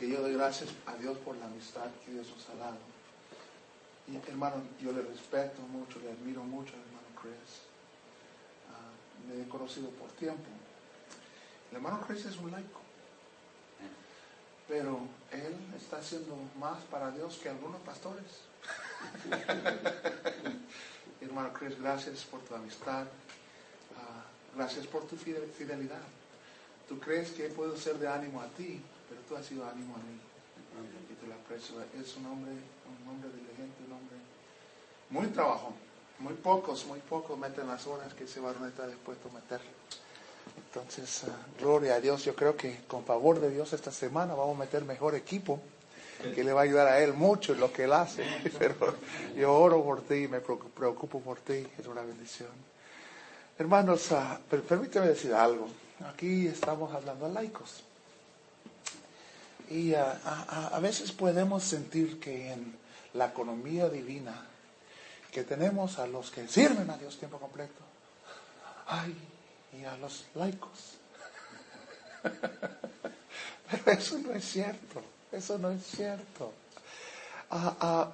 que 0.00 0.08
yo 0.08 0.22
doy 0.22 0.32
gracias 0.32 0.70
a 0.86 0.96
Dios 0.96 1.18
por 1.18 1.36
la 1.36 1.44
amistad 1.44 1.84
que 2.02 2.12
Dios 2.12 2.26
nos 2.30 2.48
ha 2.48 2.54
dado. 2.54 2.78
Y 4.08 4.16
hermano, 4.30 4.62
yo 4.80 4.92
le 4.92 5.02
respeto 5.02 5.60
mucho, 5.60 6.00
le 6.00 6.10
admiro 6.10 6.42
mucho 6.42 6.72
al 6.72 6.80
hermano 6.80 7.08
Chris. 7.20 7.60
Ah, 8.70 9.28
le 9.28 9.42
he 9.42 9.48
conocido 9.48 9.90
por 9.90 10.10
tiempo. 10.12 10.48
El 11.70 11.76
hermano 11.76 12.02
Chris 12.06 12.24
es 12.24 12.38
un 12.38 12.50
laico. 12.50 12.80
Pero 14.66 15.00
él 15.32 15.54
está 15.76 15.98
haciendo 15.98 16.34
más 16.58 16.78
para 16.84 17.10
Dios 17.10 17.36
que 17.36 17.50
algunos 17.50 17.82
pastores. 17.82 18.24
hermano 21.20 21.52
Chris, 21.52 21.78
gracias 21.78 22.24
por 22.24 22.40
tu 22.40 22.54
amistad. 22.54 23.04
Ah, 23.98 24.24
gracias 24.56 24.86
por 24.86 25.06
tu 25.06 25.16
fidelidad. 25.16 26.00
Tú 26.88 26.98
crees 26.98 27.32
que 27.32 27.48
puedo 27.48 27.76
ser 27.76 27.98
de 27.98 28.08
ánimo 28.08 28.40
a 28.40 28.46
ti, 28.46 28.82
pero 29.10 29.20
tú 29.28 29.36
has 29.36 29.44
sido 29.44 29.68
ánimo 29.68 29.96
a 29.96 29.98
mí. 29.98 30.18
Y 31.10 31.14
te 31.14 31.26
lo 31.26 31.34
aprecio. 31.34 31.74
Es 32.00 32.16
un 32.16 32.26
hombre, 32.26 32.52
un 32.52 33.08
hombre 33.08 33.28
diligente, 33.30 33.82
un 33.86 33.92
hombre 33.92 34.16
muy 35.10 35.26
trabajo. 35.26 35.74
Muy 36.20 36.34
pocos, 36.34 36.86
muy 36.86 37.00
pocos 37.00 37.36
meten 37.36 37.66
las 37.66 37.86
horas 37.86 38.14
que 38.14 38.24
ese 38.24 38.40
varón 38.40 38.68
está 38.68 38.86
dispuesto 38.86 39.28
a 39.28 39.32
meter. 39.32 39.60
Entonces, 40.56 41.24
ah, 41.24 41.36
gloria 41.58 41.94
a 41.94 42.00
Dios. 42.00 42.24
Yo 42.24 42.36
creo 42.36 42.56
que 42.56 42.82
con 42.86 43.04
favor 43.04 43.40
de 43.40 43.50
Dios 43.50 43.72
esta 43.72 43.90
semana 43.90 44.34
vamos 44.34 44.56
a 44.56 44.60
meter 44.60 44.84
mejor 44.84 45.14
equipo 45.14 45.60
que 46.34 46.44
le 46.44 46.52
va 46.52 46.60
a 46.60 46.64
ayudar 46.64 46.86
a 46.86 47.00
él 47.00 47.14
mucho 47.14 47.54
en 47.54 47.60
lo 47.60 47.72
que 47.72 47.84
él 47.84 47.92
hace. 47.92 48.24
Pero 48.58 48.94
yo 49.34 49.52
oro 49.52 49.82
por 49.82 50.02
ti, 50.02 50.28
me 50.28 50.40
preocupo 50.40 51.20
por 51.20 51.40
ti, 51.40 51.66
es 51.78 51.86
una 51.86 52.02
bendición. 52.02 52.50
Hermanos, 53.58 54.10
uh, 54.12 54.38
permíteme 54.48 55.08
decir 55.08 55.34
algo. 55.34 55.68
Aquí 56.06 56.46
estamos 56.46 56.94
hablando 56.94 57.26
a 57.26 57.28
laicos. 57.28 57.84
Y 59.70 59.94
a, 59.94 60.78
veces 60.82 61.12
podemos 61.12 61.62
sentir 61.62 62.18
que 62.18 62.52
en 62.52 62.76
la 63.14 63.26
economía 63.26 63.88
divina 63.88 64.46
que 65.30 65.44
tenemos 65.44 66.00
a 66.00 66.08
los 66.08 66.30
que 66.32 66.48
sirven 66.48 66.90
a 66.90 66.98
Dios 66.98 67.16
tiempo 67.16 67.38
completo, 67.38 67.80
ay, 68.88 69.14
y 69.80 69.84
a 69.84 69.96
los 69.96 70.26
laicos. 70.34 70.98
Pero 73.70 73.98
eso 73.98 74.18
no 74.18 74.32
es 74.32 74.44
cierto, 74.44 75.02
eso 75.30 75.56
no 75.56 75.70
es 75.70 75.86
cierto. 75.86 76.52
A, 77.52 78.12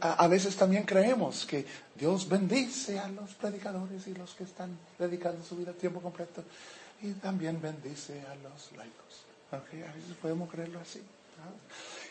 a, 0.00 0.26
veces 0.28 0.56
también 0.56 0.84
creemos 0.84 1.46
que 1.46 1.64
Dios 1.94 2.28
bendice 2.28 2.98
a 2.98 3.08
los 3.08 3.34
predicadores 3.34 4.06
y 4.08 4.14
los 4.14 4.34
que 4.34 4.44
están 4.44 4.76
dedicando 4.98 5.44
su 5.44 5.56
vida 5.56 5.70
a 5.70 5.74
tiempo 5.74 6.00
completo 6.00 6.42
y 7.00 7.12
también 7.12 7.60
bendice 7.60 8.22
a 8.22 8.34
los 8.36 8.72
laicos. 8.76 9.31
A 9.52 9.58
veces 9.58 10.16
podemos 10.20 10.50
creerlo 10.50 10.80
así. 10.80 11.02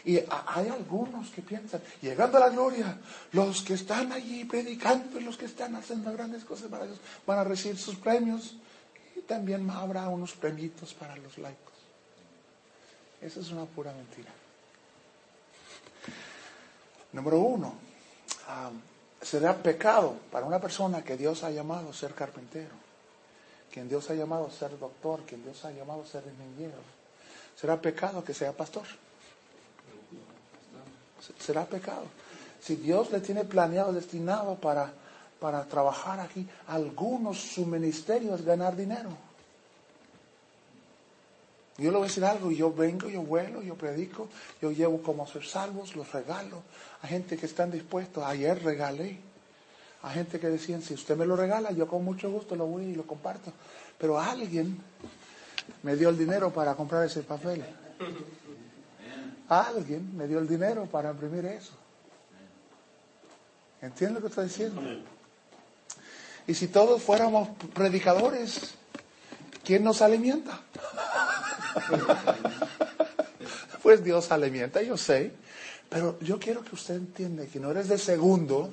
Y 0.04 0.18
hay 0.18 0.68
algunos 0.68 1.30
que 1.30 1.42
piensan, 1.42 1.82
llegando 2.02 2.38
a 2.38 2.42
la 2.42 2.50
gloria, 2.50 2.98
los 3.34 3.62
que 3.62 3.76
están 3.76 4.12
allí 4.12 4.46
predicando 4.46 5.20
y 5.20 5.24
los 5.24 5.38
que 5.38 5.46
están 5.46 5.76
haciendo 5.76 6.12
grandes 6.12 6.44
cosas 6.44 6.70
para 6.70 6.86
Dios 6.86 6.98
van 7.26 7.40
a 7.40 7.44
recibir 7.44 7.78
sus 7.78 7.96
premios 7.96 8.56
y 9.16 9.22
también 9.22 9.70
habrá 9.70 10.08
unos 10.10 10.34
premios 10.34 10.94
para 10.96 11.16
los 11.18 11.38
laicos. 11.38 11.74
Esa 13.22 13.40
es 13.40 13.52
una 13.52 13.66
pura 13.66 13.94
mentira. 13.94 14.32
Número 17.14 17.40
uno, 17.40 17.76
será 19.22 19.56
pecado 19.56 20.16
para 20.32 20.46
una 20.46 20.60
persona 20.60 21.04
que 21.04 21.16
Dios 21.16 21.44
ha 21.44 21.52
llamado 21.52 21.94
ser 21.94 22.16
carpintero, 22.16 22.74
quien 23.72 23.88
Dios 23.88 24.10
ha 24.10 24.16
llamado 24.16 24.50
ser 24.50 24.80
doctor, 24.80 25.22
quien 25.28 25.44
Dios 25.44 25.64
ha 25.66 25.72
llamado 25.72 26.06
ser 26.08 26.24
ingeniero. 26.26 27.01
Será 27.62 27.80
pecado 27.80 28.24
que 28.24 28.34
sea 28.34 28.52
pastor 28.52 28.88
será 31.40 31.66
pecado. 31.66 32.06
Si 32.62 32.76
Dios 32.76 33.12
le 33.12 33.20
tiene 33.20 33.44
planeado, 33.44 33.94
destinado 33.94 34.56
para, 34.56 34.92
para 35.40 35.66
trabajar 35.66 36.20
aquí, 36.20 36.48
algunos 36.68 37.40
su 37.40 37.66
ministerio 37.66 38.36
es 38.36 38.44
ganar 38.44 38.76
dinero. 38.76 39.10
Yo 41.78 41.90
le 41.90 41.98
voy 41.98 42.06
a 42.06 42.08
decir 42.10 42.26
algo, 42.26 42.52
yo 42.52 42.72
vengo, 42.72 43.10
yo 43.10 43.22
vuelo, 43.24 43.64
yo 43.64 43.76
predico, 43.76 44.28
yo 44.62 44.72
llevo 44.72 45.02
como 45.02 45.26
ser 45.26 45.46
salvos, 45.46 45.96
los 45.96 46.12
regalo 46.12 46.62
a 47.02 47.08
gente 47.08 47.38
que 47.38 47.48
están 47.48 47.72
dispuestos. 47.72 48.24
Ayer 48.24 48.62
regalé 48.62 49.18
a 50.04 50.12
gente 50.12 50.40
que 50.40 50.48
decían, 50.48 50.84
si 50.84 50.94
usted 50.94 51.18
me 51.18 51.26
lo 51.26 51.36
regala, 51.36 51.72
yo 51.72 51.88
con 51.88 52.04
mucho 52.04 52.30
gusto 52.30 52.56
lo 52.56 52.68
voy 52.68 52.84
y 52.86 52.96
lo 52.96 53.08
comparto. 53.08 53.52
Pero 53.98 54.20
alguien 54.20 54.78
me 55.84 55.96
dio 55.96 56.10
el 56.10 56.18
dinero 56.18 56.52
para 56.52 56.76
comprar 56.76 57.06
ese 57.06 57.24
papel. 57.24 57.64
Alguien 59.50 60.16
me 60.16 60.28
dio 60.28 60.40
el 60.40 60.48
dinero 60.48 60.86
para 60.86 61.12
imprimir 61.12 61.46
eso. 61.46 61.74
¿Entiendes 63.82 64.16
lo 64.16 64.22
que 64.22 64.30
estoy 64.30 64.46
diciendo? 64.46 64.82
Y 66.48 66.54
si 66.54 66.68
todos 66.68 67.02
fuéramos 67.02 67.50
predicadores, 67.74 68.76
¿quién 69.64 69.84
nos 69.84 70.02
alimenta? 70.02 70.62
pues 73.84 74.04
Dios 74.04 74.32
alimenta, 74.32 74.82
yo 74.82 74.98
sé. 74.98 75.34
Pero 75.90 76.18
yo 76.22 76.40
quiero 76.40 76.64
que 76.64 76.76
usted 76.76 76.96
entienda 76.96 77.46
que 77.46 77.60
no 77.60 77.72
eres 77.72 77.90
de 77.90 77.98
segundo 77.98 78.72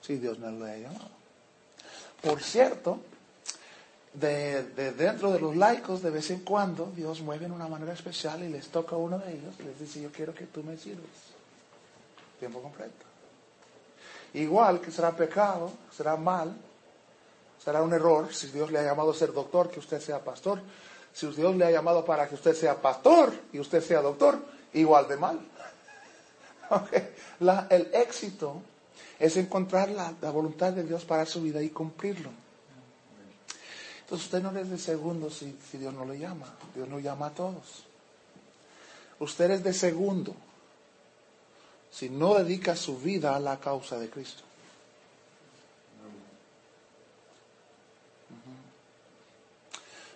si 0.00 0.16
Dios 0.16 0.38
no 0.38 0.50
lo 0.50 0.64
ha 0.64 0.76
llamado. 0.76 1.10
Por 2.22 2.40
cierto, 2.40 3.00
de, 4.20 4.92
dentro 4.92 5.30
de 5.30 5.40
los 5.40 5.56
laicos, 5.56 6.02
de 6.02 6.10
vez 6.10 6.30
en 6.30 6.40
cuando, 6.40 6.90
Dios 6.96 7.20
mueve 7.20 7.46
en 7.46 7.52
una 7.52 7.68
manera 7.68 7.92
especial 7.92 8.42
y 8.42 8.48
les 8.48 8.68
toca 8.68 8.96
a 8.96 8.98
uno 8.98 9.18
de 9.18 9.32
ellos 9.32 9.54
les 9.58 9.78
dice, 9.78 10.00
yo 10.00 10.10
quiero 10.10 10.34
que 10.34 10.46
tú 10.46 10.62
me 10.62 10.76
sirves. 10.76 11.34
Tiempo 12.38 12.62
completo. 12.62 13.04
Igual 14.34 14.80
que 14.80 14.90
será 14.90 15.14
pecado, 15.14 15.70
será 15.94 16.16
mal, 16.16 16.54
será 17.62 17.82
un 17.82 17.92
error 17.92 18.32
si 18.32 18.48
Dios 18.48 18.70
le 18.70 18.78
ha 18.78 18.82
llamado 18.82 19.10
a 19.10 19.14
ser 19.14 19.32
doctor, 19.32 19.70
que 19.70 19.80
usted 19.80 20.00
sea 20.00 20.22
pastor. 20.24 20.60
Si 21.12 21.26
Dios 21.28 21.56
le 21.56 21.64
ha 21.64 21.70
llamado 21.70 22.04
para 22.04 22.28
que 22.28 22.34
usted 22.34 22.54
sea 22.54 22.80
pastor 22.80 23.32
y 23.52 23.58
usted 23.58 23.82
sea 23.82 24.00
doctor, 24.02 24.38
igual 24.74 25.08
de 25.08 25.16
mal. 25.16 25.40
el 27.70 27.90
éxito 27.94 28.62
es 29.18 29.36
encontrar 29.36 29.88
la 29.88 30.30
voluntad 30.30 30.72
de 30.72 30.82
Dios 30.82 31.04
para 31.04 31.24
su 31.24 31.40
vida 31.42 31.62
y 31.62 31.70
cumplirlo. 31.70 32.45
Entonces 34.06 34.26
usted 34.26 34.40
no 34.40 34.56
es 34.56 34.70
de 34.70 34.78
segundo 34.78 35.28
si, 35.30 35.58
Dios 35.72 35.92
no 35.92 36.04
lo 36.04 36.14
llama. 36.14 36.46
Dios 36.76 36.88
no 36.88 37.00
llama 37.00 37.26
a 37.26 37.30
todos. 37.30 37.82
Usted 39.18 39.50
es 39.50 39.64
de 39.64 39.72
segundo 39.72 40.32
si 41.90 42.08
no 42.08 42.34
dedica 42.34 42.76
su 42.76 42.98
vida 42.98 43.34
a 43.34 43.40
la 43.40 43.58
causa 43.58 43.98
de 43.98 44.08
Cristo. 44.08 44.44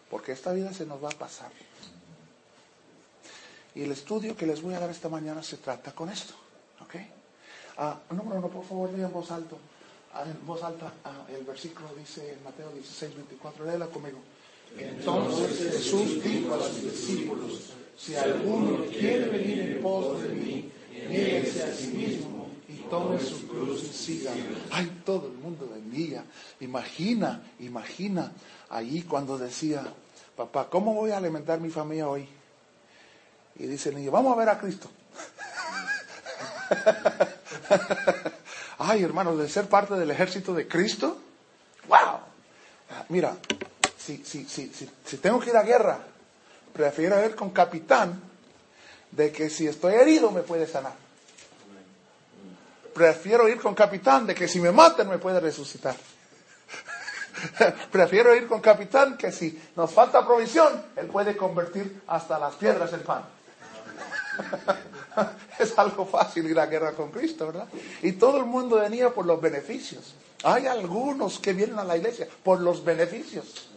Porque 0.09 0.31
esta 0.31 0.53
vida 0.53 0.73
se 0.73 0.87
nos 0.87 1.03
va 1.03 1.09
a 1.09 1.19
pasar. 1.19 1.51
Y 3.75 3.83
el 3.83 3.91
estudio 3.91 4.37
que 4.37 4.47
les 4.47 4.63
voy 4.63 4.75
a 4.75 4.79
dar 4.79 4.91
esta 4.91 5.09
mañana 5.09 5.43
se 5.43 5.57
trata 5.57 5.91
con 5.97 6.11
esto. 6.11 6.35
¿Ok? 6.81 6.95
Ah, 7.77 7.99
número 8.11 8.39
uno, 8.39 8.49
por 8.51 8.65
favor, 8.65 8.93
lean 8.93 9.13
voz 9.13 9.33
alto. 9.33 9.59
Ah, 10.13 10.25
en 10.27 10.45
voz 10.45 10.63
alta, 10.65 10.93
ah, 11.05 11.25
el 11.29 11.45
versículo 11.45 11.89
dice 11.97 12.33
en 12.33 12.43
Mateo 12.43 12.71
16, 12.73 13.15
24, 13.15 13.65
léela 13.65 13.87
conmigo. 13.87 14.19
Entonces 14.77 15.73
Jesús 15.73 16.23
dijo 16.23 16.55
a 16.55 16.63
sus 16.63 16.83
discípulos, 16.83 17.73
si 17.97 18.17
alguno 18.17 18.85
quiere 18.87 19.29
venir 19.29 19.61
en 19.61 19.83
pos 19.83 20.21
de 20.23 20.29
mí, 20.31 20.73
nieguese 21.09 21.63
a 21.63 21.73
sí 21.73 21.89
mismo 21.89 22.49
y 22.69 22.75
tome 22.89 23.21
su 23.21 23.47
cruz 23.47 23.85
y 23.85 23.93
siga. 23.93 24.33
Ay, 24.71 25.03
todo 25.05 25.29
el 25.29 25.35
mundo 25.35 25.69
venía. 25.73 26.25
Imagina, 26.61 27.43
imagina 27.61 28.33
allí 28.69 29.03
cuando 29.03 29.39
decía, 29.39 29.85
papá, 30.37 30.69
¿cómo 30.69 30.95
voy 30.95 31.13
a 31.13 31.19
alimentar 31.19 31.61
mi 31.61 31.71
familia 31.71 32.09
hoy? 32.09 32.29
Y 33.57 33.67
dice 33.67 33.91
el 33.91 33.97
niño, 33.97 34.11
vamos 34.11 34.35
a 34.35 34.39
ver 34.39 34.49
a 34.49 34.59
Cristo. 34.59 34.91
ay 38.91 39.05
hermanos, 39.05 39.39
de 39.39 39.49
ser 39.49 39.69
parte 39.69 39.95
del 39.95 40.11
ejército 40.11 40.53
de 40.53 40.67
Cristo, 40.67 41.17
wow. 41.87 42.19
Mira, 43.09 43.37
si, 43.97 44.25
si, 44.25 44.45
si, 44.47 44.73
si, 44.73 45.17
tengo 45.19 45.39
que 45.39 45.51
ir 45.51 45.57
a 45.57 45.63
guerra, 45.63 46.01
prefiero 46.73 47.25
ir 47.25 47.37
con 47.37 47.51
capitán 47.51 48.21
de 49.13 49.31
que 49.31 49.49
si 49.49 49.69
estoy 49.69 49.95
herido 49.95 50.33
me 50.33 50.43
puede 50.43 50.67
sanar. 50.67 50.95
Prefiero 52.93 53.49
ir 53.49 53.61
con 53.61 53.77
capitán 53.77 54.27
de 54.27 54.35
que 54.35 54.49
si 54.49 54.59
me 54.61 54.73
matan 54.73 55.09
me 55.09 55.19
puede 55.19 55.39
resucitar. 55.39 55.95
Prefiero 57.93 58.35
ir 58.35 58.49
con 58.49 58.61
capitán 58.61 59.17
que 59.17 59.31
si 59.31 59.63
nos 59.77 59.93
falta 59.93 60.27
provisión, 60.27 60.85
él 60.97 61.07
puede 61.07 61.37
convertir 61.37 62.03
hasta 62.09 62.41
las 62.41 62.57
piedras 62.57 62.93
en 62.93 63.03
pan. 63.03 63.25
es 65.59 65.79
algo 65.79 66.07
fácil 66.07 66.47
ir 66.47 66.59
a 66.59 66.67
guerra 66.67 66.93
con 66.93 67.11
Cristo, 67.11 67.47
¿verdad? 67.47 67.69
Y 68.03 68.13
todo 68.13 68.39
el 68.39 68.47
mundo 68.47 68.77
venía 68.77 69.11
por 69.11 69.27
los 69.27 69.41
beneficios. 69.41 70.15
Hay 70.43 70.67
algunos 70.67 71.39
que 71.39 71.53
vienen 71.53 71.79
a 71.79 71.85
la 71.85 71.97
iglesia 71.97 72.29
por 72.43 72.61
los 72.61 72.85
beneficios. 72.85 73.69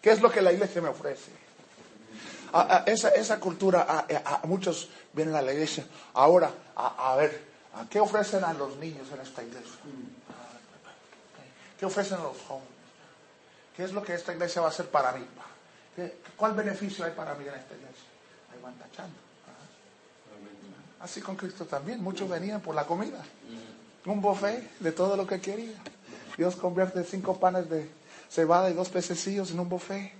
¿Qué 0.00 0.10
es 0.10 0.20
lo 0.20 0.30
que 0.30 0.42
la 0.42 0.52
iglesia 0.52 0.82
me 0.82 0.88
ofrece? 0.88 1.30
esa, 2.86 3.08
esa 3.10 3.40
cultura, 3.40 3.86
a, 4.24 4.46
muchos 4.46 4.90
vienen 5.12 5.34
a 5.34 5.42
la 5.42 5.52
iglesia. 5.52 5.86
Ahora, 6.14 6.50
a, 6.76 7.16
ver, 7.16 7.42
¿qué 7.88 7.98
ofrecen 7.98 8.44
a 8.44 8.52
los 8.52 8.76
niños 8.76 9.08
en 9.12 9.20
esta 9.20 9.42
iglesia? 9.42 9.78
¿Qué 11.78 11.86
ofrecen 11.86 12.18
a 12.18 12.22
los 12.22 12.36
jóvenes? 12.46 12.68
¿Qué 13.76 13.84
es 13.84 13.92
lo 13.92 14.02
que 14.02 14.14
esta 14.14 14.32
iglesia 14.32 14.60
va 14.60 14.68
a 14.68 14.70
hacer 14.70 14.86
para 14.86 15.12
mí? 15.12 15.26
¿Cuál 16.36 16.52
beneficio 16.52 17.04
hay 17.04 17.12
para 17.12 17.34
mí 17.34 17.46
en 17.46 17.54
esta 17.54 17.74
iglesia? 17.74 18.04
Ahí 18.52 18.60
van 18.62 18.74
tachando. 18.74 19.21
Así 21.02 21.20
con 21.20 21.34
Cristo 21.34 21.64
también. 21.64 22.02
Muchos 22.02 22.28
venían 22.28 22.60
por 22.60 22.74
la 22.74 22.86
comida. 22.86 23.22
Un 24.06 24.20
buffet 24.20 24.78
de 24.78 24.92
todo 24.92 25.16
lo 25.16 25.26
que 25.26 25.40
quería. 25.40 25.74
Dios 26.36 26.56
convierte 26.56 27.02
cinco 27.04 27.38
panes 27.38 27.68
de 27.68 27.90
cebada 28.30 28.70
y 28.70 28.74
dos 28.74 28.88
pececillos 28.88 29.50
en 29.50 29.60
un 29.60 29.68
buffet. 29.68 30.12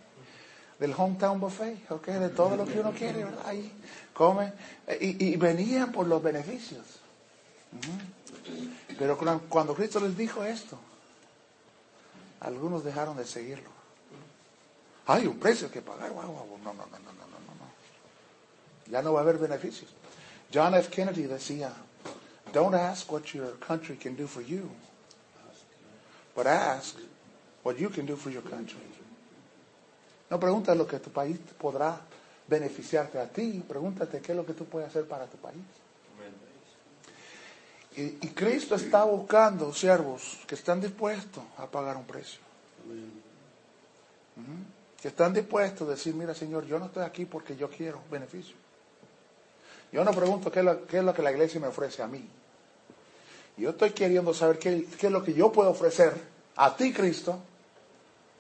Del 0.81 0.93
hometown 0.97 1.39
buffet, 1.39 1.91
¿ok? 1.93 2.07
De 2.09 2.29
todo 2.31 2.57
lo 2.57 2.65
que 2.67 2.81
uno 2.81 2.91
quiere, 2.91 3.25
¿verdad? 3.25 3.47
Ahí 3.47 3.73
come. 4.13 4.53
Y, 5.01 5.37
venían 5.37 5.93
por 5.93 6.09
los 6.09 6.21
beneficios. 6.21 6.85
Pero 8.99 9.17
cuando 9.49 9.75
Cristo 9.75 10.01
les 10.01 10.17
dijo 10.17 10.43
esto, 10.43 10.77
algunos 12.41 12.83
dejaron 12.83 13.17
de 13.17 13.25
seguirlo. 13.25 13.71
Hay 15.07 15.29
un 15.29 15.39
precio 15.39 15.71
que 15.71 15.81
pagar. 15.81 16.11
No, 16.11 16.23
no, 16.23 16.47
no, 16.59 16.73
no, 16.73 16.75
no, 16.75 16.87
no, 16.87 16.99
no. 16.99 18.91
Ya 18.91 19.01
no 19.01 19.13
va 19.13 19.21
a 19.21 19.23
haber 19.23 19.39
beneficios. 19.39 19.91
John 20.53 20.75
F. 20.75 20.91
Kennedy 20.91 21.23
decía, 21.23 21.73
don't 22.53 22.75
ask 22.75 23.11
what 23.11 23.33
your 23.33 23.59
country 23.59 23.97
can 23.97 24.15
do 24.15 24.27
for 24.27 24.43
you, 24.43 24.71
but 26.37 26.47
ask 26.47 26.99
what 27.63 27.79
you 27.79 27.89
can 27.89 28.05
do 28.05 28.17
for 28.17 28.31
your 28.31 28.43
country. 28.43 28.81
No 30.31 30.39
preguntas 30.39 30.77
lo 30.77 30.87
que 30.87 30.99
tu 30.99 31.11
país 31.11 31.39
podrá 31.59 31.99
beneficiarte 32.49 33.19
a 33.19 33.27
ti, 33.27 33.63
pregúntate 33.67 34.21
qué 34.21 34.33
es 34.33 34.37
lo 34.37 34.45
que 34.45 34.53
tú 34.53 34.67
puedes 34.67 34.89
hacer 34.89 35.07
para 35.07 35.27
tu 35.27 35.39
país. 35.39 35.63
Y, 37.95 38.29
Cristo 38.29 38.75
está 38.75 39.05
buscando 39.05 39.73
siervos 39.75 40.39
que 40.47 40.55
están 40.55 40.81
dispuestos 40.81 41.45
a 41.59 41.67
pagar 41.67 41.97
un 41.97 42.05
precio. 42.05 42.41
Que 45.01 45.09
están 45.09 45.35
dispuestos 45.35 45.89
a 45.89 45.91
decir, 45.93 46.15
mira 46.15 46.35
Señor, 46.35 46.65
yo 46.65 46.79
no 46.79 46.87
estoy 46.87 47.05
aquí 47.05 47.27
porque 47.27 47.55
yo 47.55 47.69
quiero 47.69 48.01
beneficio. 48.11 48.57
Yo 49.93 50.05
no 50.05 50.13
pregunto 50.13 50.51
qué 50.51 50.61
es, 50.61 50.65
lo, 51.05 51.15
que 51.15 51.23
la 51.23 51.31
iglesia 51.31 51.61
me 51.61 51.69
ofrece 51.69 52.03
a 52.03 52.07
mí. 52.07 52.27
Yo 53.59 53.71
estoy 53.71 53.91
queriendo 53.91 54.33
saber 54.33 54.59
qué, 54.59 54.87
qué 54.99 55.07
es 55.09 55.13
lo 55.13 55.23
que 55.23 55.35
yo 55.35 55.53
puedo 55.53 55.71
ofrecer 55.71 56.15
a 56.57 56.75
ti, 56.75 56.93
Cristo, 56.93 57.39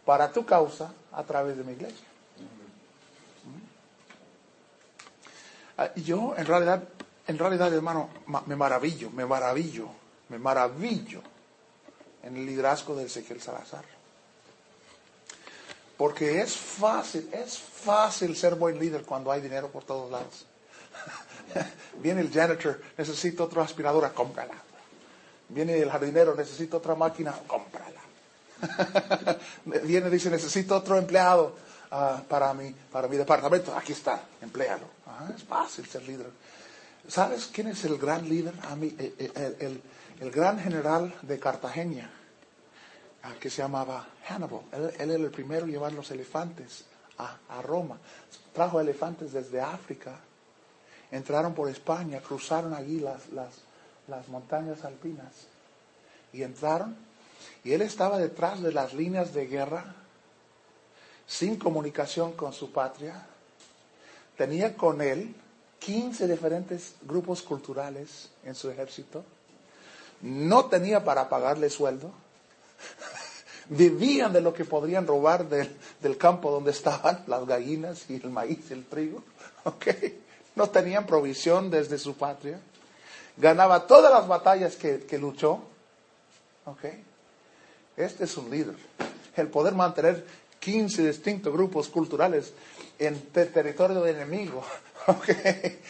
para 0.06 0.32
tu 0.32 0.44
causa 0.46 0.93
a 1.12 1.22
través 1.25 1.56
de 1.56 1.64
mi 1.64 1.72
iglesia. 1.72 2.06
Ah, 5.76 5.90
yo, 5.96 6.34
en 6.37 6.46
realidad, 6.46 6.82
en 7.26 7.38
realidad, 7.38 7.72
hermano, 7.72 8.08
me 8.46 8.56
maravillo, 8.56 9.10
me 9.10 9.26
maravillo, 9.26 9.88
me 10.28 10.38
maravillo 10.38 11.22
en 12.22 12.37
el 12.37 12.46
liderazgo 12.46 12.94
de 12.94 13.04
Ezequiel 13.04 13.40
Salazar. 13.40 13.84
Porque 15.96 16.40
es 16.40 16.56
fácil, 16.56 17.28
es 17.32 17.58
fácil 17.58 18.37
ser 18.37 18.54
buen 18.54 18.78
líder 18.78 19.02
cuando 19.04 19.31
hay 19.31 19.40
dinero 19.40 19.69
por 19.69 19.84
todos 19.84 20.10
lados. 20.10 20.46
Viene 22.02 22.20
el 22.20 22.31
janitor, 22.31 22.81
necesito 22.96 23.44
otra 23.44 23.62
aspiradora, 23.62 24.10
cómprala. 24.10 24.54
Viene 25.49 25.78
el 25.78 25.90
jardinero, 25.90 26.34
necesito 26.34 26.78
otra 26.78 26.94
máquina, 26.94 27.34
cómprala. 27.46 28.00
Viene, 29.84 30.08
dice, 30.08 30.31
necesito 30.31 30.76
otro 30.76 30.96
empleado 30.96 31.56
ah, 31.90 32.22
para, 32.28 32.54
mi, 32.54 32.70
para 32.70 33.08
mi 33.08 33.16
departamento. 33.16 33.76
Aquí 33.76 33.93
está, 33.93 34.22
emplealo. 34.40 34.87
es 35.37 35.44
fácil 35.44 35.87
ser 35.87 36.02
líder. 36.04 36.31
¿Sabes 37.08 37.50
quién 37.52 37.69
es 37.69 37.84
el 37.84 37.99
gran 37.99 38.28
líder? 38.28 38.54
A 38.70 38.76
mí, 38.76 38.94
eh, 38.99 39.14
eh, 39.19 39.81
el, 40.20 40.31
gran 40.31 40.58
general 40.60 41.12
de 41.22 41.38
Cartagena, 41.38 42.10
ah, 43.25 43.32
que 43.40 43.50
se 43.50 43.60
llamaba 43.60 44.06
Hannibal. 44.28 44.62
Él, 44.72 45.10
era 45.10 45.14
el 45.14 45.31
primero 45.31 45.66
en 45.66 45.72
llevar 45.72 45.93
los 45.93 46.10
elefantes 46.12 46.84
a, 47.19 47.37
a 47.49 47.60
Roma. 47.60 47.99
Trajo 48.54 48.81
elefantes 48.81 49.32
desde 49.32 49.60
África 49.60 50.20
entraron 51.12 51.55
por 51.55 51.69
España, 51.69 52.20
cruzaron 52.20 52.75
allí 52.75 52.99
las, 52.99 53.29
las, 54.09 54.29
montañas 54.29 54.85
alpinas 54.85 55.32
y 56.32 56.43
entraron 56.43 56.97
y 57.62 57.73
él 57.73 57.82
estaba 57.82 58.19
detrás 58.19 58.61
de 58.62 58.73
las 58.73 58.94
líneas 58.94 59.32
de 59.32 59.47
guerra, 59.47 59.94
sin 61.26 61.56
comunicación 61.56 62.32
con 62.32 62.53
su 62.53 62.73
patria. 62.73 63.26
Tenía 64.37 64.76
con 64.76 65.00
él 65.00 65.35
15 65.79 66.26
diferentes 66.26 66.94
grupos 67.03 67.43
culturales 67.43 68.31
en 68.44 68.55
su 68.55 68.70
ejército. 68.70 69.25
No 70.23 70.67
tenía 70.67 71.05
para 71.05 71.29
pagarle 71.29 71.70
sueldo. 71.70 72.11
Vivían 73.69 74.32
de 74.32 74.41
lo 74.41 74.53
que 74.53 74.64
podrían 74.64 75.06
robar 75.06 75.49
del, 75.49 75.75
del 76.00 76.17
campo 76.17 76.50
donde 76.50 76.73
estaban 76.73 77.25
las 77.26 77.47
gallinas 77.47 78.11
y 78.11 78.17
el 78.17 78.31
maíz 78.31 78.70
el 78.70 78.85
trigo. 78.85 79.23
¿Okay? 79.64 80.23
No 80.54 80.70
tenían 80.70 81.06
provisión 81.06 81.70
desde 81.70 81.99
su 81.99 82.16
patria, 82.16 82.60
ganaba 83.37 83.87
todas 83.87 84.12
las 84.12 84.28
batallas 84.28 84.76
que, 84.76 85.19
luchó. 85.19 85.62
Okay. 86.64 87.04
Este 87.96 88.25
es 88.25 88.37
un 88.37 88.50
líder. 88.50 88.76
El 89.37 89.49
poder 89.49 89.75
mantener 89.75 90.25
15 90.60 91.06
distintos 91.06 91.52
grupos 91.52 91.88
culturales 91.88 92.52
en 92.99 93.20
territorio 93.31 94.00
de 94.02 94.12
enemigo. 94.12 94.64
Okay. 95.04 95.81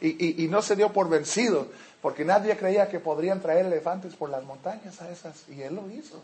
Y, 0.00 0.42
y, 0.44 0.48
no 0.48 0.62
se 0.62 0.74
dio 0.74 0.92
por 0.92 1.08
vencido, 1.08 1.68
porque 2.02 2.24
nadie 2.24 2.56
creía 2.56 2.88
que 2.88 2.98
podrían 2.98 3.40
traer 3.40 3.66
elefantes 3.66 4.16
por 4.16 4.30
las 4.30 4.42
montañas 4.42 5.00
a 5.00 5.08
esas, 5.12 5.48
y 5.48 5.62
él 5.62 5.76
lo 5.76 5.88
hizo. 5.88 6.20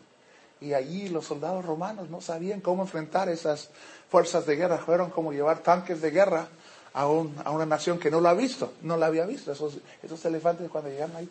Y 0.60 0.72
allí 0.72 1.08
los 1.10 1.26
soldados 1.26 1.64
romanos 1.64 2.10
no 2.10 2.20
sabían 2.20 2.60
cómo 2.60 2.82
enfrentar 2.82 3.28
esas 3.28 3.70
fuerzas 4.10 4.46
de 4.46 4.56
guerra, 4.56 4.78
fueron 4.78 5.10
como 5.10 5.32
llevar 5.32 5.60
tanques 5.60 6.00
de 6.00 6.10
guerra 6.10 6.48
a, 6.92 7.08
una 7.08 7.66
nación 7.66 7.98
que 7.98 8.10
no 8.10 8.20
lo 8.20 8.28
ha 8.28 8.34
visto, 8.34 8.74
no 8.82 8.96
la 8.96 9.06
había 9.06 9.24
visto. 9.26 9.52
Esos, 9.52 9.78
esos 10.02 10.24
elefantes 10.24 10.70
cuando 10.70 10.90
llegaron 10.90 11.16
ahí, 11.16 11.28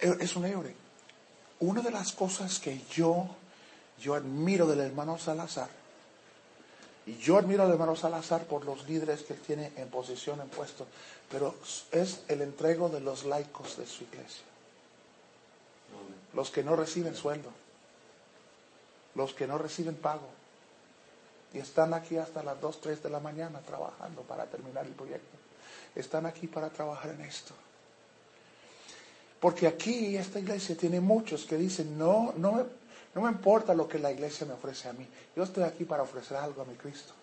eh, 0.00 0.16
es 0.20 0.36
un 0.36 0.44
héroe. 0.44 0.74
Una 1.60 1.82
de 1.82 1.90
las 1.90 2.12
cosas 2.12 2.58
que 2.58 2.80
yo, 2.90 3.28
yo 4.00 4.14
admiro 4.14 4.66
del 4.66 4.80
hermano 4.80 5.18
Salazar, 5.18 5.68
y 7.06 7.16
yo 7.18 7.38
admiro 7.38 7.62
al 7.62 7.70
hermano 7.70 7.94
Salazar 7.94 8.44
por 8.46 8.64
los 8.64 8.88
líderes 8.88 9.22
que 9.22 9.34
tiene 9.34 9.72
en 9.76 9.88
posición, 9.88 10.40
en 10.40 10.48
puesto, 10.48 10.86
pero 11.30 11.54
es 11.92 12.22
el 12.28 12.42
entrego 12.42 12.88
de 12.88 13.00
los 13.00 13.24
laicos 13.24 13.76
de 13.76 13.86
su 13.86 14.04
iglesia. 14.04 14.44
Los 16.34 16.50
que 16.50 16.64
no 16.64 16.74
reciben 16.74 17.14
sueldo, 17.14 17.50
los 19.14 19.34
que 19.34 19.46
no 19.46 19.56
reciben 19.56 19.94
pago, 19.94 20.28
y 21.52 21.58
están 21.58 21.94
aquí 21.94 22.16
hasta 22.16 22.42
las 22.42 22.60
2, 22.60 22.80
3 22.80 23.02
de 23.02 23.10
la 23.10 23.20
mañana 23.20 23.60
trabajando 23.60 24.22
para 24.22 24.46
terminar 24.46 24.84
el 24.86 24.92
proyecto. 24.92 25.36
Están 25.94 26.26
aquí 26.26 26.46
para 26.46 26.68
trabajar 26.68 27.12
en 27.12 27.22
esto. 27.22 27.54
Porque 29.40 29.66
aquí 29.66 30.16
esta 30.16 30.38
iglesia 30.38 30.76
tiene 30.76 31.00
muchos 31.00 31.44
que 31.44 31.56
dicen, 31.56 31.96
no, 31.98 32.34
no, 32.36 32.66
no 33.14 33.20
me 33.20 33.30
importa 33.30 33.74
lo 33.74 33.88
que 33.88 33.98
la 33.98 34.10
iglesia 34.10 34.46
me 34.46 34.54
ofrece 34.54 34.88
a 34.88 34.92
mí. 34.92 35.06
Yo 35.34 35.42
estoy 35.42 35.64
aquí 35.64 35.84
para 35.84 36.02
ofrecer 36.02 36.36
algo 36.36 36.62
a 36.62 36.64
mi 36.64 36.74
Cristo. 36.74 37.14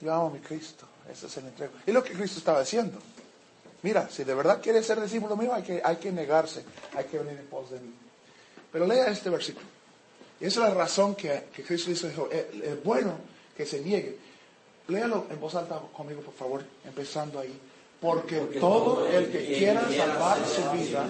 Yo 0.00 0.12
amo 0.12 0.26
a 0.26 0.30
mi 0.30 0.40
Cristo. 0.40 0.86
Ese 1.10 1.26
es 1.26 1.36
el 1.36 1.46
entrego. 1.46 1.72
Y 1.86 1.92
lo 1.92 2.02
que 2.02 2.12
Cristo 2.12 2.38
estaba 2.38 2.60
haciendo. 2.60 2.98
Mira, 3.82 4.08
si 4.08 4.24
de 4.24 4.34
verdad 4.34 4.60
quieres 4.62 4.86
ser 4.86 5.00
discípulo 5.00 5.36
mío, 5.36 5.52
hay 5.52 5.62
que, 5.62 5.82
hay 5.84 5.96
que 5.96 6.10
negarse, 6.10 6.64
hay 6.96 7.04
que 7.04 7.18
venir 7.18 7.38
en 7.38 7.46
pos 7.46 7.70
de 7.70 7.80
mí. 7.80 7.94
Pero 8.72 8.86
lea 8.86 9.08
este 9.08 9.28
versículo. 9.28 9.73
Esa 10.44 10.64
es 10.64 10.68
la 10.68 10.74
razón 10.74 11.14
que, 11.14 11.44
que 11.54 11.62
Cristo 11.62 11.88
dice, 11.88 12.12
es 12.62 12.84
bueno 12.84 13.16
que 13.56 13.64
se 13.64 13.80
niegue. 13.80 14.18
Léalo 14.88 15.24
en 15.30 15.40
voz 15.40 15.54
alta 15.54 15.80
conmigo, 15.96 16.20
por 16.20 16.34
favor, 16.34 16.62
empezando 16.84 17.40
ahí. 17.40 17.58
Porque, 17.98 18.36
todo 18.60 19.08
el 19.08 19.32
que 19.32 19.46
quiera 19.46 19.88
salvar 19.90 20.38
su 20.44 20.70
vida, 20.72 21.08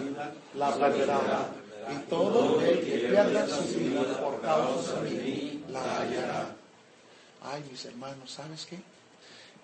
la 0.55 0.76
perderá. 0.76 1.49
Y 1.91 2.09
todo 2.09 2.61
el 2.61 2.79
que 2.85 3.09
pierda 3.09 3.49
su 3.49 3.64
vida 3.76 4.21
por 4.21 4.41
causa 4.41 5.03
de 5.03 5.11
mí, 5.11 5.64
la 5.69 5.81
hallará. 5.81 6.57
Ay, 7.43 7.64
mis 7.69 7.85
hermanos, 7.87 8.31
¿sabes 8.31 8.67
qué? 8.67 8.79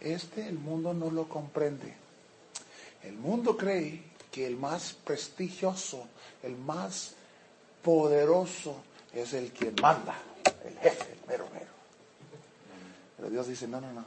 Este 0.00 0.48
el 0.48 0.58
mundo 0.58 0.92
no 0.92 1.12
lo 1.12 1.28
comprende. 1.28 1.94
El 3.04 3.12
mundo 3.12 3.56
cree 3.56 4.02
que 4.32 4.48
el 4.48 4.56
más 4.56 4.94
prestigioso, 5.04 6.08
el 6.42 6.56
más 6.56 7.14
poderoso, 7.84 8.82
es 9.12 9.32
el 9.32 9.52
quien 9.52 9.74
manda, 9.80 10.14
el 10.64 10.78
jefe, 10.78 11.12
el 11.12 11.28
mero 11.28 11.48
mero. 11.52 11.70
Pero 13.16 13.30
Dios 13.30 13.48
dice, 13.48 13.66
no, 13.66 13.80
no, 13.80 13.92
no. 13.92 14.04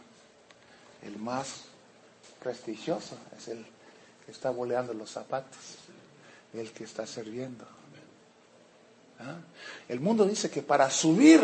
El 1.03 1.17
más 1.17 1.65
prestigioso 2.41 3.17
es 3.38 3.48
el 3.50 3.65
que 4.25 4.31
está 4.31 4.50
boleando 4.50 4.93
los 4.93 5.12
zapatos, 5.12 5.60
el 6.53 6.72
que 6.72 6.86
está 6.86 7.05
sirviendo. 7.05 7.65
¿Ah? 9.19 9.38
El 9.88 10.00
mundo 10.00 10.25
dice 10.25 10.50
que 10.50 10.62
para 10.62 10.89
subir 10.89 11.41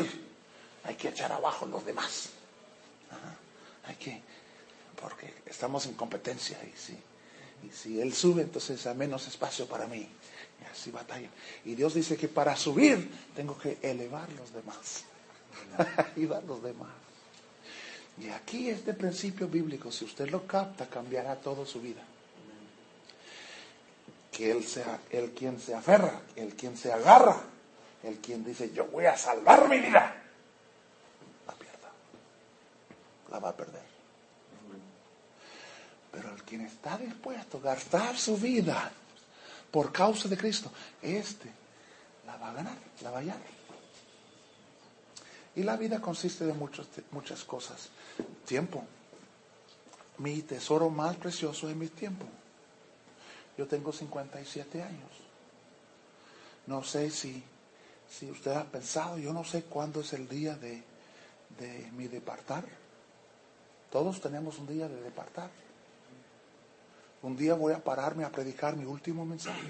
hay 0.83 0.95
que 0.95 1.09
echar 1.09 1.31
abajo 1.31 1.65
los 1.65 1.85
demás. 1.85 2.29
hay 3.85 3.95
que, 3.95 4.21
porque 4.99 5.33
estamos 5.45 5.85
en 5.85 5.93
competencia 5.93 6.57
y 6.63 6.77
si, 6.77 6.97
y 7.63 7.71
si 7.71 7.99
él 7.99 8.13
sube, 8.13 8.43
entonces 8.43 8.85
hay 8.87 8.95
menos 8.95 9.27
espacio 9.27 9.67
para 9.67 9.87
mí. 9.87 10.07
Y 10.61 10.71
así 10.71 10.91
batalla. 10.91 11.29
Y 11.65 11.75
Dios 11.75 11.93
dice 11.93 12.17
que 12.17 12.27
para 12.27 12.55
subir 12.55 13.09
tengo 13.35 13.57
que 13.57 13.77
elevar 13.81 14.31
los 14.33 14.53
demás. 14.53 15.03
ayudar 16.15 16.43
los 16.43 16.61
demás. 16.63 16.89
Y 18.19 18.29
aquí 18.29 18.69
este 18.69 18.93
principio 18.93 19.47
bíblico, 19.47 19.91
si 19.91 20.05
usted 20.05 20.29
lo 20.29 20.45
capta, 20.45 20.87
cambiará 20.87 21.35
toda 21.37 21.65
su 21.65 21.79
vida. 21.81 22.01
Que 24.31 24.51
él 24.51 24.65
sea 24.65 24.99
el 25.09 25.31
quien 25.31 25.59
se 25.59 25.73
aferra, 25.73 26.21
el 26.35 26.53
quien 26.55 26.77
se 26.77 26.91
agarra, 26.91 27.41
el 28.03 28.17
quien 28.17 28.43
dice, 28.43 28.71
yo 28.73 28.85
voy 28.87 29.05
a 29.05 29.17
salvar 29.17 29.67
mi 29.69 29.79
vida, 29.79 30.15
la 31.47 31.53
pierda, 31.53 31.91
la 33.31 33.39
va 33.39 33.49
a 33.49 33.55
perder. 33.55 33.98
Pero 36.11 36.33
el 36.33 36.43
quien 36.43 36.61
está 36.61 36.97
dispuesto 36.97 37.57
a 37.57 37.61
gastar 37.61 38.17
su 38.17 38.37
vida 38.37 38.91
por 39.71 39.91
causa 39.91 40.27
de 40.27 40.37
Cristo, 40.37 40.71
este 41.01 41.49
la 42.25 42.37
va 42.37 42.49
a 42.49 42.53
ganar, 42.53 42.77
la 43.01 43.11
va 43.11 43.17
a 43.17 43.21
hallar. 43.21 43.59
Y 45.55 45.63
la 45.63 45.77
vida 45.77 45.99
consiste 45.99 46.45
de 46.45 46.53
muchas 46.53 47.43
cosas. 47.43 47.89
Tiempo. 48.45 48.83
Mi 50.19 50.41
tesoro 50.41 50.89
más 50.89 51.15
precioso 51.15 51.69
es 51.69 51.75
mi 51.75 51.87
tiempo. 51.87 52.25
Yo 53.57 53.67
tengo 53.67 53.91
57 53.91 54.81
años. 54.81 55.11
No 56.67 56.83
sé 56.83 57.09
si, 57.09 57.43
si 58.09 58.29
usted 58.29 58.51
ha 58.51 58.63
pensado, 58.63 59.17
yo 59.17 59.33
no 59.33 59.43
sé 59.43 59.63
cuándo 59.63 60.01
es 60.01 60.13
el 60.13 60.29
día 60.29 60.55
de, 60.55 60.83
de 61.57 61.89
mi 61.93 62.07
departar. 62.07 62.63
Todos 63.91 64.21
tenemos 64.21 64.59
un 64.59 64.67
día 64.67 64.87
de 64.87 65.01
departar. 65.01 65.49
Un 67.21 67.35
día 67.35 67.53
voy 67.53 67.73
a 67.73 67.83
pararme 67.83 68.23
a 68.23 68.29
predicar 68.29 68.75
mi 68.75 68.85
último 68.85 69.25
mensaje. 69.25 69.67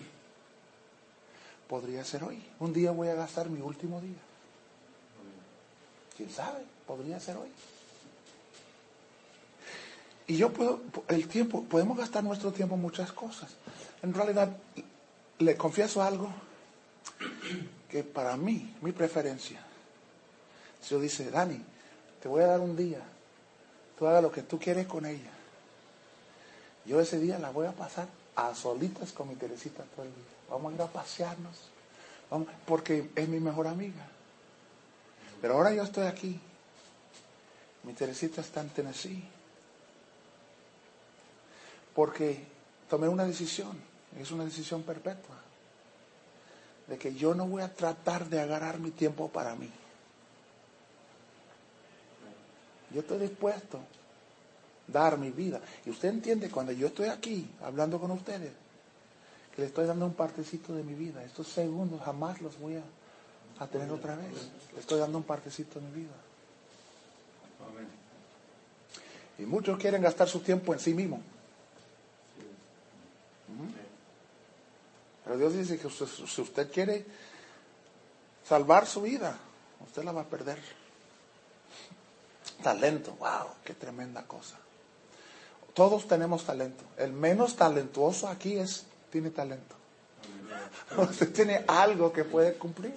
Podría 1.68 2.04
ser 2.04 2.24
hoy. 2.24 2.44
Un 2.60 2.74
día 2.74 2.92
voy 2.92 3.08
a 3.08 3.16
gastar 3.16 3.50
mi 3.50 3.62
último 3.62 4.02
día. 4.02 4.18
¿Quién 6.16 6.30
sabe? 6.30 6.64
Podría 6.86 7.20
ser 7.20 7.38
hoy. 7.38 7.50
Y 10.28 10.38
yo 10.38 10.54
puedo, 10.54 10.82
el 11.08 11.28
tiempo, 11.28 11.64
podemos 11.64 11.98
gastar 11.98 12.24
nuestro 12.24 12.52
tiempo 12.52 12.76
en 12.76 12.82
muchas 12.82 13.12
cosas. 13.12 13.50
En 14.04 14.14
realidad, 14.14 14.56
le 15.40 15.58
confieso 15.58 16.04
algo 16.04 16.30
que 17.90 18.04
para 18.04 18.38
mí, 18.38 18.76
mi 18.82 18.92
preferencia, 18.92 19.60
si 20.82 20.92
yo 20.92 21.00
dice, 21.00 21.32
Dani, 21.32 21.60
te 22.22 22.28
voy 22.28 22.44
a 22.44 22.48
dar 22.48 22.60
un 22.60 22.76
día, 22.76 23.02
tú 23.98 24.06
hagas 24.06 24.22
lo 24.22 24.32
que 24.32 24.44
tú 24.44 24.60
quieres 24.60 24.86
con 24.86 25.06
ella. 25.08 25.32
Yo 26.90 27.00
ese 27.00 27.20
día 27.20 27.38
la 27.38 27.52
voy 27.52 27.68
a 27.68 27.72
pasar 27.72 28.08
a 28.36 28.56
solitas 28.56 29.12
con 29.12 29.30
mi 29.30 29.36
Teresita 29.36 29.84
todo 29.96 30.06
el 30.06 30.10
día. 30.12 30.24
Vamos 30.50 30.72
a 30.72 30.76
ir 30.76 30.82
a 30.82 30.88
pasearnos, 30.88 31.56
porque 32.66 33.12
es 33.16 33.30
mi 33.30 33.40
mejor 33.40 33.68
amiga. 33.68 34.08
Pero 35.40 35.54
ahora 35.54 35.72
yo 35.72 35.84
estoy 35.84 36.08
aquí. 36.08 36.40
Mi 37.84 37.94
Teresita 37.94 38.42
está 38.42 38.62
en 38.62 38.70
Tennessee. 38.70 39.24
Porque 41.94 42.44
tomé 42.90 43.08
una 43.08 43.26
decisión, 43.26 43.80
es 44.20 44.32
una 44.32 44.46
decisión 44.46 44.82
perpetua, 44.82 45.36
de 46.88 46.98
que 46.98 47.14
yo 47.14 47.36
no 47.36 47.46
voy 47.46 47.62
a 47.62 47.72
tratar 47.72 48.28
de 48.30 48.40
agarrar 48.40 48.80
mi 48.80 48.90
tiempo 48.90 49.30
para 49.30 49.54
mí. 49.54 49.70
Yo 52.90 53.02
estoy 53.02 53.20
dispuesto 53.20 53.80
dar 54.92 55.18
mi 55.18 55.32
vida. 55.32 55.62
Y 55.86 55.90
usted 55.90 56.10
entiende 56.10 56.50
cuando 56.50 56.72
yo 56.72 56.88
estoy 56.88 57.08
aquí 57.08 57.50
hablando 57.62 58.00
con 58.00 58.12
ustedes, 58.12 58.52
que 59.56 59.62
le 59.62 59.68
estoy 59.68 59.86
dando 59.86 60.06
un 60.06 60.14
partecito 60.14 60.74
de 60.74 60.84
mi 60.84 60.94
vida. 60.94 61.24
Estos 61.24 61.48
segundos 61.48 62.02
jamás 62.02 62.42
los 62.42 62.60
voy 62.60 62.76
a 63.60 63.68
tener 63.68 63.92
otra 63.92 64.16
vez. 64.16 64.32
Le 64.74 64.80
estoy 64.80 65.00
dando 65.00 65.18
un 65.18 65.24
partecito 65.24 65.80
de 65.80 65.86
mi 65.88 66.02
vida. 66.02 66.14
Y 69.38 69.44
muchos 69.44 69.78
quieren 69.80 70.02
gastar 70.02 70.28
su 70.28 70.40
tiempo 70.42 70.74
en 70.74 70.80
sí 70.80 70.94
mismos. 70.94 71.22
Pero 75.24 75.38
Dios 75.38 75.54
dice 75.54 75.78
que 75.78 75.90
si 75.90 76.42
usted 76.42 76.72
quiere 76.72 77.06
salvar 78.48 78.86
su 78.86 79.02
vida, 79.02 79.38
usted 79.86 80.04
la 80.04 80.12
va 80.12 80.22
a 80.22 80.26
perder. 80.26 80.60
Talento, 82.64 83.14
wow, 83.14 83.48
qué 83.64 83.74
tremenda 83.74 84.24
cosa. 84.24 84.58
Todos 85.80 86.10
tenemos 86.10 86.44
talento. 86.44 86.84
El 86.98 87.14
menos 87.14 87.56
talentuoso 87.56 88.28
aquí 88.28 88.58
es, 88.58 88.86
tiene 89.10 89.30
talento. 89.30 89.78
Usted 90.98 91.32
tiene 91.34 91.64
algo 91.66 92.12
que 92.12 92.26
puede 92.26 92.56
cumplir. 92.56 92.94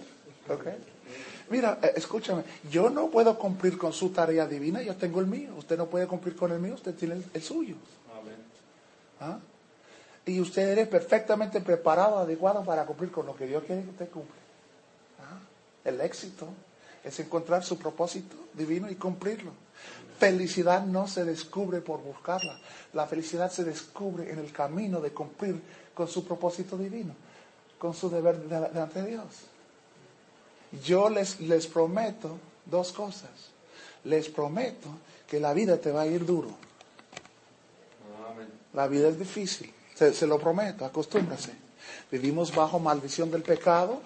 Mira, 1.49 1.79
eh, 1.81 1.93
escúchame, 1.95 2.43
yo 2.69 2.91
no 2.91 3.09
puedo 3.09 3.39
cumplir 3.39 3.79
con 3.79 3.93
su 3.93 4.09
tarea 4.09 4.49
divina, 4.49 4.83
yo 4.83 4.97
tengo 4.97 5.21
el 5.21 5.29
mío. 5.29 5.55
Usted 5.57 5.79
no 5.79 5.87
puede 5.87 6.09
cumplir 6.09 6.35
con 6.35 6.51
el 6.51 6.59
mío, 6.59 6.75
usted 6.75 6.93
tiene 6.97 7.23
el, 7.33 7.41
suyo. 7.41 7.77
¿Ah? 9.21 9.39
Y 10.27 10.41
usted 10.41 10.77
es 10.77 10.89
perfectamente 10.89 11.61
preparado, 11.61 12.19
adecuado 12.19 12.65
para 12.65 12.85
cumplir 12.85 13.13
con 13.13 13.27
lo 13.27 13.37
que 13.37 13.47
Dios 13.47 13.63
quiere 13.63 13.85
que 13.85 13.91
usted 13.91 14.11
cumpla. 14.11 14.35
¿Ah? 15.21 15.39
El 15.85 16.01
éxito 16.01 16.49
es 17.05 17.21
encontrar 17.21 17.63
su 17.63 17.79
propósito 17.79 18.35
divino 18.55 18.91
y 18.91 18.97
cumplirlo. 18.97 19.53
Felicidad 20.23 20.87
no 20.87 21.09
se 21.09 21.25
descubre 21.25 21.81
por 21.81 22.01
buscarla. 22.01 22.57
La 22.93 23.09
felicidad 23.09 23.51
se 23.51 23.65
descubre 23.65 24.31
en 24.31 24.39
el 24.39 24.53
camino 24.53 25.01
de 25.01 25.11
cumplir 25.11 25.61
con 25.93 26.07
su 26.07 26.25
propósito 26.25 26.79
divino, 26.79 27.13
con 27.77 27.93
su 27.93 28.09
deber 28.09 28.39
delante 28.39 29.03
de 29.03 29.11
Dios. 29.11 29.27
Yo 30.85 31.11
les, 31.11 31.41
les 31.41 31.67
prometo 31.67 32.39
dos 32.67 32.93
cosas. 32.93 33.33
Les 34.05 34.29
prometo 34.29 34.91
que 35.27 35.41
la 35.41 35.53
vida 35.53 35.79
te 35.79 35.91
va 35.91 36.03
a 36.03 36.07
ir 36.07 36.25
duro. 36.25 36.51
La 38.75 38.87
vida 38.87 39.09
es 39.09 39.19
difícil. 39.19 39.75
Se, 39.93 40.15
se 40.15 40.29
lo 40.29 40.39
prometo, 40.39 40.85
acostúmbrase. 40.85 41.51
Vivimos 42.13 42.55
bajo 42.55 42.79
maldición 42.79 43.29
del 43.29 43.43
pecado 43.43 44.01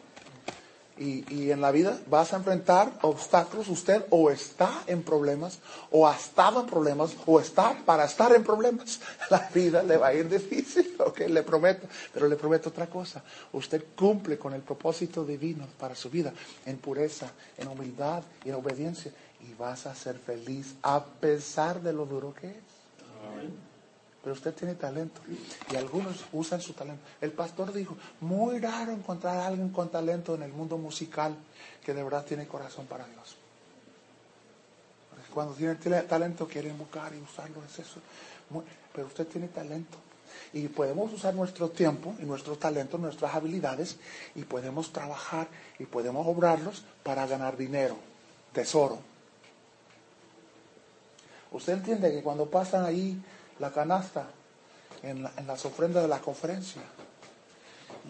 y, 0.99 1.51
en 1.51 1.61
la 1.61 1.71
vida 1.71 1.99
vas 2.09 2.33
a 2.33 2.37
enfrentar 2.37 2.99
obstáculos. 3.03 3.69
Usted 3.69 4.05
o 4.11 4.31
está 4.31 4.83
en 4.87 5.03
problemas, 5.03 5.59
o 5.91 6.09
ha 6.09 6.17
estado 6.17 6.61
en 6.61 6.67
problemas, 6.67 7.15
o 7.27 7.39
está 7.39 7.77
para 7.85 8.05
estar 8.05 8.33
en 8.33 8.43
problemas. 8.43 9.01
La 9.31 9.49
vida 9.53 9.83
le 9.83 9.97
va 9.97 10.09
a 10.09 10.15
ir 10.15 10.29
difícil, 10.29 10.97
ok, 10.99 11.21
le 11.29 11.43
prometo. 11.43 11.87
Pero 12.13 12.29
le 12.29 12.37
prometo 12.37 12.71
otra 12.71 12.87
cosa. 12.87 13.23
Usted 13.53 13.85
cumple 13.95 14.39
con 14.39 14.55
el 14.55 14.63
propósito 14.63 15.25
divino 15.25 15.67
para 15.79 15.95
su 15.95 16.09
vida, 16.11 16.33
en 16.65 16.79
pureza, 16.79 17.31
en 17.59 17.69
humildad 17.69 18.23
y 18.45 18.49
en 18.49 18.55
obediencia. 18.55 19.13
Y 19.49 19.55
vas 19.55 19.87
a 19.87 19.95
ser 19.95 20.19
feliz 20.19 20.75
a 20.83 21.05
pesar 21.05 21.81
de 21.83 21.93
lo 21.93 22.07
duro 22.07 22.35
que 22.35 22.49
es. 22.49 22.57
Amén 23.33 23.66
pero 24.27 24.35
usted 24.35 24.55
tiene 24.55 24.75
talento 24.75 25.21
y 25.71 25.77
algunos 25.77 26.25
usan 26.33 26.61
su 26.61 26.73
talento. 26.73 27.01
El 27.21 27.31
pastor 27.31 27.73
dijo, 27.73 27.97
muy 28.23 28.59
raro 28.59 28.91
encontrar 28.91 29.37
a 29.37 29.47
alguien 29.47 29.69
con 29.69 29.89
talento 29.89 30.35
en 30.35 30.43
el 30.43 30.53
mundo 30.53 30.77
musical 30.79 31.37
que 31.85 31.95
de 31.95 32.03
verdad 32.03 32.25
tiene 32.25 32.45
corazón 32.49 32.87
para 32.87 33.07
Dios. 33.07 33.37
cuando 35.33 35.55
tiene 35.55 36.03
talento 36.03 36.49
quieren 36.49 36.77
buscar 36.77 37.15
y 37.15 37.19
usarlo, 37.19 37.63
es 37.67 37.79
eso. 37.79 38.01
pero 38.93 39.07
usted 39.07 39.29
tiene 39.29 39.47
talento. 39.47 39.97
Y 40.53 40.67
podemos 40.67 41.13
usar 41.13 41.33
nuestro 41.33 41.69
tiempo 41.71 42.13
y 42.19 42.25
nuestros 42.25 42.59
talentos, 42.59 42.99
nuestras 42.99 43.33
habilidades, 43.33 43.97
y 44.35 44.43
podemos 44.43 44.93
trabajar 44.93 45.47
y 45.79 45.85
podemos 45.85 46.27
obrarlos 46.27 46.83
para 47.05 47.29
ganar 47.29 47.57
dinero, 47.57 47.97
tesoro. 48.53 48.99
Usted 51.53 51.75
entiende 51.75 52.11
que 52.11 52.25
cuando 52.25 52.47
pasan 52.47 52.85
ahí 52.85 53.23
la 53.59 53.71
canasta 53.73 54.27
en, 55.03 55.23
las 55.23 55.65
ofrendas 55.65 56.03
de 56.03 56.09
la 56.09 56.21
conferencia. 56.21 56.83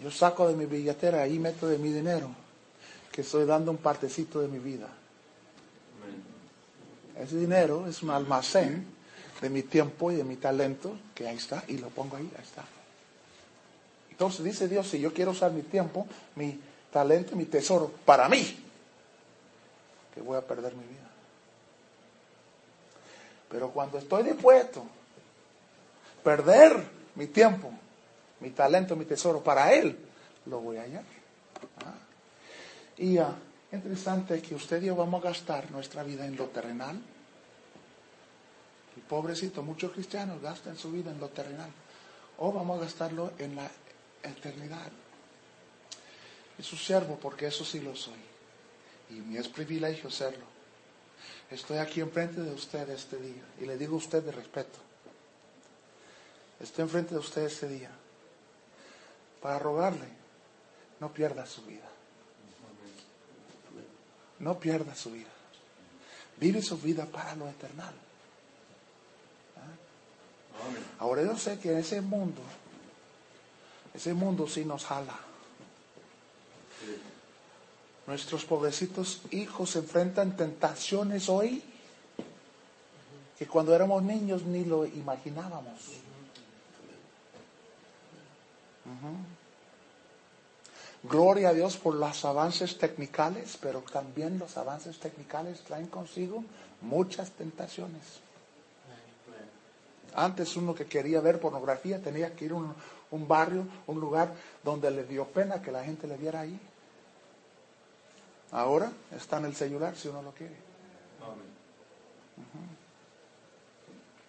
Yo 0.01 0.11
saco 0.11 0.47
de 0.47 0.55
mi 0.55 0.65
billetera, 0.65 1.23
ahí 1.23 1.39
meto 1.39 1.67
de 1.67 1.77
mi 1.77 1.91
dinero, 1.91 2.29
que 3.11 3.21
estoy 3.21 3.45
dando 3.45 3.71
un 3.71 3.77
partecito 3.77 4.39
de 4.39 4.47
mi 4.47 4.59
vida. 4.59 4.87
Ese 7.17 7.37
dinero 7.37 7.87
es 7.87 8.03
un 8.03 8.11
almacén 8.11 8.85
de 9.41 9.49
mi 9.49 9.63
tiempo 9.63 10.11
y 10.11 10.15
de 10.15 10.23
mi 10.23 10.35
talento, 10.35 10.97
que 11.15 11.27
ahí 11.27 11.37
está, 11.37 11.63
y 11.67 11.77
lo 11.77 11.89
pongo 11.89 12.17
ahí, 12.17 12.29
ahí 12.37 12.43
está. 12.43 12.63
Entonces 14.11 14.43
dice 14.43 14.67
Dios, 14.67 14.87
si 14.87 14.99
yo 14.99 15.13
quiero 15.13 15.31
usar 15.31 15.51
mi 15.51 15.63
tiempo, 15.63 16.07
mi 16.35 16.59
talento, 16.91 17.35
mi 17.35 17.45
tesoro, 17.45 17.91
para 18.05 18.29
mí, 18.29 18.63
que 20.13 20.21
voy 20.21 20.37
a 20.37 20.41
perder 20.41 20.75
mi 20.75 20.83
vida. 20.83 21.07
Pero 23.49 23.69
cuando 23.69 23.97
estoy 23.97 24.23
dispuesto 24.23 24.85
perder 26.23 26.83
mi 27.15 27.27
tiempo, 27.27 27.71
mi 28.39 28.51
talento, 28.51 28.95
mi 28.95 29.05
tesoro 29.05 29.43
para 29.43 29.73
Él, 29.73 29.97
lo 30.45 30.59
voy 30.59 30.77
a 30.77 30.83
hallar. 30.83 31.03
Ah. 31.85 31.95
Y 32.97 33.19
uh, 33.19 33.25
interesante 33.71 34.41
que 34.41 34.55
usted 34.55 34.81
y 34.81 34.87
yo 34.87 34.95
vamos 34.95 35.23
a 35.23 35.29
gastar 35.29 35.69
nuestra 35.71 36.03
vida 36.03 36.25
en 36.25 36.35
lo 36.35 36.45
terrenal. 36.45 36.99
Y 38.95 38.99
pobrecito, 39.01 39.61
muchos 39.61 39.91
cristianos 39.91 40.41
gastan 40.41 40.77
su 40.77 40.91
vida 40.91 41.11
en 41.11 41.19
lo 41.19 41.29
terrenal. 41.29 41.69
O 42.39 42.51
vamos 42.51 42.79
a 42.79 42.85
gastarlo 42.85 43.31
en 43.37 43.55
la 43.55 43.69
eternidad. 44.23 44.91
Es 46.57 46.65
su 46.65 46.75
siervo, 46.75 47.19
porque 47.21 47.47
eso 47.47 47.63
sí 47.63 47.79
lo 47.79 47.95
soy. 47.95 48.19
Y 49.11 49.13
mi 49.13 49.37
es 49.37 49.47
privilegio 49.47 50.09
serlo. 50.09 50.45
Estoy 51.51 51.77
aquí 51.77 52.01
enfrente 52.01 52.41
de 52.41 52.51
usted 52.51 52.89
este 52.89 53.17
día. 53.17 53.43
Y 53.61 53.65
le 53.65 53.77
digo 53.77 53.95
a 53.95 53.97
usted 53.97 54.23
de 54.23 54.31
respeto. 54.31 54.86
Estoy 56.59 56.83
enfrente 56.83 57.13
de 57.13 57.19
usted 57.19 57.43
este 57.43 57.67
día. 57.67 57.91
Para 59.41 59.59
rogarle, 59.59 60.07
no 60.99 61.13
pierda 61.13 61.45
su 61.45 61.63
vida. 61.63 61.87
No 64.39 64.59
pierda 64.59 64.95
su 64.95 65.11
vida. 65.11 65.29
Vive 66.37 66.61
su 66.61 66.77
vida 66.77 67.05
para 67.05 67.35
lo 67.35 67.47
eternal. 67.47 67.93
¿Ah? 69.57 70.99
Ahora 70.99 71.23
yo 71.23 71.37
sé 71.37 71.59
que 71.59 71.77
ese 71.77 72.01
mundo, 72.01 72.41
ese 73.93 74.13
mundo 74.13 74.47
sí 74.47 74.65
nos 74.65 74.85
jala. 74.85 75.17
Nuestros 78.05 78.45
pobrecitos 78.45 79.21
hijos 79.31 79.71
se 79.71 79.79
enfrentan 79.79 80.37
tentaciones 80.37 81.27
hoy 81.29 81.61
que 83.37 83.45
cuando 83.47 83.75
éramos 83.75 84.01
niños 84.01 84.43
ni 84.43 84.63
lo 84.63 84.85
imaginábamos. 84.85 86.06
Gloria 91.03 91.49
a 91.49 91.53
Dios 91.53 91.77
por 91.77 91.95
los 91.95 92.25
avances 92.25 92.77
técnicos, 92.77 93.57
pero 93.61 93.81
también 93.81 94.39
los 94.39 94.57
avances 94.57 94.99
técnicos 94.99 95.61
traen 95.65 95.87
consigo 95.87 96.43
muchas 96.81 97.31
tentaciones. 97.31 98.19
Antes 100.15 100.55
uno 100.55 100.73
que 100.73 100.87
quería 100.87 101.21
ver 101.21 101.39
pornografía 101.39 102.01
tenía 102.01 102.35
que 102.35 102.45
ir 102.45 102.51
a 102.51 102.55
un, 102.55 102.73
un 103.11 103.27
barrio, 103.27 103.67
un 103.85 103.99
lugar 103.99 104.33
donde 104.63 104.89
le 104.89 105.03
dio 105.03 105.25
pena 105.25 105.61
que 105.61 105.71
la 105.71 105.83
gente 105.83 106.07
le 106.07 106.17
viera 106.17 106.41
ahí. 106.41 106.59
Ahora 108.51 108.91
está 109.15 109.37
en 109.37 109.45
el 109.45 109.55
celular 109.55 109.95
si 109.95 110.07
uno 110.07 110.21
lo 110.21 110.31
quiere. 110.31 110.55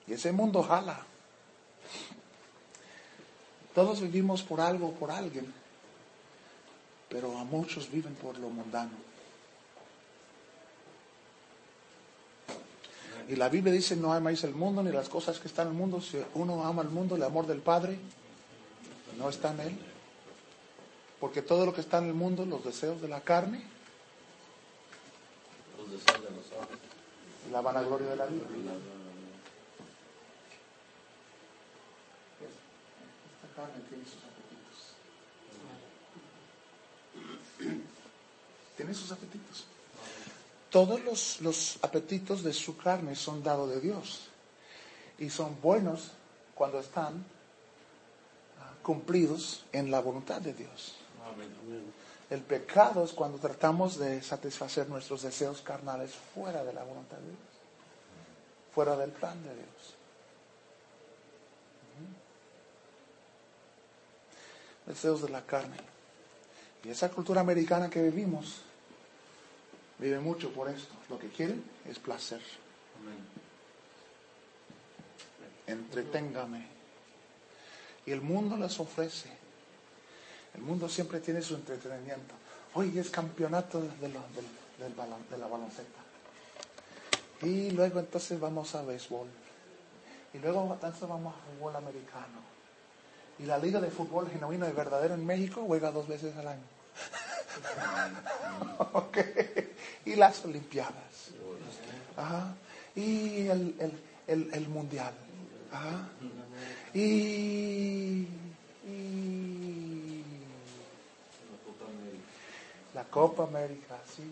Y 0.06 0.12
ese 0.14 0.32
mundo 0.32 0.62
jala. 0.62 1.00
Todos 3.78 4.00
vivimos 4.00 4.42
por 4.42 4.60
algo, 4.60 4.90
por 4.90 5.12
alguien, 5.12 5.54
pero 7.08 7.38
a 7.38 7.44
muchos 7.44 7.88
viven 7.88 8.12
por 8.16 8.36
lo 8.36 8.48
mundano. 8.48 8.90
Y 13.28 13.36
la 13.36 13.48
Biblia 13.48 13.72
dice, 13.72 13.94
no 13.94 14.12
amáis 14.12 14.42
el 14.42 14.52
mundo 14.52 14.82
ni 14.82 14.90
las 14.90 15.08
cosas 15.08 15.38
que 15.38 15.46
están 15.46 15.68
en 15.68 15.74
el 15.74 15.78
mundo. 15.78 16.00
Si 16.00 16.20
uno 16.34 16.64
ama 16.64 16.82
el 16.82 16.88
mundo, 16.88 17.14
el 17.14 17.22
amor 17.22 17.46
del 17.46 17.60
Padre 17.60 18.00
no 19.16 19.28
está 19.28 19.52
en 19.52 19.60
él. 19.60 19.78
Porque 21.20 21.40
todo 21.40 21.64
lo 21.64 21.72
que 21.72 21.80
está 21.80 21.98
en 21.98 22.06
el 22.06 22.14
mundo, 22.14 22.44
los 22.46 22.64
deseos 22.64 23.00
de 23.00 23.06
la 23.06 23.20
carne, 23.20 23.62
la 27.52 27.60
vanagloria 27.60 28.08
de 28.08 28.16
la 28.16 28.26
vida. 28.26 28.42
Tiene 33.88 34.04
sus 34.04 34.22
apetitos. 34.22 34.94
Tiene 38.76 38.94
sus 38.94 39.12
apetitos. 39.12 39.64
Todos 40.70 41.02
los, 41.02 41.40
los 41.40 41.78
apetitos 41.82 42.42
de 42.44 42.52
su 42.52 42.76
carne 42.76 43.16
son 43.16 43.42
dados 43.42 43.70
de 43.70 43.80
Dios 43.80 44.28
y 45.18 45.30
son 45.30 45.60
buenos 45.60 46.12
cuando 46.54 46.78
están 46.78 47.24
ah, 48.60 48.74
cumplidos 48.82 49.64
en 49.72 49.90
la 49.90 50.00
voluntad 50.00 50.40
de 50.40 50.52
Dios. 50.52 50.94
El 52.30 52.42
pecado 52.42 53.04
es 53.04 53.12
cuando 53.12 53.38
tratamos 53.38 53.98
de 53.98 54.22
satisfacer 54.22 54.88
nuestros 54.88 55.22
deseos 55.22 55.62
carnales 55.62 56.12
fuera 56.34 56.62
de 56.62 56.74
la 56.74 56.84
voluntad 56.84 57.16
de 57.16 57.28
Dios, 57.28 57.38
fuera 58.74 58.96
del 58.96 59.10
plan 59.10 59.42
de 59.42 59.54
Dios. 59.54 59.97
Deseos 64.88 65.22
de 65.22 65.28
la 65.28 65.46
carne. 65.46 65.76
Y 66.82 66.88
esa 66.88 67.10
cultura 67.10 67.40
americana 67.40 67.88
que 67.88 68.02
vivimos 68.02 68.62
vive 69.98 70.18
mucho 70.18 70.50
por 70.52 70.68
esto. 70.68 70.94
Lo 71.08 71.18
que 71.18 71.28
quieren 71.28 71.62
es 71.88 72.00
placer. 72.00 72.40
Entreténgame. 75.68 76.66
Y 78.06 78.10
el 78.10 78.22
mundo 78.22 78.56
les 78.56 78.80
ofrece 78.80 79.38
el 80.58 80.64
mundo 80.64 80.88
siempre 80.88 81.20
tiene 81.20 81.40
su 81.40 81.54
entretenimiento. 81.54 82.34
Hoy 82.74 82.98
es 82.98 83.10
campeonato 83.10 83.80
de, 83.80 84.08
la 84.08 85.46
balonceta. 85.46 86.00
Y 87.42 87.70
luego 87.70 88.00
entonces 88.00 88.40
vamos 88.40 88.74
a 88.74 88.82
béisbol. 88.82 89.28
Y 90.34 90.38
luego 90.38 90.68
entonces 90.72 91.08
vamos 91.08 91.32
a 91.32 91.38
fútbol 91.38 91.76
americano. 91.76 92.57
Y 93.38 93.44
la 93.44 93.58
liga 93.58 93.80
de 93.80 93.90
fútbol 93.90 94.30
genuino 94.30 94.68
y 94.68 94.72
verdadero 94.72 95.14
en 95.14 95.24
México 95.24 95.64
juega 95.66 95.92
dos 95.92 96.08
veces 96.08 96.36
al 96.36 96.48
año. 96.48 96.62
Y 100.04 100.16
las 100.16 100.44
Olimpiadas. 100.44 101.32
Y 102.94 103.46
el, 103.46 104.68
Mundial. 104.68 105.12
y 106.94 108.26
La 112.94 113.04
Copa 113.04 113.44
América, 113.44 113.96
sí. 114.16 114.24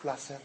Placer. 0.00 0.40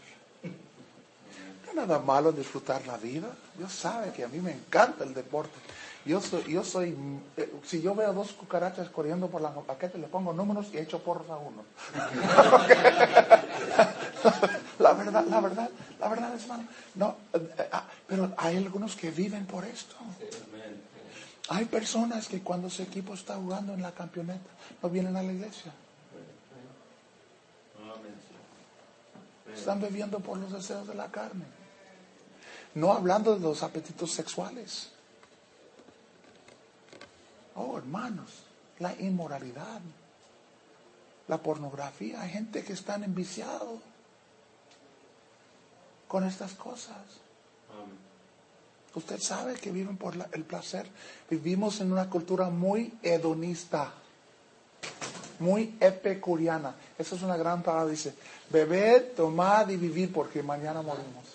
No 1.66 1.72
nada 1.74 1.98
malo 1.98 2.32
disfrutar 2.32 2.86
la 2.86 2.96
vida. 2.96 3.28
Dios 3.56 3.72
sabe 3.72 4.12
que 4.12 4.24
a 4.24 4.28
mí 4.28 4.38
me 4.38 4.52
encanta 4.52 5.04
el 5.04 5.12
deporte. 5.12 5.58
Yo 6.04 6.20
soy, 6.20 6.42
yo 6.44 6.62
soy, 6.64 6.96
eh, 7.36 7.52
si 7.62 7.82
yo 7.82 7.94
veo 7.94 8.14
dos 8.14 8.32
cucarachas 8.32 8.88
corriendo 8.88 9.28
por 9.28 9.42
la 9.42 9.52
paquete, 9.52 9.98
le 9.98 10.06
pongo 10.06 10.32
números 10.32 10.68
y 10.72 10.78
echo 10.78 10.98
porros 11.00 11.28
a 11.28 11.36
uno. 11.36 11.62
la 14.78 14.92
verdad, 14.94 15.26
la 15.26 15.40
verdad, 15.40 15.70
la 15.98 16.08
verdad 16.08 16.34
es 16.34 16.48
malo. 16.48 16.62
No, 16.94 17.16
eh, 17.34 17.68
ah, 17.70 17.84
pero 18.06 18.32
hay 18.38 18.56
algunos 18.56 18.96
que 18.96 19.10
viven 19.10 19.44
por 19.44 19.66
esto. 19.66 19.96
Hay 21.50 21.66
personas 21.66 22.28
que 22.28 22.40
cuando 22.40 22.70
su 22.70 22.82
equipo 22.82 23.12
está 23.12 23.34
jugando 23.34 23.74
en 23.74 23.82
la 23.82 23.92
campeoneta 23.92 24.50
no 24.82 24.88
vienen 24.88 25.16
a 25.16 25.22
la 25.22 25.32
iglesia. 25.32 25.72
Están 29.54 29.80
bebiendo 29.80 30.20
por 30.20 30.38
los 30.38 30.52
deseos 30.52 30.88
de 30.88 30.94
la 30.94 31.10
carne. 31.10 31.44
No 32.74 32.92
hablando 32.92 33.34
de 33.34 33.40
los 33.40 33.62
apetitos 33.62 34.12
sexuales. 34.12 34.90
Oh, 37.62 37.76
hermanos, 37.76 38.30
la 38.78 38.94
inmoralidad, 38.94 39.82
la 41.28 41.36
pornografía. 41.38 42.22
Hay 42.22 42.30
gente 42.30 42.64
que 42.64 42.72
están 42.72 43.04
enviciados 43.04 43.80
con 46.08 46.24
estas 46.24 46.54
cosas. 46.54 46.96
Usted 48.94 49.20
sabe 49.20 49.54
que 49.54 49.70
viven 49.70 49.98
por 49.98 50.14
el 50.32 50.44
placer. 50.44 50.88
Vivimos 51.28 51.82
en 51.82 51.92
una 51.92 52.08
cultura 52.08 52.48
muy 52.48 52.94
hedonista, 53.02 53.92
muy 55.38 55.76
epicuriana. 55.80 56.74
Esa 56.98 57.14
es 57.14 57.22
una 57.22 57.36
gran 57.36 57.62
palabra. 57.62 57.90
Dice, 57.90 58.14
beber, 58.48 59.12
tomar 59.14 59.70
y 59.70 59.76
vivir 59.76 60.10
porque 60.14 60.42
mañana 60.42 60.80
morimos. 60.80 61.26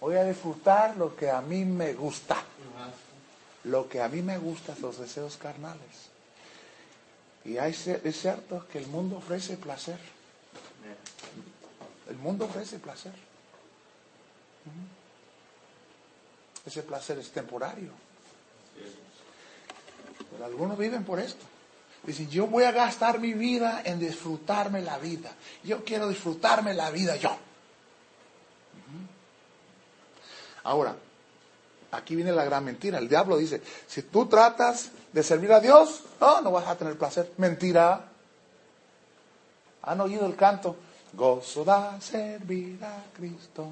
Voy 0.00 0.16
a 0.16 0.24
disfrutar 0.24 0.96
lo 0.96 1.14
que 1.14 1.30
a 1.30 1.42
mí 1.42 1.66
me 1.66 1.92
gusta. 1.92 2.42
Lo 3.64 3.88
que 3.88 4.00
a 4.02 4.08
mí 4.08 4.22
me 4.22 4.38
gusta, 4.38 4.74
los 4.80 4.98
deseos 4.98 5.36
carnales. 5.36 6.10
Y 7.44 7.56
es 7.56 8.20
cierto 8.20 8.66
que 8.68 8.78
el 8.78 8.86
mundo 8.86 9.18
ofrece 9.18 9.56
placer. 9.56 9.98
El 12.08 12.16
mundo 12.16 12.44
ofrece 12.44 12.78
placer. 12.78 13.12
Ese 16.66 16.82
placer 16.82 17.18
es 17.18 17.30
temporario. 17.30 17.90
Pero 20.30 20.44
algunos 20.44 20.78
viven 20.78 21.04
por 21.04 21.20
esto. 21.20 21.44
Dicen, 22.02 22.28
yo 22.28 22.46
voy 22.46 22.64
a 22.64 22.72
gastar 22.72 23.18
mi 23.18 23.32
vida 23.32 23.82
en 23.84 23.98
disfrutarme 23.98 24.82
la 24.82 24.98
vida. 24.98 25.32
Yo 25.62 25.84
quiero 25.84 26.08
disfrutarme 26.08 26.74
la 26.74 26.90
vida 26.90 27.16
yo. 27.16 27.36
Ahora, 30.64 30.96
aquí 31.94 32.16
viene 32.16 32.32
la 32.32 32.44
gran 32.44 32.64
mentira. 32.64 32.98
El 32.98 33.08
diablo 33.08 33.36
dice, 33.36 33.62
si 33.86 34.02
tú 34.02 34.26
tratas 34.26 34.90
de 35.12 35.22
servir 35.22 35.52
a 35.52 35.60
Dios, 35.60 36.02
no, 36.20 36.40
no 36.40 36.50
vas 36.50 36.66
a 36.66 36.76
tener 36.76 36.98
placer. 36.98 37.32
Mentira. 37.38 38.08
¿Han 39.82 40.00
oído 40.00 40.26
el 40.26 40.36
canto? 40.36 40.76
Gozo 41.12 41.64
da 41.64 42.00
servir 42.00 42.82
a 42.84 43.04
Cristo. 43.16 43.66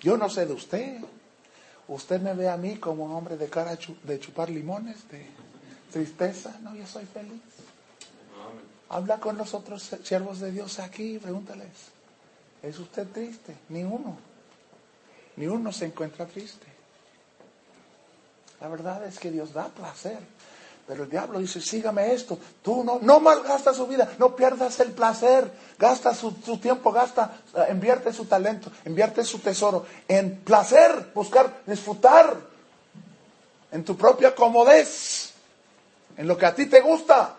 Yo 0.00 0.16
no 0.16 0.28
sé 0.28 0.46
de 0.46 0.52
usted. 0.52 1.00
Usted 1.88 2.20
me 2.20 2.34
ve 2.34 2.48
a 2.48 2.56
mí 2.56 2.76
como 2.76 3.04
un 3.04 3.12
hombre 3.12 3.36
de 3.36 3.48
cara 3.48 3.76
de 4.04 4.20
chupar 4.20 4.50
limones, 4.50 5.08
de 5.08 5.26
tristeza. 5.90 6.56
No, 6.62 6.74
yo 6.74 6.86
soy 6.86 7.04
feliz. 7.06 7.42
Habla 8.90 9.18
con 9.18 9.38
los 9.38 9.54
otros 9.54 9.90
siervos 10.02 10.40
de 10.40 10.50
Dios 10.50 10.78
aquí, 10.78 11.18
pregúntales. 11.18 11.70
¿Es 12.62 12.78
usted 12.78 13.08
triste? 13.08 13.56
Ni 13.68 13.82
uno. 13.82 14.18
Ni 15.36 15.46
uno 15.46 15.72
se 15.72 15.86
encuentra 15.86 16.26
triste. 16.26 16.66
La 18.60 18.68
verdad 18.68 19.04
es 19.06 19.18
que 19.18 19.30
Dios 19.30 19.52
da 19.52 19.68
placer. 19.68 20.18
Pero 20.86 21.04
el 21.04 21.10
diablo 21.10 21.38
dice, 21.38 21.60
sígame 21.60 22.12
esto. 22.12 22.36
Tú 22.62 22.82
no, 22.82 22.98
no 23.00 23.20
malgastas 23.20 23.76
su 23.76 23.86
vida, 23.86 24.12
no 24.18 24.34
pierdas 24.34 24.80
el 24.80 24.90
placer. 24.90 25.50
Gasta 25.78 26.14
su, 26.14 26.32
tiempo, 26.60 26.90
gasta, 26.90 27.38
eh, 27.54 27.68
invierte 27.70 28.12
su 28.12 28.24
talento, 28.24 28.72
invierte 28.84 29.24
su 29.24 29.38
tesoro 29.38 29.86
en 30.08 30.40
placer, 30.40 31.12
buscar, 31.14 31.62
disfrutar 31.64 32.36
en 33.70 33.84
tu 33.84 33.96
propia 33.96 34.34
comodez, 34.34 35.32
en 36.16 36.26
lo 36.26 36.36
que 36.36 36.46
a 36.46 36.54
ti 36.54 36.66
te 36.66 36.80
gusta. 36.80 37.36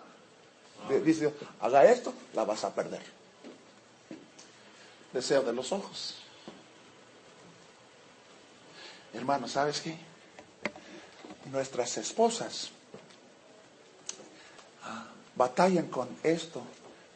Dice, 1.04 1.32
haga 1.60 1.84
esto, 1.84 2.12
la 2.32 2.44
vas 2.44 2.64
a 2.64 2.74
perder. 2.74 3.02
Deseo 5.12 5.42
de 5.42 5.52
los 5.52 5.70
ojos. 5.72 6.16
Hermano, 9.12 9.46
¿sabes 9.46 9.80
qué? 9.82 10.11
Nuestras 11.50 11.96
esposas 11.98 12.70
ah, 14.84 15.06
batallan 15.34 15.88
con 15.88 16.08
esto, 16.22 16.62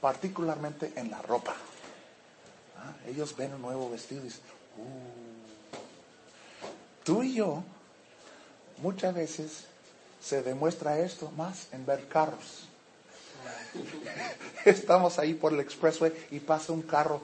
particularmente 0.01 0.93
en 0.97 1.11
la 1.11 1.23
ropa. 1.23 1.55
Ah, 2.79 2.93
ellos 3.07 3.37
ven 3.37 3.55
un 3.55 3.63
nuevo 3.63 3.91
vestido 3.91 4.23
y 4.23 4.25
dicen, 4.25 4.43
uh". 4.79 5.77
tú 7.05 7.23
y 7.23 7.35
yo, 7.35 7.63
muchas 8.79 9.15
veces 9.15 9.65
se 10.21 10.43
demuestra 10.43 10.99
esto 10.99 11.31
más 11.37 11.69
en 11.73 11.87
ver 11.87 12.09
carros. 12.09 12.65
Estamos 14.65 15.19
ahí 15.19 15.35
por 15.35 15.53
el 15.53 15.61
expressway 15.61 16.13
y 16.31 16.41
pasa 16.41 16.73
un 16.73 16.83
carro 16.83 17.23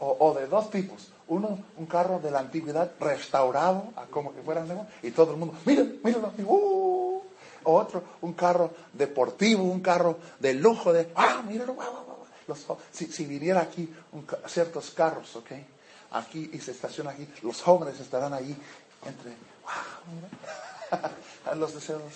o, 0.00 0.34
de 0.38 0.46
dos 0.46 0.70
tipos. 0.70 1.08
Uno, 1.32 1.58
un 1.78 1.86
carro 1.86 2.18
de 2.18 2.30
la 2.30 2.40
antigüedad 2.40 2.92
restaurado, 3.00 3.94
como 4.10 4.34
que 4.34 4.42
fuera 4.42 4.66
y 5.02 5.12
todo 5.12 5.32
el 5.32 5.38
mundo, 5.38 5.54
mira, 5.64 5.82
mira, 6.04 6.18
uh". 6.46 7.22
Otro, 7.64 8.02
un 8.20 8.34
carro 8.34 8.70
deportivo, 8.92 9.62
un 9.62 9.80
carro 9.80 10.18
de 10.38 10.52
lujo, 10.52 10.92
de, 10.92 11.10
ah, 11.14 11.42
míralo, 11.48 11.74
si, 12.92 13.06
si, 13.06 13.24
viniera 13.24 13.62
aquí 13.62 13.88
ciertos 14.46 14.90
carros, 14.90 15.34
ok, 15.36 15.52
aquí 16.10 16.50
y 16.52 16.58
se 16.58 16.72
estaciona 16.72 17.12
aquí, 17.12 17.26
los 17.42 17.62
jóvenes 17.62 17.98
estarán 17.98 18.34
ahí 18.34 18.54
entre, 19.06 19.30
wow, 19.62 20.12
mira, 20.12 21.54
los 21.56 21.72
deseos 21.72 22.00
de 22.00 22.08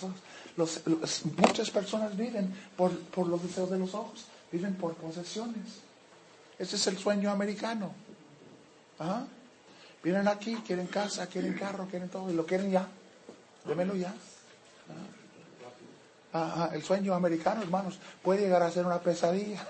los 0.57 0.73
ojos. 0.83 1.23
muchas 1.37 1.71
personas 1.71 2.15
viven 2.15 2.53
por, 2.75 2.95
por 2.99 3.25
los 3.25 3.41
deseos 3.41 3.71
de 3.71 3.79
los 3.79 3.95
ojos, 3.95 4.25
viven 4.51 4.75
por 4.75 4.93
posesiones. 4.93 5.81
Ese 6.59 6.75
es 6.75 6.85
el 6.85 6.99
sueño 6.99 7.31
americano. 7.31 8.06
¿Ah? 8.99 9.25
Vienen 10.03 10.27
aquí, 10.27 10.55
quieren 10.65 10.87
casa, 10.87 11.27
quieren 11.27 11.53
carro, 11.53 11.87
quieren 11.89 12.09
todo, 12.09 12.29
y 12.29 12.33
lo 12.33 12.45
quieren 12.45 12.71
ya. 12.71 12.87
Démelo 13.65 13.95
ya. 13.95 14.13
¿Ah? 16.33 16.69
el 16.73 16.83
sueño 16.83 17.15
americano, 17.15 17.63
hermanos, 17.63 17.99
puede 18.21 18.41
llegar 18.41 18.61
a 18.61 18.69
ser 18.69 18.85
una 18.85 18.99
pesadilla. 18.99 19.65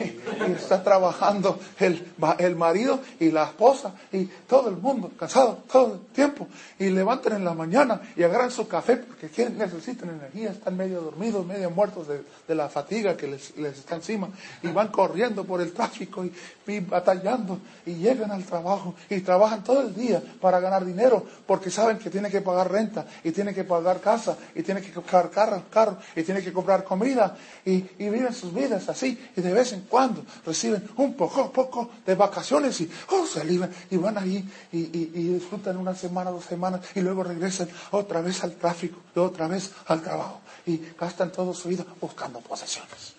Y 0.00 0.52
está 0.56 0.82
trabajando 0.82 1.58
el, 1.78 2.12
el, 2.38 2.56
marido 2.56 3.00
y 3.20 3.30
la 3.30 3.44
esposa 3.44 3.94
y 4.12 4.24
todo 4.24 4.68
el 4.68 4.76
mundo 4.76 5.10
cansado 5.18 5.62
todo 5.70 5.94
el 5.94 6.00
tiempo. 6.14 6.46
Y 6.78 6.90
levantan 6.90 7.34
en 7.34 7.44
la 7.44 7.54
mañana 7.54 8.00
y 8.16 8.22
agarran 8.22 8.50
su 8.50 8.66
café 8.68 8.96
porque 8.96 9.28
quieren, 9.28 9.58
necesitan 9.58 10.10
energía, 10.10 10.50
están 10.50 10.76
medio 10.76 11.00
dormidos, 11.00 11.44
medio 11.46 11.70
muertos 11.70 12.08
de, 12.08 12.22
de 12.46 12.54
la 12.54 12.68
fatiga 12.68 13.16
que 13.16 13.26
les, 13.26 13.56
les, 13.56 13.78
está 13.78 13.96
encima. 13.96 14.28
Y 14.62 14.68
van 14.68 14.88
corriendo 14.88 15.44
por 15.44 15.60
el 15.60 15.72
tráfico 15.72 16.24
y, 16.24 16.32
y, 16.66 16.80
batallando 16.80 17.58
y 17.86 17.94
llegan 17.94 18.30
al 18.30 18.44
trabajo 18.44 18.94
y 19.08 19.20
trabajan 19.20 19.64
todo 19.64 19.82
el 19.82 19.94
día 19.94 20.22
para 20.40 20.60
ganar 20.60 20.84
dinero 20.84 21.24
porque 21.46 21.70
saben 21.70 21.98
que 21.98 22.10
tienen 22.10 22.30
que 22.30 22.40
pagar 22.40 22.70
renta 22.70 23.06
y 23.24 23.32
tienen 23.32 23.54
que 23.54 23.64
pagar 23.64 24.00
casa 24.00 24.36
y 24.54 24.62
tienen 24.62 24.82
que 24.82 24.92
comprar 24.92 25.30
carro, 25.30 25.62
carro 25.70 25.98
y 26.14 26.22
tienen 26.22 26.44
que 26.44 26.52
comprar 26.52 26.84
comida 26.84 27.36
y, 27.64 27.84
y 27.98 28.08
viven 28.08 28.32
sus 28.32 28.54
vidas 28.54 28.88
así 28.88 29.18
y 29.36 29.40
de 29.40 29.52
vez 29.52 29.72
en 29.72 29.82
cuando 29.88 30.24
reciben 30.44 30.88
un 30.96 31.14
poco, 31.14 31.50
poco 31.52 31.90
de 32.04 32.14
vacaciones 32.14 32.80
y 32.80 32.90
oh, 33.10 33.26
se 33.26 33.40
alivian 33.40 33.72
y 33.90 33.96
van 33.96 34.18
ahí 34.18 34.48
y, 34.72 34.84
disfrutan 34.84 35.76
una 35.76 35.94
semana, 35.94 36.30
dos 36.30 36.44
semanas 36.44 36.80
y 36.94 37.00
luego 37.00 37.24
regresan 37.24 37.68
otra 37.90 38.20
vez 38.20 38.42
al 38.44 38.52
tráfico 38.52 39.00
y 39.14 39.18
otra 39.18 39.48
vez 39.48 39.72
al 39.86 40.02
trabajo 40.02 40.40
y 40.66 40.80
gastan 40.98 41.32
toda 41.32 41.54
su 41.54 41.68
vida 41.68 41.84
buscando 42.00 42.40
posesiones. 42.40 43.18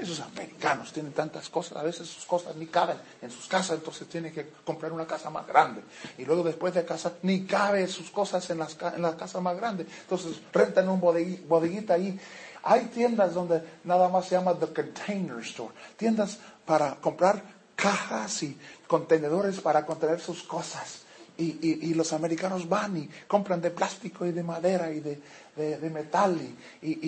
Esos 0.00 0.20
americanos 0.20 0.94
tienen 0.94 1.12
tantas 1.12 1.50
cosas, 1.50 1.76
a 1.76 1.82
veces 1.82 2.08
sus 2.08 2.24
cosas 2.24 2.56
ni 2.56 2.66
caben 2.68 2.96
en 3.20 3.30
sus 3.30 3.46
casas, 3.46 3.76
entonces 3.76 4.08
tienen 4.08 4.32
que 4.32 4.48
comprar 4.64 4.92
una 4.92 5.06
casa 5.06 5.28
más 5.28 5.46
grande. 5.46 5.82
Y 6.16 6.24
luego 6.24 6.42
después 6.42 6.72
de 6.72 6.86
casa 6.86 7.12
ni 7.22 7.44
cabe 7.44 7.86
sus 7.86 8.10
cosas 8.10 8.48
en, 8.48 8.60
las, 8.60 8.78
en 8.94 9.02
la 9.02 9.14
casa 9.14 9.42
más 9.42 9.58
grande. 9.58 9.84
Entonces 10.02 10.40
rentan 10.54 10.88
un 10.88 11.00
bodeguita 11.00 11.94
ahí 11.94 12.18
hay 12.62 12.86
tiendas 12.86 13.34
donde 13.34 13.62
nada 13.84 14.08
más 14.08 14.26
se 14.26 14.36
llama 14.36 14.54
The 14.54 14.72
Container 14.72 15.38
Store, 15.38 15.72
tiendas 15.96 16.38
para 16.64 16.96
comprar 16.96 17.42
cajas 17.80 18.42
y 18.42 18.56
contenedores 18.86 19.60
para 19.60 19.86
contener 19.86 20.20
sus 20.20 20.42
cosas. 20.42 21.02
Y, 21.38 21.94
los 21.94 22.12
americanos 22.12 22.68
van 22.68 22.98
y 22.98 23.08
compran 23.26 23.62
de 23.62 23.70
plástico 23.70 24.26
y 24.26 24.32
de 24.32 24.42
madera 24.42 24.92
y 24.92 25.00
de, 25.00 25.90
metal 25.90 26.38
y, 26.82 26.98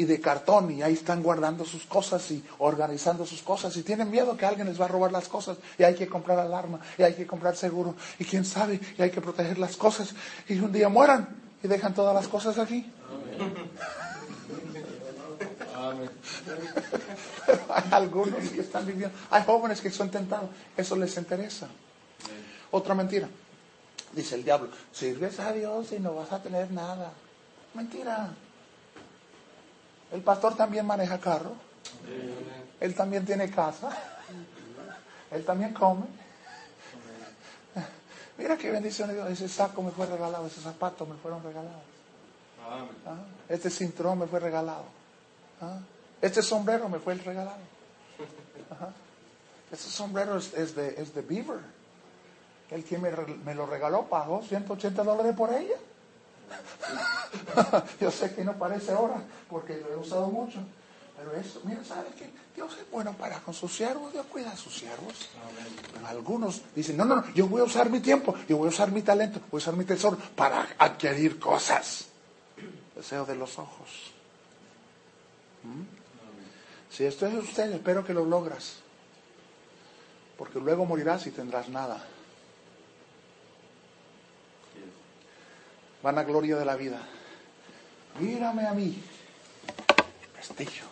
y, 0.00 0.04
de 0.04 0.20
cartón 0.22 0.70
y 0.70 0.82
ahí 0.82 0.94
están 0.94 1.22
guardando 1.22 1.66
sus 1.66 1.84
cosas 1.84 2.30
y 2.30 2.42
organizando 2.60 3.26
sus 3.26 3.42
cosas 3.42 3.76
y 3.76 3.82
tienen 3.82 4.10
miedo 4.10 4.38
que 4.38 4.46
alguien 4.46 4.68
les 4.68 4.80
va 4.80 4.86
a 4.86 4.88
robar 4.88 5.12
las 5.12 5.28
cosas 5.28 5.58
y 5.78 5.82
hay 5.82 5.94
que 5.94 6.08
comprar 6.08 6.38
alarma 6.38 6.80
y 6.96 7.02
hay 7.02 7.12
que 7.12 7.26
comprar 7.26 7.56
seguro 7.56 7.94
y 8.18 8.24
quién 8.24 8.46
sabe 8.46 8.80
y 8.96 9.02
hay 9.02 9.10
que 9.10 9.20
proteger 9.20 9.58
las 9.58 9.76
cosas 9.76 10.14
y 10.48 10.58
un 10.58 10.72
día 10.72 10.88
mueran 10.88 11.28
y 11.62 11.68
dejan 11.68 11.92
todas 11.92 12.14
las 12.14 12.26
cosas 12.26 12.58
aquí. 12.58 12.90
hay 17.68 17.84
algunos 17.90 18.48
que 18.50 18.60
están 18.60 18.86
viviendo, 18.86 19.16
hay 19.30 19.42
jóvenes 19.44 19.80
que 19.80 19.90
son 19.90 20.10
tentados, 20.10 20.50
eso 20.76 20.96
les 20.96 21.16
interesa. 21.16 21.68
Otra 22.70 22.94
mentira. 22.94 23.28
Dice 24.12 24.36
el 24.36 24.44
diablo, 24.44 24.68
sirves 24.92 25.40
a 25.40 25.52
Dios 25.52 25.92
y 25.92 25.98
no 25.98 26.14
vas 26.14 26.32
a 26.32 26.42
tener 26.42 26.70
nada. 26.70 27.12
Mentira. 27.74 28.30
El 30.12 30.22
pastor 30.22 30.56
también 30.56 30.86
maneja 30.86 31.18
carro. 31.18 31.54
Él 32.80 32.94
también 32.94 33.24
tiene 33.24 33.50
casa. 33.50 33.90
Él 35.30 35.44
también 35.44 35.72
come. 35.72 36.06
Mira 38.38 38.56
qué 38.56 38.70
bendición 38.70 39.08
de 39.08 39.14
Dios. 39.14 39.30
Ese 39.30 39.48
saco 39.48 39.82
me 39.82 39.90
fue 39.90 40.06
regalado, 40.06 40.46
ese 40.46 40.60
zapato 40.60 41.06
me 41.06 41.16
fueron 41.16 41.42
regalados. 41.42 41.82
Ah, 42.66 42.86
este 43.48 43.70
cinturón 43.70 44.18
me 44.20 44.26
fue 44.26 44.40
regalado. 44.40 44.84
Ah, 45.60 45.78
este 46.24 46.42
sombrero 46.42 46.88
me 46.88 46.98
fue 46.98 47.12
el 47.12 47.18
regalado. 47.20 47.58
Este 49.70 49.90
sombrero 49.90 50.38
es, 50.38 50.74
de, 50.74 50.94
es 50.96 51.14
de 51.14 51.20
Beaver. 51.20 51.60
El 52.70 52.82
que 52.84 52.96
me, 52.96 53.10
me, 53.44 53.54
lo 53.54 53.66
regaló 53.66 54.06
pagó 54.08 54.42
180 54.42 55.02
dólares 55.02 55.36
por 55.36 55.52
ella. 55.52 55.76
Yo 58.00 58.10
sé 58.10 58.34
que 58.34 58.42
no 58.42 58.54
parece 58.54 58.92
ahora 58.92 59.22
porque 59.50 59.76
lo 59.76 59.92
he 59.92 59.96
usado 59.96 60.28
mucho. 60.28 60.60
Pero 61.16 61.32
eso, 61.36 61.60
mira, 61.64 61.84
¿sabes 61.84 62.14
qué? 62.14 62.30
Dios 62.56 62.74
es 62.80 62.90
bueno 62.90 63.12
para 63.12 63.38
con 63.40 63.52
sus 63.52 63.76
siervos, 63.76 64.12
Dios 64.12 64.24
cuida 64.26 64.50
a 64.50 64.56
sus 64.56 64.74
siervos. 64.74 65.28
algunos 66.06 66.62
dicen, 66.74 66.96
no, 66.96 67.04
no, 67.04 67.16
no, 67.16 67.34
yo 67.34 67.46
voy 67.46 67.60
a 67.60 67.64
usar 67.64 67.90
mi 67.90 68.00
tiempo, 68.00 68.34
yo 68.48 68.56
voy 68.56 68.66
a 68.66 68.70
usar 68.70 68.90
mi 68.90 69.02
talento, 69.02 69.40
voy 69.50 69.58
a 69.58 69.62
usar 69.62 69.74
mi 69.74 69.84
tesoro 69.84 70.16
para 70.34 70.68
adquirir 70.78 71.38
cosas. 71.38 72.06
Deseo 72.96 73.26
de 73.26 73.34
los 73.36 73.58
ojos. 73.58 74.14
Si 76.94 77.04
esto 77.04 77.26
es 77.26 77.34
usted, 77.34 77.72
espero 77.72 78.04
que 78.04 78.14
lo 78.14 78.24
logras. 78.24 78.76
Porque 80.38 80.60
luego 80.60 80.84
morirás 80.84 81.26
y 81.26 81.32
tendrás 81.32 81.68
nada. 81.68 82.04
Van 86.04 86.18
a 86.18 86.22
gloria 86.22 86.54
de 86.54 86.64
la 86.64 86.76
vida. 86.76 87.00
Mírame 88.20 88.68
a 88.68 88.74
mí. 88.74 89.02
Prestigio. 90.34 90.84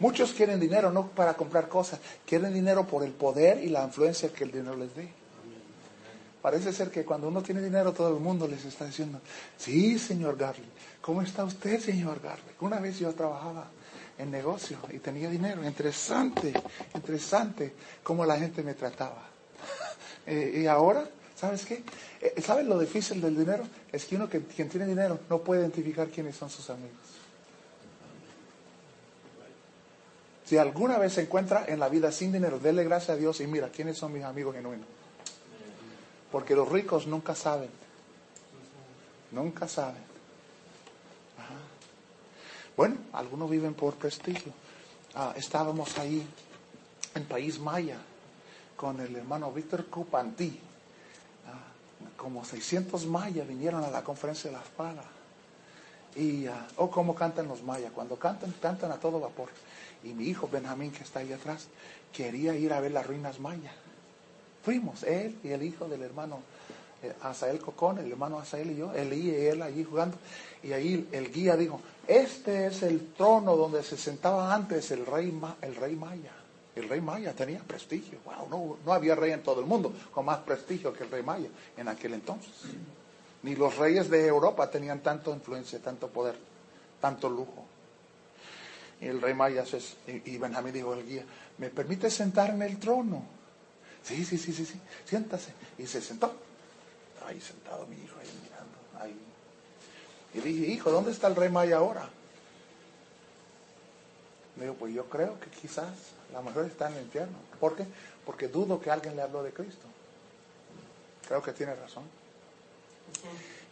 Muchos 0.00 0.32
quieren 0.32 0.58
dinero 0.58 0.90
no 0.90 1.08
para 1.08 1.34
comprar 1.34 1.68
cosas, 1.68 2.00
quieren 2.26 2.52
dinero 2.52 2.86
por 2.86 3.04
el 3.04 3.12
poder 3.12 3.62
y 3.62 3.68
la 3.68 3.84
influencia 3.84 4.32
que 4.32 4.42
el 4.42 4.50
dinero 4.50 4.76
les 4.76 4.94
dé. 4.96 5.17
Parece 6.40 6.72
ser 6.72 6.90
que 6.90 7.04
cuando 7.04 7.28
uno 7.28 7.42
tiene 7.42 7.60
dinero 7.60 7.92
todo 7.92 8.16
el 8.16 8.22
mundo 8.22 8.46
les 8.46 8.64
está 8.64 8.84
diciendo, 8.84 9.20
sí, 9.56 9.98
señor 9.98 10.36
Garland, 10.36 10.70
¿cómo 11.00 11.22
está 11.22 11.44
usted, 11.44 11.80
señor 11.80 12.20
Garland? 12.20 12.52
Una 12.60 12.78
vez 12.78 12.98
yo 12.98 13.12
trabajaba 13.12 13.68
en 14.18 14.30
negocio 14.30 14.78
y 14.90 14.98
tenía 14.98 15.30
dinero. 15.30 15.64
Interesante, 15.64 16.52
interesante 16.94 17.72
cómo 18.02 18.26
la 18.26 18.38
gente 18.38 18.62
me 18.62 18.74
trataba. 18.74 19.22
Eh, 20.30 20.60
y 20.62 20.66
ahora, 20.66 21.08
¿sabes 21.34 21.64
qué? 21.64 21.82
Eh, 22.20 22.42
¿Sabes 22.42 22.66
lo 22.66 22.78
difícil 22.78 23.18
del 23.18 23.34
dinero? 23.34 23.66
Es 23.90 24.04
que 24.04 24.16
uno 24.16 24.28
que, 24.28 24.42
quien 24.42 24.68
tiene 24.68 24.84
dinero 24.84 25.20
no 25.30 25.38
puede 25.38 25.62
identificar 25.62 26.08
quiénes 26.08 26.36
son 26.36 26.50
sus 26.50 26.68
amigos. 26.68 26.92
Si 30.44 30.58
alguna 30.58 30.98
vez 30.98 31.14
se 31.14 31.22
encuentra 31.22 31.64
en 31.66 31.80
la 31.80 31.88
vida 31.88 32.12
sin 32.12 32.30
dinero, 32.30 32.58
dele 32.58 32.84
gracias 32.84 33.16
a 33.16 33.16
Dios 33.16 33.40
y 33.40 33.46
mira 33.46 33.70
quiénes 33.70 33.96
son 33.96 34.12
mis 34.12 34.22
amigos 34.22 34.54
genuinos. 34.54 34.97
Porque 36.30 36.54
los 36.54 36.68
ricos 36.68 37.06
nunca 37.06 37.34
saben. 37.34 37.70
Nunca 39.32 39.68
saben. 39.68 40.08
Bueno, 42.76 42.96
algunos 43.12 43.50
viven 43.50 43.74
por 43.74 43.94
prestigio. 43.94 44.52
Ah, 45.14 45.34
estábamos 45.36 45.98
ahí 45.98 46.24
en 47.14 47.24
País 47.24 47.58
Maya 47.58 47.96
con 48.76 49.00
el 49.00 49.16
hermano 49.16 49.50
Víctor 49.50 49.86
Cupantí. 49.86 50.60
Ah, 51.48 52.12
como 52.16 52.44
600 52.44 53.04
mayas 53.06 53.48
vinieron 53.48 53.82
a 53.82 53.90
la 53.90 54.04
conferencia 54.04 54.50
de 54.50 54.56
la 54.56 54.62
espada. 54.62 55.02
Y, 56.14 56.46
ah, 56.46 56.68
oh, 56.76 56.88
cómo 56.88 57.16
cantan 57.16 57.48
los 57.48 57.64
mayas. 57.64 57.90
Cuando 57.90 58.16
cantan, 58.16 58.52
cantan 58.62 58.92
a 58.92 59.00
todo 59.00 59.18
vapor. 59.18 59.48
Y 60.04 60.12
mi 60.12 60.26
hijo 60.26 60.48
Benjamín, 60.48 60.92
que 60.92 61.02
está 61.02 61.18
ahí 61.18 61.32
atrás, 61.32 61.66
quería 62.12 62.54
ir 62.54 62.72
a 62.72 62.80
ver 62.80 62.92
las 62.92 63.04
ruinas 63.04 63.40
mayas. 63.40 63.74
Fuimos, 64.62 65.02
él 65.04 65.38
y 65.42 65.48
el 65.48 65.62
hijo 65.62 65.88
del 65.88 66.02
hermano 66.02 66.40
eh, 67.02 67.14
Asael 67.22 67.60
Cocón, 67.60 67.98
el 67.98 68.10
hermano 68.10 68.38
Asael 68.38 68.72
y 68.72 68.76
yo, 68.76 68.92
él 68.92 69.12
y 69.12 69.30
él 69.30 69.62
allí 69.62 69.84
jugando. 69.84 70.16
Y 70.62 70.72
ahí 70.72 71.08
el 71.12 71.32
guía 71.32 71.56
dijo, 71.56 71.80
este 72.06 72.66
es 72.66 72.82
el 72.82 73.12
trono 73.12 73.56
donde 73.56 73.82
se 73.82 73.96
sentaba 73.96 74.52
antes 74.52 74.90
el 74.90 75.06
rey, 75.06 75.32
el 75.62 75.76
rey 75.76 75.94
Maya. 75.94 76.32
El 76.74 76.88
rey 76.88 77.00
Maya 77.00 77.32
tenía 77.34 77.60
prestigio. 77.60 78.18
Wow, 78.24 78.48
no, 78.50 78.76
no 78.84 78.92
había 78.92 79.14
rey 79.14 79.32
en 79.32 79.42
todo 79.42 79.60
el 79.60 79.66
mundo 79.66 79.92
con 80.12 80.24
más 80.24 80.38
prestigio 80.38 80.92
que 80.92 81.04
el 81.04 81.10
rey 81.10 81.22
Maya 81.22 81.48
en 81.76 81.88
aquel 81.88 82.14
entonces. 82.14 82.52
Ni 83.42 83.54
los 83.54 83.76
reyes 83.76 84.10
de 84.10 84.26
Europa 84.26 84.68
tenían 84.68 85.00
tanta 85.00 85.30
influencia, 85.30 85.78
tanto 85.80 86.08
poder, 86.08 86.36
tanto 87.00 87.28
lujo. 87.28 87.64
Y 89.00 89.06
el 89.06 89.20
rey 89.20 89.34
Maya 89.34 89.64
y 90.06 90.38
Benjamín 90.38 90.72
dijo 90.72 90.94
el 90.94 91.06
guía, 91.06 91.24
¿me 91.58 91.70
permite 91.70 92.10
sentarme 92.10 92.66
en 92.66 92.72
el 92.72 92.78
trono? 92.78 93.37
Sí, 94.04 94.24
sí, 94.24 94.38
sí, 94.38 94.52
sí, 94.52 94.64
sí, 94.64 94.80
siéntase. 95.04 95.52
Y 95.78 95.86
se 95.86 96.00
sentó. 96.00 96.32
ahí 97.26 97.40
sentado 97.40 97.86
mi 97.86 97.96
hijo 97.96 98.16
ahí 98.20 98.30
mirando, 98.42 98.78
ahí 99.00 99.28
y 100.34 100.40
dije, 100.40 100.66
hijo, 100.66 100.90
¿dónde 100.90 101.12
está 101.12 101.28
el 101.28 101.36
rey 101.36 101.48
Maya 101.48 101.78
ahora? 101.78 102.08
Me 104.56 104.64
dijo, 104.64 104.76
pues 104.76 104.94
yo 104.94 105.06
creo 105.06 105.38
que 105.40 105.48
quizás 105.50 105.88
la 106.32 106.40
mujer 106.40 106.66
está 106.66 106.90
en 106.90 106.96
el 106.96 107.04
infierno. 107.04 107.38
¿Por 107.58 107.76
qué? 107.76 107.86
Porque 108.26 108.48
dudo 108.48 108.80
que 108.80 108.90
alguien 108.90 109.16
le 109.16 109.22
habló 109.22 109.42
de 109.42 109.52
Cristo. 109.52 109.86
Creo 111.26 111.42
que 111.42 111.52
tiene 111.52 111.74
razón. 111.74 112.04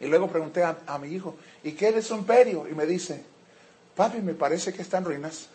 Y 0.00 0.06
luego 0.06 0.28
pregunté 0.28 0.64
a, 0.64 0.98
mi 0.98 1.08
hijo, 1.08 1.36
¿y 1.62 1.72
qué 1.72 1.88
es 1.88 2.06
su 2.06 2.14
imperio? 2.14 2.66
Y 2.68 2.74
me 2.74 2.86
dice, 2.86 3.22
papi, 3.94 4.18
me 4.18 4.34
parece 4.34 4.72
que 4.72 4.82
está 4.82 4.98
en 4.98 5.04
ruinas. 5.04 5.48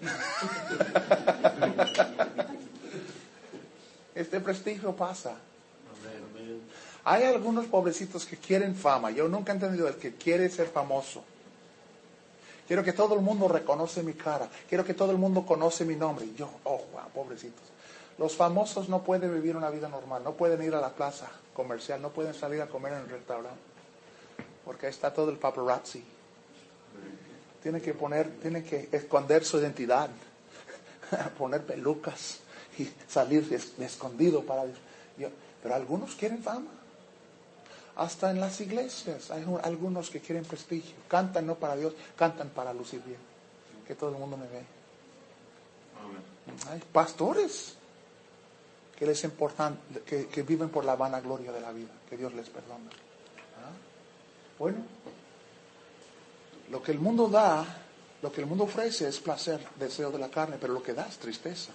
este 4.22 4.40
prestigio 4.40 4.94
pasa. 4.94 5.36
Hay 7.04 7.24
algunos 7.24 7.66
pobrecitos 7.66 8.26
que 8.26 8.36
quieren 8.36 8.74
fama. 8.74 9.10
Yo 9.10 9.28
nunca 9.28 9.52
he 9.52 9.54
entendido 9.54 9.88
el 9.88 9.96
que 9.96 10.14
quiere 10.14 10.48
ser 10.50 10.68
famoso. 10.68 11.24
Quiero 12.66 12.84
que 12.84 12.92
todo 12.92 13.14
el 13.14 13.20
mundo 13.20 13.48
reconoce 13.48 14.02
mi 14.02 14.12
cara. 14.12 14.48
Quiero 14.68 14.84
que 14.84 14.94
todo 14.94 15.10
el 15.10 15.18
mundo 15.18 15.44
conoce 15.44 15.84
mi 15.84 15.96
nombre. 15.96 16.26
Y 16.26 16.34
yo, 16.34 16.50
oh, 16.64 16.84
wow, 16.92 17.10
pobrecitos. 17.14 17.64
Los 18.18 18.36
famosos 18.36 18.88
no 18.88 19.02
pueden 19.02 19.32
vivir 19.32 19.56
una 19.56 19.70
vida 19.70 19.88
normal. 19.88 20.22
No 20.22 20.34
pueden 20.34 20.62
ir 20.62 20.74
a 20.74 20.80
la 20.80 20.90
plaza 20.90 21.28
comercial. 21.54 22.00
No 22.00 22.10
pueden 22.10 22.34
salir 22.34 22.60
a 22.60 22.66
comer 22.66 22.92
en 22.92 23.00
el 23.00 23.08
restaurante. 23.08 23.60
Porque 24.64 24.86
ahí 24.86 24.90
está 24.90 25.12
todo 25.12 25.30
el 25.30 25.38
paparazzi. 25.38 26.04
Tienen 27.62 27.80
que 27.80 27.94
poner, 27.94 28.30
tienen 28.40 28.62
que 28.62 28.88
esconder 28.92 29.44
su 29.44 29.58
identidad. 29.58 30.10
poner 31.38 31.64
pelucas 31.64 32.40
y 32.80 32.92
salir 33.08 33.46
escondido 33.78 34.42
para... 34.42 34.64
pero 35.62 35.74
algunos 35.74 36.14
quieren 36.14 36.42
fama. 36.42 36.70
Hasta 37.96 38.30
en 38.30 38.40
las 38.40 38.60
iglesias 38.60 39.30
hay 39.30 39.44
algunos 39.62 40.10
que 40.10 40.20
quieren 40.20 40.44
prestigio. 40.44 40.94
Cantan 41.08 41.46
no 41.46 41.56
para 41.56 41.76
Dios, 41.76 41.92
cantan 42.16 42.48
para 42.48 42.72
lucir 42.72 43.02
bien. 43.04 43.18
Que 43.86 43.94
todo 43.94 44.10
el 44.10 44.16
mundo 44.16 44.36
me 44.36 44.46
ve. 44.46 44.64
Hay 46.70 46.80
pastores 46.92 47.74
que 48.96 49.06
les 49.06 49.22
importan, 49.24 49.78
que, 50.06 50.42
viven 50.42 50.70
por 50.70 50.84
la 50.84 50.96
vanagloria 50.96 51.52
de 51.52 51.60
la 51.60 51.72
vida. 51.72 51.90
Que 52.08 52.16
Dios 52.16 52.32
les 52.34 52.48
perdone. 52.48 52.86
¿Ah? 52.86 53.72
Bueno, 54.58 54.78
lo 56.70 56.82
que 56.82 56.92
el 56.92 57.00
mundo 57.00 57.28
da, 57.28 57.64
lo 58.22 58.32
que 58.32 58.40
el 58.40 58.46
mundo 58.46 58.64
ofrece 58.64 59.08
es 59.08 59.18
placer, 59.20 59.60
deseo 59.76 60.10
de 60.10 60.18
la 60.18 60.30
carne, 60.30 60.56
pero 60.60 60.72
lo 60.72 60.82
que 60.82 60.94
da 60.94 61.06
es 61.06 61.18
tristeza. 61.18 61.72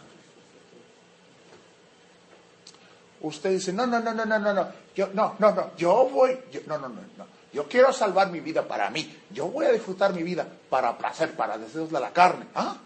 Usted 3.25 3.49
dice, 3.51 3.73
no, 3.73 3.87
no, 3.87 3.99
no, 3.99 4.13
no, 4.13 4.23
no, 4.23 4.37
no, 4.37 4.53
no, 4.53 4.67
yo, 4.95 5.07
no, 5.13 5.35
no, 5.39 5.51
no, 5.51 5.75
yo 5.75 6.07
voy, 6.09 6.37
no, 6.67 6.77
no, 6.77 6.89
no, 6.89 7.01
no, 7.17 7.25
yo 7.51 7.67
quiero 7.67 7.91
salvar 7.91 8.29
mi 8.29 8.39
vida 8.39 8.67
para 8.67 8.91
mí, 8.91 9.17
yo 9.31 9.47
voy 9.47 9.65
a 9.65 9.71
disfrutar 9.71 10.13
mi 10.13 10.21
vida 10.21 10.47
para 10.69 10.95
placer, 10.95 11.35
para 11.35 11.57
deseos 11.57 11.91
de 11.91 11.99
la 11.99 12.11
carne. 12.11 12.45
Ah, 12.53 12.77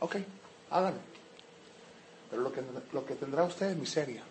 ok, 0.00 0.16
háganlo. 0.70 1.00
Pero 2.28 2.42
lo 2.42 2.52
que, 2.52 2.60
lo 2.92 3.06
que 3.06 3.14
tendrá 3.14 3.44
usted 3.44 3.70
es 3.70 3.76
miseria. 3.76 4.22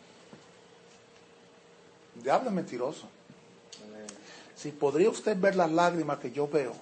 Diablo 2.13 2.51
mentiroso. 2.51 3.08
Si 4.56 4.71
podría 4.71 5.10
usted 5.10 5.36
ver 5.39 5.56
las 5.56 5.71
lágrimas 5.71 6.19
que 6.19 6.32
yo 6.32 6.47
veo 6.47 6.73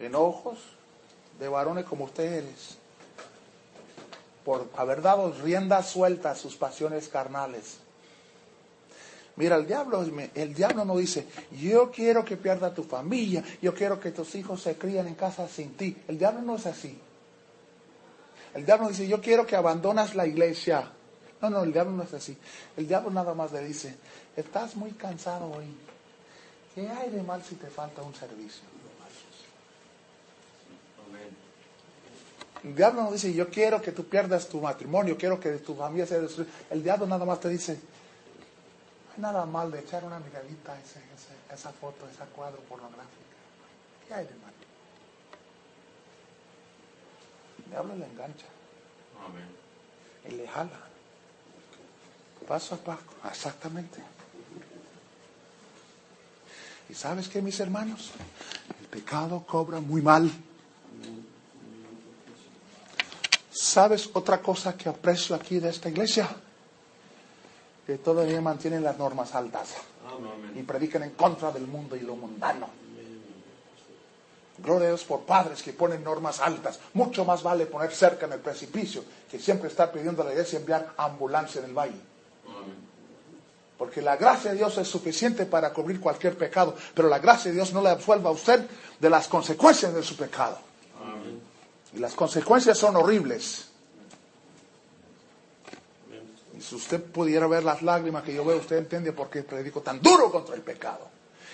en 0.00 0.16
ojos 0.16 0.58
de 1.38 1.48
varones 1.48 1.84
como 1.84 2.04
ustedes, 2.04 2.78
por 4.44 4.68
haber 4.76 5.02
dado 5.02 5.32
rienda 5.32 5.82
suelta 5.82 6.32
a 6.32 6.34
sus 6.34 6.56
pasiones 6.56 7.08
carnales. 7.08 7.78
Mira, 9.36 9.56
el 9.56 9.66
diablo, 9.66 10.04
el 10.34 10.54
diablo 10.54 10.84
no 10.84 10.96
dice, 10.96 11.26
yo 11.52 11.90
quiero 11.90 12.24
que 12.24 12.36
pierda 12.36 12.74
tu 12.74 12.82
familia, 12.82 13.42
yo 13.62 13.74
quiero 13.74 13.98
que 13.98 14.10
tus 14.10 14.34
hijos 14.34 14.62
se 14.62 14.76
críen 14.76 15.06
en 15.06 15.14
casa 15.14 15.48
sin 15.48 15.74
ti. 15.74 15.96
El 16.06 16.18
diablo 16.18 16.42
no 16.42 16.56
es 16.56 16.66
así. 16.66 16.98
El 18.54 18.66
diablo 18.66 18.88
dice, 18.88 19.08
yo 19.08 19.20
quiero 19.20 19.46
que 19.46 19.56
abandonas 19.56 20.14
la 20.14 20.26
iglesia. 20.26 20.90
No, 21.40 21.48
no, 21.48 21.62
el 21.62 21.72
diablo 21.72 21.92
no 21.92 22.02
es 22.02 22.12
así. 22.12 22.36
El 22.76 22.86
diablo 22.86 23.10
nada 23.10 23.32
más 23.32 23.52
le 23.52 23.64
dice, 23.64 23.96
estás 24.36 24.76
muy 24.76 24.90
cansado 24.92 25.50
hoy. 25.50 25.74
¿Qué 26.74 26.88
hay 26.88 27.10
de 27.10 27.22
mal 27.22 27.42
si 27.42 27.54
te 27.54 27.68
falta 27.68 28.02
un 28.02 28.14
servicio? 28.14 28.71
El 32.64 32.76
diablo 32.76 33.02
no 33.02 33.12
dice, 33.12 33.32
yo 33.34 33.48
quiero 33.48 33.82
que 33.82 33.90
tú 33.90 34.04
pierdas 34.04 34.48
tu 34.48 34.60
matrimonio, 34.60 35.16
quiero 35.18 35.40
que 35.40 35.50
tu 35.58 35.74
familia 35.74 36.06
sea 36.06 36.20
destruida. 36.20 36.50
El 36.70 36.82
diablo 36.82 37.06
nada 37.06 37.24
más 37.24 37.40
te 37.40 37.48
dice, 37.48 37.74
no 37.74 39.28
hay 39.28 39.32
nada 39.32 39.46
mal 39.46 39.70
de 39.70 39.80
echar 39.80 40.04
una 40.04 40.20
miradita 40.20 40.72
a, 40.72 41.54
esa 41.54 41.72
foto, 41.72 42.06
a 42.06 42.10
ese 42.10 42.24
cuadro 42.34 42.60
pornográfico. 42.62 43.10
¿Qué 44.06 44.14
hay 44.14 44.26
de 44.26 44.34
mal? 44.34 44.52
El 47.64 47.70
diablo 47.70 47.96
le 47.96 48.06
engancha. 48.06 48.46
Y 50.28 50.32
le 50.32 50.46
jala. 50.46 50.80
Paso 52.46 52.76
a 52.76 52.78
paso, 52.78 53.02
exactamente. 53.28 54.00
¿Y 56.88 56.94
sabes 56.94 57.28
qué, 57.28 57.42
mis 57.42 57.58
hermanos? 57.58 58.12
El 58.80 58.86
pecado 58.86 59.44
cobra 59.46 59.80
muy 59.80 60.00
mal. 60.00 60.30
¿Sabes 63.72 64.10
otra 64.12 64.42
cosa 64.42 64.76
que 64.76 64.90
aprecio 64.90 65.34
aquí 65.34 65.58
de 65.58 65.70
esta 65.70 65.88
iglesia? 65.88 66.28
Que 67.86 67.96
todavía 67.96 68.38
mantienen 68.42 68.84
las 68.84 68.98
normas 68.98 69.34
altas 69.34 69.76
y 70.54 70.62
predican 70.62 71.04
en 71.04 71.12
contra 71.12 71.50
del 71.50 71.66
mundo 71.66 71.96
y 71.96 72.00
lo 72.00 72.14
mundano. 72.14 72.68
Gloria 74.58 74.88
a 74.88 74.88
Dios 74.90 75.04
por 75.04 75.20
padres 75.22 75.62
que 75.62 75.72
ponen 75.72 76.04
normas 76.04 76.40
altas. 76.40 76.80
Mucho 76.92 77.24
más 77.24 77.42
vale 77.42 77.64
poner 77.64 77.90
cerca 77.92 78.26
en 78.26 78.34
el 78.34 78.40
precipicio 78.40 79.04
que 79.30 79.38
siempre 79.38 79.70
estar 79.70 79.90
pidiendo 79.90 80.20
a 80.20 80.26
la 80.26 80.32
iglesia 80.32 80.58
enviar 80.58 80.92
ambulancia 80.98 81.60
en 81.60 81.70
el 81.70 81.72
valle. 81.72 82.00
Porque 83.78 84.02
la 84.02 84.18
gracia 84.18 84.50
de 84.50 84.58
Dios 84.58 84.76
es 84.76 84.86
suficiente 84.86 85.46
para 85.46 85.72
cubrir 85.72 85.98
cualquier 85.98 86.36
pecado, 86.36 86.76
pero 86.94 87.08
la 87.08 87.20
gracia 87.20 87.50
de 87.50 87.54
Dios 87.54 87.72
no 87.72 87.80
le 87.80 87.88
absuelva 87.88 88.28
a 88.28 88.34
usted 88.34 88.68
de 89.00 89.08
las 89.08 89.28
consecuencias 89.28 89.94
de 89.94 90.02
su 90.02 90.14
pecado. 90.14 90.58
Y 91.94 91.98
las 91.98 92.14
consecuencias 92.14 92.78
son 92.78 92.96
horribles. 92.96 93.68
Y 96.56 96.60
si 96.60 96.74
usted 96.74 97.02
pudiera 97.02 97.46
ver 97.46 97.64
las 97.64 97.82
lágrimas 97.82 98.22
que 98.22 98.34
yo 98.34 98.44
veo, 98.44 98.58
usted 98.58 98.76
entiende 98.76 99.12
por 99.12 99.28
qué 99.28 99.42
predico 99.42 99.80
tan 99.80 100.00
duro 100.00 100.30
contra 100.30 100.54
el 100.54 100.62
pecado. 100.62 101.08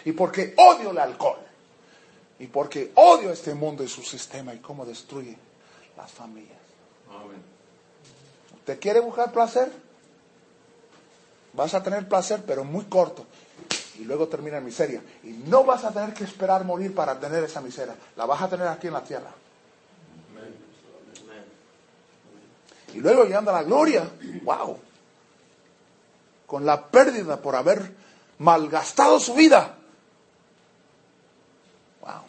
Y 0.04 0.12
por 0.12 0.30
qué 0.30 0.54
odio 0.56 0.90
el 0.90 0.98
alcohol. 0.98 1.40
Y 2.38 2.46
porque 2.46 2.92
odio 2.94 3.32
este 3.32 3.54
mundo 3.54 3.82
y 3.82 3.88
su 3.88 4.02
sistema 4.02 4.54
y 4.54 4.58
cómo 4.58 4.84
destruye 4.84 5.36
las 5.96 6.10
familias. 6.10 6.58
¿Usted 8.54 8.78
quiere 8.78 9.00
buscar 9.00 9.32
placer? 9.32 9.72
Vas 11.54 11.74
a 11.74 11.82
tener 11.82 12.06
placer, 12.08 12.44
pero 12.46 12.62
muy 12.62 12.84
corto. 12.84 13.26
Y 13.98 14.04
luego 14.04 14.28
termina 14.28 14.58
en 14.58 14.64
miseria. 14.64 15.02
Y 15.24 15.30
no 15.30 15.64
vas 15.64 15.84
a 15.84 15.90
tener 15.90 16.14
que 16.14 16.22
esperar 16.22 16.64
morir 16.64 16.94
para 16.94 17.18
tener 17.18 17.42
esa 17.42 17.60
miseria. 17.60 17.96
La 18.16 18.26
vas 18.26 18.40
a 18.42 18.48
tener 18.48 18.68
aquí 18.68 18.86
en 18.86 18.92
la 18.92 19.02
tierra. 19.02 19.30
Y 22.94 23.00
luego 23.00 23.24
llegando 23.24 23.50
a 23.50 23.54
la 23.54 23.62
gloria, 23.62 24.08
wow, 24.42 24.78
con 26.46 26.64
la 26.64 26.86
pérdida 26.86 27.40
por 27.40 27.54
haber 27.54 27.94
malgastado 28.38 29.20
su 29.20 29.34
vida. 29.34 29.76
Wow. 32.00 32.22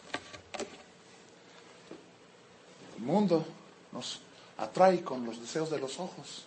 El 2.98 3.02
mundo 3.04 3.44
nos 3.92 4.20
atrae 4.58 5.02
con 5.02 5.24
los 5.24 5.40
deseos 5.40 5.70
de 5.70 5.78
los 5.78 5.98
ojos. 5.98 6.44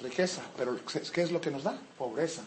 Riqueza, 0.00 0.42
pero 0.56 0.78
¿qué 1.12 1.22
es 1.22 1.30
lo 1.30 1.40
que 1.40 1.50
nos 1.50 1.62
da? 1.62 1.78
Pobreza. 1.96 2.42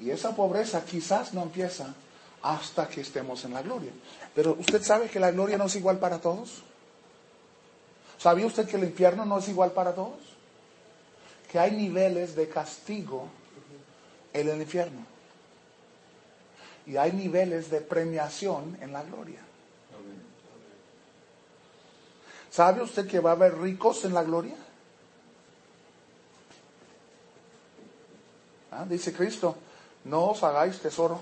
Y 0.00 0.10
esa 0.10 0.34
pobreza 0.34 0.84
quizás 0.84 1.34
no 1.34 1.42
empieza 1.42 1.94
hasta 2.42 2.88
que 2.88 3.00
estemos 3.00 3.44
en 3.44 3.54
la 3.54 3.62
gloria. 3.62 3.90
Pero 4.34 4.56
usted 4.58 4.82
sabe 4.82 5.08
que 5.08 5.18
la 5.18 5.32
gloria 5.32 5.58
no 5.58 5.66
es 5.66 5.74
igual 5.74 5.98
para 5.98 6.20
todos. 6.20 6.62
¿Sabía 8.18 8.46
usted 8.46 8.68
que 8.68 8.76
el 8.76 8.84
infierno 8.84 9.24
no 9.24 9.38
es 9.38 9.48
igual 9.48 9.70
para 9.70 9.94
todos? 9.94 10.18
Que 11.50 11.58
hay 11.58 11.70
niveles 11.70 12.34
de 12.34 12.48
castigo 12.48 13.28
en 14.32 14.48
el 14.48 14.60
infierno. 14.60 15.06
Y 16.86 16.96
hay 16.96 17.12
niveles 17.12 17.70
de 17.70 17.80
premiación 17.80 18.76
en 18.80 18.92
la 18.92 19.04
gloria. 19.04 19.40
¿Sabe 22.50 22.82
usted 22.82 23.06
que 23.06 23.20
va 23.20 23.30
a 23.30 23.34
haber 23.34 23.56
ricos 23.58 24.04
en 24.04 24.14
la 24.14 24.24
gloria? 24.24 24.56
¿Ah? 28.72 28.84
Dice 28.88 29.12
Cristo, 29.12 29.56
no 30.04 30.30
os 30.30 30.42
hagáis 30.42 30.78
tesoro, 30.80 31.20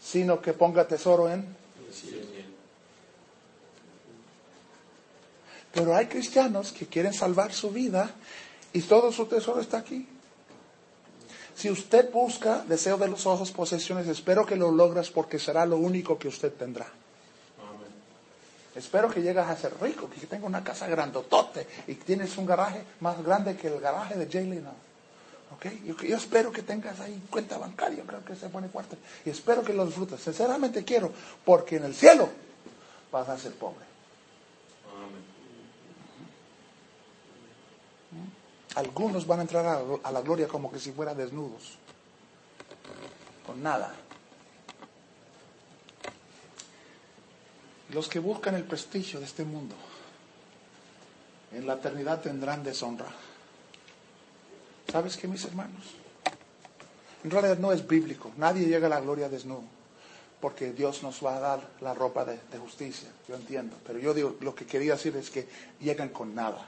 sino 0.00 0.40
que 0.40 0.52
ponga 0.52 0.86
tesoro 0.86 1.30
en 1.30 1.44
Pero 5.74 5.94
hay 5.94 6.06
cristianos 6.06 6.72
que 6.72 6.86
quieren 6.86 7.12
salvar 7.12 7.52
su 7.52 7.70
vida 7.70 8.10
y 8.72 8.80
todo 8.82 9.10
su 9.10 9.26
tesoro 9.26 9.60
está 9.60 9.78
aquí. 9.78 10.06
Si 11.56 11.70
usted 11.70 12.10
busca 12.10 12.64
deseo 12.66 12.96
de 12.96 13.08
los 13.08 13.26
ojos, 13.26 13.52
posesiones, 13.52 14.06
espero 14.08 14.46
que 14.46 14.56
lo 14.56 14.70
logres 14.70 15.10
porque 15.10 15.38
será 15.38 15.66
lo 15.66 15.76
único 15.76 16.18
que 16.18 16.28
usted 16.28 16.52
tendrá. 16.52 16.86
Espero 18.74 19.08
que 19.08 19.22
llegues 19.22 19.46
a 19.46 19.56
ser 19.56 19.72
rico, 19.80 20.10
que 20.10 20.26
tenga 20.26 20.46
una 20.46 20.64
casa 20.64 20.88
grandotote 20.88 21.66
y 21.86 21.94
que 21.94 22.04
tienes 22.04 22.36
un 22.36 22.46
garaje 22.46 22.82
más 23.00 23.22
grande 23.22 23.56
que 23.56 23.68
el 23.68 23.80
garaje 23.80 24.16
de 24.16 24.26
Jay 24.26 24.46
Leno. 24.46 24.72
¿Okay? 25.56 25.82
Yo, 25.86 25.96
yo, 25.96 26.16
espero 26.16 26.50
que 26.50 26.62
tengas 26.62 26.98
ahí 26.98 27.22
cuenta 27.30 27.56
bancaria, 27.56 28.02
creo 28.04 28.24
que 28.24 28.34
se 28.34 28.48
pone 28.48 28.68
fuerte. 28.68 28.96
Y 29.24 29.30
espero 29.30 29.62
que 29.62 29.72
lo 29.72 29.86
disfrutes. 29.86 30.20
Sinceramente 30.20 30.82
quiero, 30.82 31.12
porque 31.44 31.76
en 31.76 31.84
el 31.84 31.94
cielo 31.94 32.28
vas 33.12 33.28
a 33.28 33.38
ser 33.38 33.52
pobre. 33.52 33.84
Algunos 38.74 39.26
van 39.26 39.38
a 39.38 39.42
entrar 39.42 39.64
a, 40.02 40.10
la 40.10 40.20
gloria 40.20 40.48
como 40.48 40.70
que 40.70 40.80
si 40.80 40.90
fueran 40.90 41.16
desnudos, 41.16 41.78
con 43.46 43.62
nada. 43.62 43.94
Los 47.90 48.08
que 48.08 48.18
buscan 48.18 48.56
el 48.56 48.64
prestigio 48.64 49.20
de 49.20 49.26
este 49.26 49.44
mundo, 49.44 49.76
en 51.52 51.66
la 51.66 51.74
eternidad 51.74 52.20
tendrán 52.20 52.64
deshonra. 52.64 53.06
¿Sabes 54.90 55.16
qué, 55.16 55.28
mis 55.28 55.44
hermanos? 55.44 55.84
En 57.22 57.30
realidad 57.30 57.58
no 57.58 57.72
es 57.72 57.86
bíblico. 57.86 58.32
Nadie 58.36 58.66
llega 58.66 58.88
a 58.88 58.90
la 58.90 59.00
gloria 59.00 59.28
desnudo. 59.28 59.62
Porque 60.40 60.72
Dios 60.72 61.02
nos 61.02 61.24
va 61.24 61.36
a 61.36 61.40
dar 61.40 61.70
la 61.80 61.94
ropa 61.94 62.24
de, 62.24 62.38
de 62.50 62.58
justicia. 62.58 63.08
Yo 63.28 63.34
entiendo. 63.36 63.76
Pero 63.86 63.98
yo 63.98 64.12
digo, 64.12 64.36
lo 64.40 64.54
que 64.54 64.66
quería 64.66 64.92
decir 64.92 65.16
es 65.16 65.30
que 65.30 65.48
llegan 65.80 66.10
con 66.10 66.34
nada. 66.34 66.66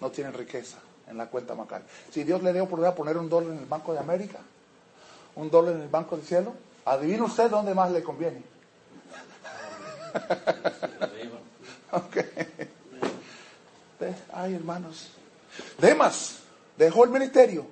No 0.00 0.10
tienen 0.10 0.32
riqueza 0.32 0.78
en 1.08 1.16
la 1.16 1.26
cuenta 1.26 1.54
bancaria. 1.54 1.86
Si 2.10 2.24
Dios 2.24 2.42
le 2.42 2.52
dio 2.52 2.64
oportunidad 2.64 2.94
poner 2.94 3.16
un 3.16 3.28
dólar 3.28 3.52
en 3.52 3.58
el 3.58 3.66
Banco 3.66 3.92
de 3.92 3.98
América, 3.98 4.38
un 5.36 5.50
dólar 5.50 5.74
en 5.74 5.82
el 5.82 5.88
Banco 5.88 6.16
del 6.16 6.24
Cielo, 6.24 6.54
adivina 6.84 7.24
usted 7.24 7.50
dónde 7.50 7.74
más 7.74 7.90
le 7.90 8.02
conviene. 8.02 8.42
Ay, 14.32 14.54
hermanos. 14.54 15.08
Demas 15.78 16.38
dejó 16.76 17.04
el 17.04 17.10
ministerio 17.10 17.66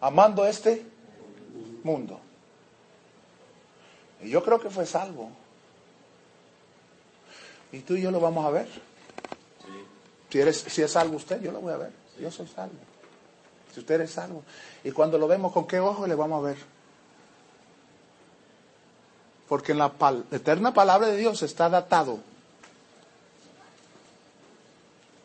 amando 0.00 0.46
este 0.46 0.84
mundo. 1.84 2.18
Y 4.22 4.30
yo 4.30 4.42
creo 4.42 4.58
que 4.58 4.70
fue 4.70 4.86
salvo. 4.86 5.30
Y 7.70 7.80
tú 7.80 7.96
y 7.96 8.02
yo 8.02 8.10
lo 8.10 8.18
vamos 8.18 8.46
a 8.46 8.50
ver. 8.50 8.68
Si, 10.32 10.40
eres, 10.40 10.64
si 10.66 10.80
es 10.80 10.90
salvo 10.90 11.16
usted, 11.16 11.42
yo 11.42 11.52
lo 11.52 11.60
voy 11.60 11.74
a 11.74 11.76
ver. 11.76 11.92
Yo 12.18 12.30
soy 12.30 12.48
salvo. 12.48 12.72
Si 13.70 13.80
usted 13.80 14.00
es 14.00 14.12
salvo. 14.12 14.42
Y 14.82 14.90
cuando 14.90 15.18
lo 15.18 15.28
vemos, 15.28 15.52
¿con 15.52 15.66
qué 15.66 15.78
ojo 15.78 16.06
le 16.06 16.14
vamos 16.14 16.42
a 16.42 16.48
ver? 16.48 16.56
Porque 19.46 19.72
en 19.72 19.78
la 19.78 19.92
eterna 20.30 20.72
palabra 20.72 21.08
de 21.08 21.18
Dios 21.18 21.42
está 21.42 21.68
datado. 21.68 22.18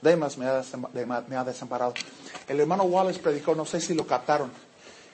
Demas 0.02 0.38
me 0.38 0.46
ha, 0.46 0.62
me 1.30 1.38
ha 1.38 1.43
desamparado. 1.46 1.93
El 2.46 2.60
hermano 2.60 2.84
Wallace 2.84 3.20
predicó, 3.20 3.56
no 3.56 3.65
sé 3.65 3.80
si 3.80 3.93
lo 3.93 4.06
captaron, 4.06 4.52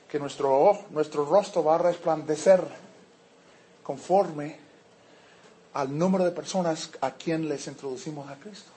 que 0.10 0.17
nuestro, 0.17 0.88
nuestro 0.89 1.23
rostro 1.23 1.63
va 1.63 1.75
a 1.75 1.77
resplandecer 1.77 2.63
conforme 3.84 4.58
al 5.75 5.95
número 5.95 6.25
de 6.25 6.32
personas 6.32 6.89
a 6.99 7.12
quien 7.12 7.47
les 7.47 7.67
introducimos 7.67 8.27
a 8.27 8.38
Cristo. 8.38 8.71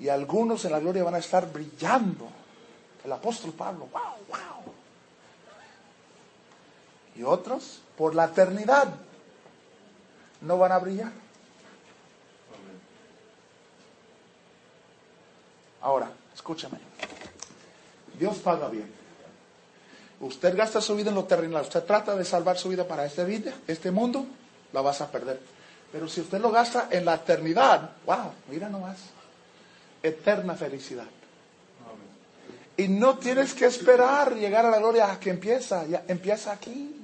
Y 0.00 0.08
algunos 0.08 0.64
en 0.64 0.72
la 0.72 0.78
gloria 0.78 1.02
van 1.02 1.16
a 1.16 1.18
estar 1.18 1.50
brillando. 1.50 2.28
El 3.04 3.12
apóstol 3.12 3.52
Pablo, 3.52 3.88
wow, 3.92 4.02
wow. 4.28 4.74
Y 7.16 7.22
otros, 7.22 7.80
por 7.96 8.14
la 8.14 8.26
eternidad, 8.26 8.88
no 10.40 10.58
van 10.58 10.72
a 10.72 10.78
brillar. 10.78 11.12
Ahora, 15.80 16.10
escúchame. 16.34 16.78
Dios 18.18 18.36
paga 18.38 18.68
bien. 18.68 18.92
Usted 20.20 20.56
gasta 20.56 20.80
su 20.80 20.96
vida 20.96 21.10
en 21.10 21.14
lo 21.14 21.24
terrenal, 21.24 21.62
usted 21.62 21.84
trata 21.84 22.16
de 22.16 22.24
salvar 22.24 22.58
su 22.58 22.68
vida 22.68 22.86
para 22.86 23.04
esta 23.04 23.22
vida, 23.22 23.52
este 23.68 23.92
mundo, 23.92 24.26
la 24.72 24.80
vas 24.80 25.00
a 25.00 25.10
perder. 25.10 25.40
Pero 25.92 26.08
si 26.08 26.20
usted 26.20 26.40
lo 26.40 26.50
gasta 26.50 26.88
en 26.90 27.04
la 27.04 27.14
eternidad, 27.14 27.92
wow, 28.04 28.32
mira 28.50 28.68
nomás 28.68 28.96
eterna 30.02 30.54
felicidad. 30.54 31.06
Y 32.76 32.86
no 32.86 33.18
tienes 33.18 33.54
que 33.54 33.66
esperar 33.66 34.36
llegar 34.36 34.64
a 34.64 34.70
la 34.70 34.78
gloria 34.78 35.10
a 35.10 35.18
que 35.18 35.30
empieza, 35.30 35.84
empieza 36.06 36.52
aquí. 36.52 36.94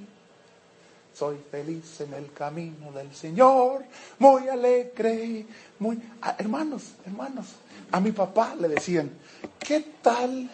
Soy 1.13 1.37
feliz 1.51 2.01
en 2.01 2.13
el 2.13 2.31
camino 2.33 2.91
del 2.91 3.13
Señor, 3.13 3.83
muy 4.19 4.47
alegre, 4.47 5.45
muy... 5.79 5.97
Ah, 6.21 6.35
hermanos, 6.37 6.93
hermanos, 7.05 7.47
a 7.91 7.99
mi 7.99 8.11
papá 8.11 8.55
le 8.55 8.67
decían, 8.67 9.11
¿qué 9.59 9.81
tal 10.01 10.49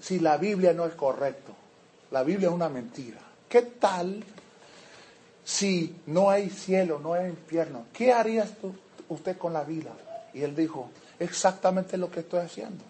si 0.00 0.18
la 0.18 0.36
Biblia 0.36 0.72
no 0.72 0.86
es 0.86 0.94
correcto? 0.94 1.52
La 2.10 2.22
Biblia 2.22 2.48
es 2.48 2.54
una 2.54 2.68
mentira. 2.68 3.18
¿Qué 3.48 3.62
tal 3.62 4.22
si 5.44 5.96
no 6.06 6.30
hay 6.30 6.50
cielo, 6.50 6.98
no 7.00 7.14
hay 7.14 7.28
infierno? 7.28 7.86
¿Qué 7.92 8.12
harías 8.12 8.50
tú, 8.60 8.74
usted 9.08 9.36
con 9.36 9.52
la 9.52 9.64
vida? 9.64 9.92
Y 10.32 10.42
él 10.42 10.54
dijo, 10.54 10.90
exactamente 11.18 11.96
lo 11.96 12.10
que 12.10 12.20
estoy 12.20 12.40
haciendo. 12.40 12.84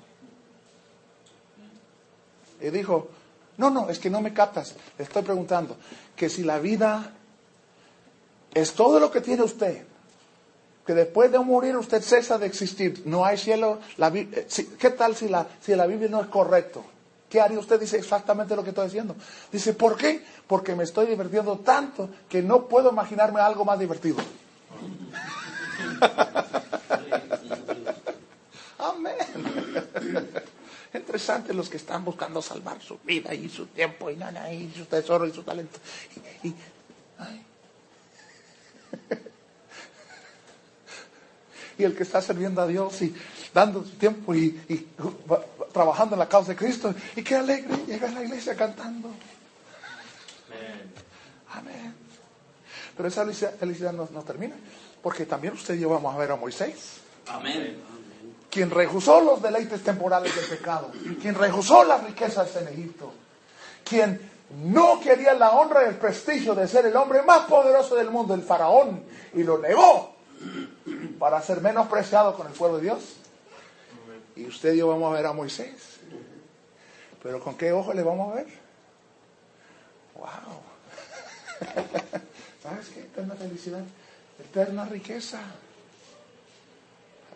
Y 2.61 2.71
dijo, 2.71 3.09
no, 3.57 3.71
no, 3.71 3.89
es 3.89 3.99
que 3.99 4.11
no 4.11 4.21
me 4.21 4.33
captas. 4.33 4.75
Estoy 4.99 5.23
preguntando 5.23 5.77
que 6.17 6.29
si 6.29 6.43
la 6.45 6.59
vida 6.59 7.13
es 8.55 8.73
todo 8.73 8.99
lo 8.99 9.11
que 9.11 9.21
tiene 9.21 9.43
usted, 9.43 9.85
que 10.87 10.95
después 10.95 11.31
de 11.31 11.39
morir 11.39 11.77
usted 11.77 12.03
cesa 12.03 12.39
de 12.39 12.47
existir, 12.47 13.03
no 13.05 13.25
hay 13.25 13.37
cielo, 13.37 13.79
la, 13.97 14.09
eh, 14.09 14.49
¿qué 14.79 14.91
tal 14.91 15.15
si 15.15 15.29
la, 15.29 15.47
si 15.61 15.75
la 15.75 15.87
Biblia 15.87 16.09
no 16.09 16.21
es 16.21 16.29
correcto? 16.29 16.85
¿Qué 17.29 17.41
haría 17.41 17.59
usted? 17.59 17.79
Dice 17.79 17.99
exactamente 17.99 18.57
lo 18.57 18.65
que 18.65 18.71
estoy 18.71 18.87
diciendo. 18.87 19.15
Dice, 19.53 19.75
¿por 19.75 19.97
qué? 19.97 20.25
Porque 20.47 20.75
me 20.75 20.85
estoy 20.85 21.07
divirtiendo 21.07 21.59
tanto 21.59 22.09
que 22.29 22.43
no 22.43 22.67
puedo 22.69 22.91
imaginarme 22.91 23.41
algo 23.41 23.67
más 23.67 23.79
divertido. 23.79 24.17
Interesante 30.95 31.53
los 31.53 31.69
que 31.69 31.77
están 31.77 32.05
buscando 32.05 32.41
salvar 32.41 32.81
su 32.81 32.99
vida 33.05 33.35
y 33.35 33.49
su 33.49 33.67
tiempo 33.67 34.11
y, 34.11 34.17
nada, 34.17 34.53
y 34.53 34.73
su 34.75 34.87
tesoro 34.87 35.27
y 35.27 35.33
su 35.33 35.43
talento. 35.43 35.79
Y, 36.43 36.49
y, 36.49 36.57
el 41.85 41.95
que 41.95 42.03
está 42.03 42.23
sirviendo 42.23 42.63
a 42.63 42.67
Dios 42.67 43.03
y 43.03 43.15
dando 43.53 43.85
su 43.85 43.91
tiempo 43.91 44.35
y, 44.35 44.59
trabajando 45.73 46.15
en 46.15 46.21
la 46.21 46.29
causa 46.29 46.53
de 46.53 46.57
Cristo. 46.57 46.95
Y 47.15 47.23
qué 47.23 47.37
alegre 47.37 47.77
llega 47.87 48.09
a 48.09 48.13
la 48.13 48.25
iglesia 48.25 48.57
cantando. 48.57 49.11
Amén. 51.53 51.95
Pero 52.97 53.09
esa 53.09 53.27
felicidad 53.27 53.93
no, 53.93 54.09
no 54.13 54.23
termina. 54.23 54.57
Porque 55.03 55.27
también 55.27 55.53
usted 55.55 55.75
y 55.75 55.81
yo 55.81 55.91
vamos 55.91 56.15
a 56.15 56.19
ver 56.19 56.31
a 56.31 56.37
Moisés. 56.37 57.01
Amén 57.27 57.98
quien 58.51 58.71
rehusó 58.71 59.21
los 59.21 59.43
deleites 59.43 59.83
temporales 59.83 60.35
del 60.35 60.59
pecado, 60.59 60.91
quien 61.21 61.35
rehusó 61.35 61.85
las 61.85 62.05
riquezas 62.05 62.55
en 62.57 62.69
Egipto, 62.69 63.13
quien 63.85 64.31
no 64.65 65.01
quería 65.01 65.35
la 65.35 65.51
honra 65.51 65.85
y 65.85 65.89
el 65.89 65.97
prestigio 65.97 66.55
de 66.55 66.67
ser 66.67 66.87
el 66.87 66.97
hombre 66.97 67.23
más 67.23 67.47
poderoso 67.47 67.95
del 67.97 68.11
mundo, 68.11 68.35
el 68.35 68.43
faraón, 68.43 69.05
y 69.35 69.43
lo 69.43 69.59
negó 69.59 70.15
para 71.19 71.43
ser 71.43 71.61
menospreciado 71.61 72.35
con 72.35 72.47
el 72.47 72.53
pueblo 72.53 72.79
de 72.79 72.85
Dios. 72.85 73.17
Y 74.37 74.47
usted 74.47 74.73
y 74.75 74.79
yo 74.79 74.89
vamos 74.89 75.13
a 75.13 75.17
ver 75.17 75.27
a 75.27 75.33
Moisés. 75.33 75.99
Pero 77.23 77.41
¿con 77.41 77.57
qué 77.57 77.73
ojo 77.73 77.93
le 77.93 78.03
vamos 78.03 78.33
a 78.33 78.37
ver? 78.37 78.47
¡Wow! 80.15 80.29
¿Sabes 82.63 82.89
qué? 82.95 83.01
Eterna 83.01 83.35
felicidad, 83.35 83.83
eterna 84.39 84.85
riqueza. 84.85 85.41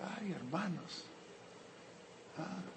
Ay, 0.03 0.33
hermanos. 0.33 1.05
Ah. 2.39 2.73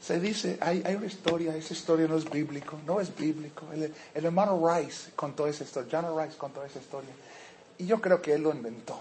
Se 0.00 0.20
dice, 0.20 0.58
hay, 0.60 0.82
hay, 0.86 0.94
una 0.94 1.06
historia, 1.06 1.54
esa 1.56 1.74
historia 1.74 2.06
no 2.06 2.16
es 2.16 2.30
bíblico, 2.30 2.78
no 2.86 3.00
es 3.00 3.14
bíblico. 3.14 3.66
El, 3.72 3.92
hermano 4.14 4.62
Rice 4.66 5.10
contó 5.14 5.46
esa 5.46 5.64
historia, 5.64 6.00
John 6.00 6.18
Rice 6.18 6.38
contó 6.38 6.64
esa 6.64 6.78
historia. 6.78 7.10
Y 7.76 7.86
yo 7.86 8.00
creo 8.00 8.20
que 8.22 8.32
él 8.32 8.42
lo 8.42 8.50
inventó. 8.50 8.98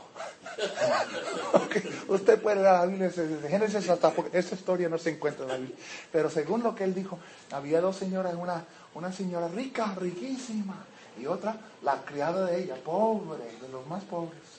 Usted 2.07 2.41
puede 2.41 2.57
leer 2.57 2.73
la 2.73 2.85
Biblia 2.85 3.11
Génesis 3.47 3.89
hasta 3.89 4.13
esa 4.33 4.55
historia 4.55 4.89
no 4.89 4.97
se 4.97 5.11
encuentra 5.11 5.45
en 5.45 5.49
la 5.49 5.57
Biblia. 5.57 5.77
Pero 6.11 6.29
según 6.29 6.61
lo 6.61 6.75
que 6.75 6.83
él 6.83 6.93
dijo, 6.93 7.17
había 7.51 7.81
dos 7.81 7.95
señoras, 7.95 8.35
una, 8.35 8.65
una 8.93 9.11
señora 9.11 9.47
rica, 9.47 9.95
riquísima, 9.95 10.85
y 11.19 11.25
otra, 11.25 11.57
la 11.83 12.03
criada 12.03 12.45
de 12.45 12.63
ella, 12.63 12.75
pobre, 12.83 13.43
de 13.61 13.69
los 13.69 13.85
más 13.87 14.03
pobres. 14.03 14.56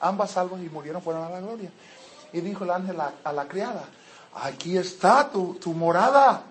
Ambas 0.00 0.32
salvos 0.32 0.60
y 0.60 0.68
murieron, 0.68 1.02
fueron 1.02 1.24
a 1.24 1.30
la 1.30 1.40
gloria. 1.40 1.70
Y 2.32 2.40
dijo 2.40 2.64
el 2.64 2.70
ángel 2.70 2.98
a, 3.00 3.32
la 3.32 3.48
criada, 3.48 3.84
aquí 4.34 4.76
está 4.76 5.30
tu, 5.30 5.54
tu, 5.54 5.72
morada. 5.72 6.42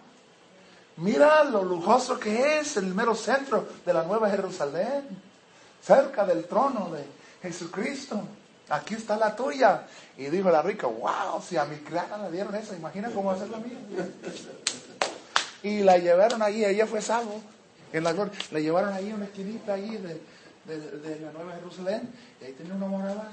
Mira 0.97 1.43
lo 1.43 1.63
lujoso 1.63 2.19
que 2.19 2.59
es 2.59 2.77
el 2.77 2.93
mero 2.93 3.13
centro 3.13 3.67
de 3.85 3.93
la 3.93 4.03
nueva 4.03 4.29
Jerusalén, 4.29 5.03
cerca 5.81 6.25
del 6.25 6.45
trono 6.45 6.89
de 6.91 7.05
Jesucristo. 7.41 8.21
Aquí 8.69 8.95
está 8.95 9.17
la 9.17 9.35
tuya. 9.35 9.83
Y 10.17 10.25
dijo 10.25 10.49
la 10.49 10.61
rica, 10.61 10.87
wow, 10.87 11.41
si 11.47 11.57
a 11.57 11.65
mi 11.65 11.77
criada 11.77 12.17
le 12.17 12.31
dieron 12.31 12.55
eso, 12.55 12.73
imagina 12.73 13.09
cómo 13.11 13.29
va 13.29 13.35
a 13.35 13.39
ser 13.39 13.49
la 13.49 13.57
mía. 13.57 13.77
Y 15.61 15.79
la 15.81 15.97
llevaron 15.97 16.41
allí, 16.41 16.63
ella 16.63 16.87
fue 16.87 17.01
salvo 17.01 17.41
en 17.91 18.03
la. 18.03 18.13
La 18.51 18.59
llevaron 18.59 18.93
ahí 18.93 19.11
una 19.11 19.25
esquinita 19.25 19.73
allí 19.73 19.97
de, 19.97 20.21
de, 20.67 21.19
la 21.19 21.31
Nueva 21.31 21.53
Jerusalén, 21.55 22.09
y 22.41 22.45
ahí 22.45 22.53
tenía 22.53 22.73
una 22.73 22.87
morada 22.87 23.31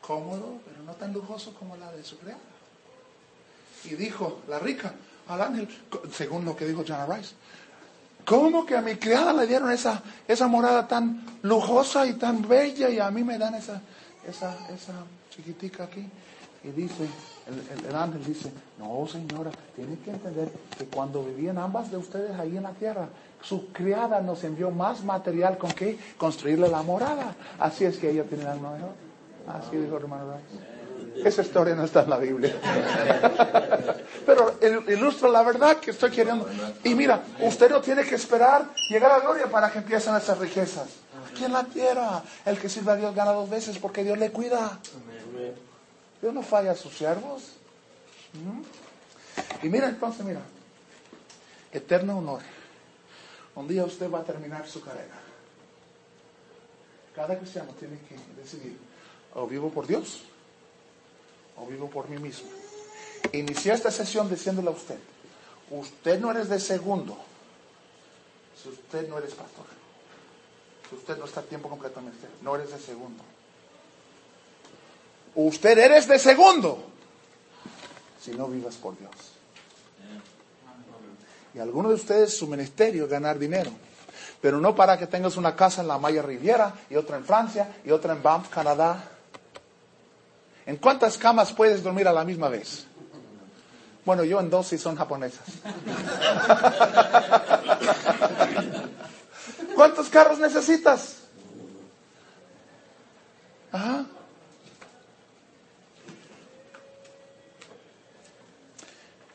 cómodo, 0.00 0.58
pero 0.64 0.82
no 0.84 0.92
tan 0.92 1.12
lujoso 1.12 1.54
como 1.54 1.76
la 1.76 1.90
de 1.92 2.04
su 2.04 2.18
criada. 2.18 2.40
Y 3.84 3.94
dijo 3.94 4.40
la 4.48 4.58
rica 4.58 4.94
al 5.28 5.40
ángel, 5.40 5.68
según 6.12 6.44
lo 6.44 6.56
que 6.56 6.66
dijo 6.66 6.84
John 6.86 7.10
Rice, 7.10 7.34
¿cómo 8.24 8.64
que 8.64 8.76
a 8.76 8.82
mi 8.82 8.96
criada 8.96 9.32
le 9.32 9.46
dieron 9.46 9.70
esa, 9.70 10.02
esa 10.28 10.46
morada 10.46 10.86
tan 10.86 11.24
lujosa 11.42 12.06
y 12.06 12.14
tan 12.14 12.46
bella 12.46 12.88
y 12.88 12.98
a 12.98 13.10
mí 13.10 13.24
me 13.24 13.38
dan 13.38 13.54
esa, 13.54 13.80
esa, 14.26 14.54
esa 14.70 14.94
chiquitica 15.30 15.84
aquí? 15.84 16.06
Y 16.62 16.68
dice, 16.68 17.06
el, 17.46 17.86
el, 17.86 17.94
ángel 17.94 18.24
dice, 18.24 18.50
no 18.78 19.06
señora, 19.06 19.50
tiene 19.76 19.98
que 19.98 20.10
entender 20.10 20.50
que 20.78 20.86
cuando 20.86 21.22
vivían 21.24 21.58
ambas 21.58 21.90
de 21.90 21.98
ustedes 21.98 22.38
ahí 22.38 22.56
en 22.56 22.62
la 22.62 22.72
tierra, 22.72 23.08
su 23.44 23.68
criada 23.72 24.20
nos 24.20 24.42
envió 24.44 24.70
más 24.70 25.04
material 25.04 25.58
con 25.58 25.70
que 25.72 25.98
construirle 26.16 26.68
la 26.68 26.82
morada. 26.82 27.34
Así 27.58 27.84
es 27.84 27.98
que 27.98 28.10
ella 28.10 28.24
tiene 28.24 28.46
algo 28.46 28.70
mejor. 28.70 28.90
Así 29.46 29.76
dijo 29.76 29.96
hermano 29.96 30.34
Rice. 30.34 31.28
Esa 31.28 31.42
historia 31.42 31.74
no 31.74 31.84
está 31.84 32.02
en 32.02 32.10
la 32.10 32.18
Biblia. 32.18 32.54
Pero 34.26 34.58
ilustra 34.88 35.28
la 35.28 35.42
verdad 35.42 35.76
que 35.76 35.90
estoy 35.90 36.10
queriendo. 36.10 36.48
Y 36.82 36.94
mira, 36.94 37.22
usted 37.40 37.70
no 37.70 37.80
tiene 37.80 38.02
que 38.04 38.14
esperar 38.14 38.70
llegar 38.88 39.12
a 39.12 39.20
gloria 39.20 39.46
para 39.46 39.70
que 39.70 39.78
empiecen 39.78 40.16
esas 40.16 40.38
riquezas. 40.38 40.88
Aquí 41.30 41.44
en 41.44 41.52
la 41.52 41.64
tierra, 41.64 42.22
el 42.44 42.58
que 42.58 42.68
sirve 42.68 42.92
a 42.92 42.96
Dios 42.96 43.14
gana 43.14 43.32
dos 43.32 43.48
veces 43.48 43.78
porque 43.78 44.02
Dios 44.02 44.18
le 44.18 44.30
cuida. 44.32 44.78
Dios 46.20 46.32
no 46.34 46.42
falla 46.42 46.72
a 46.72 46.74
sus 46.74 46.96
siervos. 46.96 47.42
¿Mm? 48.32 49.66
Y 49.66 49.68
mira 49.68 49.88
entonces, 49.88 50.24
mira, 50.24 50.40
eterno 51.70 52.18
honor. 52.18 52.40
Un 53.56 53.68
día 53.68 53.84
usted 53.84 54.10
va 54.10 54.20
a 54.20 54.24
terminar 54.24 54.68
su 54.68 54.80
carrera. 54.80 55.14
Cada 57.14 57.38
cristiano 57.38 57.72
tiene 57.78 57.98
que 58.08 58.16
decidir, 58.40 58.76
o 59.34 59.46
vivo 59.46 59.70
por 59.70 59.86
Dios, 59.86 60.22
o 61.56 61.66
vivo 61.66 61.88
por 61.88 62.08
mí 62.08 62.18
mismo. 62.18 62.48
Inicié 63.32 63.72
esta 63.72 63.90
sesión 63.90 64.28
diciéndole 64.28 64.68
a 64.68 64.72
usted, 64.72 64.98
usted 65.70 66.20
no 66.20 66.30
eres 66.32 66.48
de 66.48 66.58
segundo, 66.58 67.16
si 68.60 68.68
usted 68.68 69.08
no 69.08 69.18
eres 69.18 69.34
pastor, 69.34 69.66
si 70.88 70.96
usted 70.96 71.16
no 71.16 71.24
está 71.24 71.40
a 71.40 71.44
tiempo 71.44 71.68
completamente, 71.68 72.26
no 72.42 72.56
eres 72.56 72.72
de 72.72 72.78
segundo. 72.78 73.22
Usted 75.36 75.78
eres 75.78 76.08
de 76.08 76.18
segundo, 76.18 76.84
si 78.20 78.32
no 78.32 78.48
vivas 78.48 78.74
por 78.76 78.98
Dios. 78.98 79.33
Y 81.54 81.60
algunos 81.60 81.90
de 81.90 81.96
ustedes 81.96 82.36
su 82.36 82.46
ministerio 82.46 83.04
es 83.04 83.10
ganar 83.10 83.38
dinero. 83.38 83.70
Pero 84.40 84.60
no 84.60 84.74
para 84.74 84.98
que 84.98 85.06
tengas 85.06 85.36
una 85.36 85.54
casa 85.54 85.82
en 85.82 85.88
la 85.88 85.98
Maya 85.98 86.22
Riviera 86.22 86.74
y 86.90 86.96
otra 86.96 87.16
en 87.16 87.24
Francia 87.24 87.76
y 87.84 87.90
otra 87.90 88.12
en 88.12 88.22
Banff, 88.22 88.48
Canadá. 88.48 89.04
¿En 90.66 90.76
cuántas 90.76 91.16
camas 91.16 91.52
puedes 91.52 91.82
dormir 91.82 92.08
a 92.08 92.12
la 92.12 92.24
misma 92.24 92.48
vez? 92.48 92.86
Bueno, 94.04 94.24
yo 94.24 94.40
en 94.40 94.50
dos 94.50 94.66
si 94.66 94.76
son 94.76 94.96
japonesas. 94.96 95.46
¿Cuántos 99.74 100.08
carros 100.08 100.38
necesitas? 100.38 101.18
Ajá. 103.72 104.04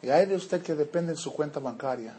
Y 0.01 0.09
hay 0.09 0.25
de 0.25 0.35
usted 0.35 0.61
que 0.61 0.75
depende 0.75 1.13
de 1.13 1.17
su 1.17 1.33
cuenta 1.33 1.59
bancaria. 1.59 2.13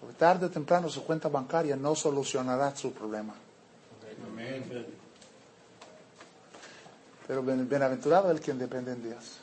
Porque 0.00 0.16
tarde 0.16 0.46
o 0.46 0.50
temprano 0.50 0.88
su 0.88 1.04
cuenta 1.04 1.28
bancaria 1.28 1.76
no 1.76 1.94
solucionará 1.94 2.74
su 2.74 2.92
problema. 2.92 3.34
Pero 7.26 7.42
bienaventurado 7.42 8.30
el 8.30 8.40
quien 8.40 8.58
depende 8.58 8.92
en 8.92 9.02
Dios. 9.02 9.38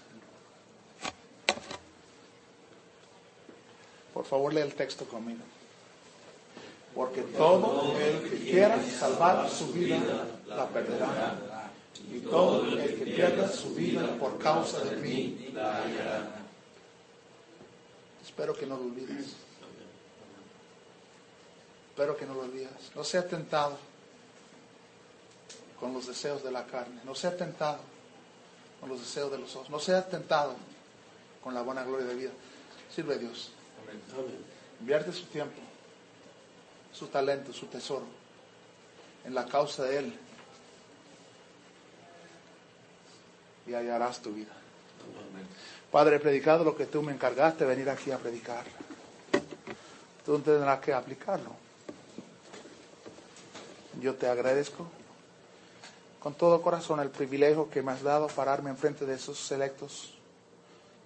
Por 4.14 4.26
favor, 4.26 4.54
lea 4.54 4.66
el 4.66 4.74
texto 4.74 5.06
conmigo. 5.06 5.44
Porque 6.96 7.22
todo 7.22 7.96
el 8.00 8.30
que 8.30 8.38
quiera 8.40 8.82
salvar 8.82 9.48
su 9.48 9.72
vida 9.72 10.00
la 10.48 10.68
perderá. 10.68 11.57
Y 12.12 12.20
todo 12.20 12.66
el 12.66 12.98
que 12.98 13.06
pierda 13.06 13.48
su 13.50 13.74
vida 13.74 14.16
por 14.20 14.38
causa 14.38 14.80
de 14.84 14.98
mí 14.98 15.50
la 15.54 15.84
hallará. 15.84 16.30
Espero 18.24 18.54
que 18.54 18.66
no 18.66 18.78
lo 18.78 18.84
olvides. 18.84 19.36
Espero 21.90 22.16
que 22.16 22.26
no 22.26 22.36
lo 22.36 22.42
olvides. 22.42 22.92
No 22.96 23.04
sea 23.04 23.28
tentado 23.28 23.78
con 25.80 25.94
los 25.94 26.08
deseos 26.08 26.44
de 26.44 26.52
la 26.52 26.66
carne. 26.66 27.02
No 27.04 27.16
sea 27.16 27.36
tentado 27.36 27.80
con 28.80 28.90
los 28.90 29.00
deseos 29.00 29.32
de 29.32 29.40
los 29.40 29.56
ojos. 29.56 29.70
No 29.70 29.80
sea 29.80 30.08
tentado 30.08 30.56
con 31.44 31.54
la 31.54 31.62
buena 31.62 31.84
gloria 31.84 32.06
de 32.06 32.16
vida. 32.16 32.32
Sirve 32.94 33.16
a 33.16 33.18
Dios. 33.18 33.52
Invierte 34.80 35.12
su 35.12 35.26
tiempo, 35.26 35.60
su 36.94 37.08
talento, 37.08 37.54
su 37.54 37.66
tesoro 37.68 38.06
en 39.26 39.34
la 39.34 39.46
causa 39.46 39.84
de 39.84 39.98
Él. 39.98 40.14
Y 43.68 43.74
hallarás 43.74 44.22
tu 44.22 44.32
vida. 44.32 44.54
Padre, 45.92 46.18
he 46.18 46.20
predicado 46.20 46.64
lo 46.64 46.76
que 46.76 46.86
tú 46.86 47.02
me 47.02 47.14
encargaste 47.14 47.66
de 47.66 47.70
venir 47.76 47.90
aquí 47.90 48.12
a 48.12 48.18
predicar. 48.18 48.66
Tú 50.26 50.40
tendrás 50.40 50.80
que 50.80 50.94
aplicarlo. 50.94 51.52
Yo 54.00 54.16
te 54.16 54.28
agradezco 54.28 54.86
con 56.20 56.34
todo 56.34 56.62
corazón 56.62 57.00
el 57.00 57.10
privilegio 57.10 57.70
que 57.70 57.82
me 57.82 57.92
has 57.92 58.04
dado 58.04 58.28
pararme 58.28 58.70
enfrente 58.70 59.06
de 59.06 59.16
esos 59.16 59.40
selectos 59.40 60.14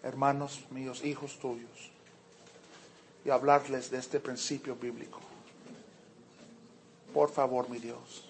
hermanos 0.04 0.62
míos, 0.72 1.04
hijos 1.04 1.38
tuyos, 1.40 1.92
y 3.24 3.30
hablarles 3.30 3.92
de 3.92 4.00
este 4.00 4.20
principio 4.20 4.76
bíblico. 4.76 5.20
Por 7.14 7.30
favor, 7.30 7.70
mi 7.70 7.78
Dios. 7.78 8.26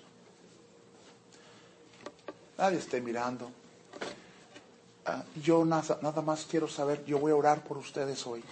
Nadie 2.58 2.80
esté 2.80 3.00
mirando. 3.00 3.52
Ah, 5.06 5.24
yo 5.42 5.66
nada, 5.66 5.98
nada 6.02 6.22
más 6.22 6.46
quiero 6.46 6.68
saber, 6.68 7.04
yo 7.06 7.20
voy 7.20 7.32
a 7.32 7.36
orar 7.36 7.64
por 7.64 7.78
ustedes 7.78 8.26
hoy. 8.28 8.44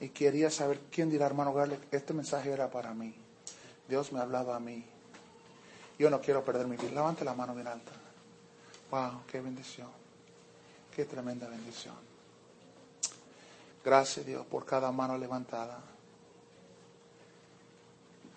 Y 0.00 0.08
quería 0.10 0.50
saber 0.50 0.80
quién 0.90 1.10
dirá, 1.10 1.26
hermano 1.26 1.52
Garle, 1.52 1.78
este 1.90 2.14
mensaje 2.14 2.50
era 2.50 2.70
para 2.70 2.94
mí. 2.94 3.14
Dios 3.88 4.12
me 4.12 4.20
hablaba 4.20 4.56
a 4.56 4.60
mí. 4.60 4.84
Yo 5.98 6.08
no 6.10 6.20
quiero 6.20 6.44
perder 6.44 6.66
mi 6.66 6.76
vida. 6.76 6.92
Levante 6.92 7.24
la 7.24 7.34
mano 7.34 7.54
bien 7.54 7.66
alta. 7.66 7.92
Wow, 8.90 9.22
qué 9.26 9.40
bendición. 9.40 9.88
Qué 10.94 11.04
tremenda 11.04 11.48
bendición. 11.48 11.94
Gracias 13.84 14.24
Dios 14.24 14.46
por 14.46 14.64
cada 14.64 14.92
mano 14.92 15.18
levantada. 15.18 15.80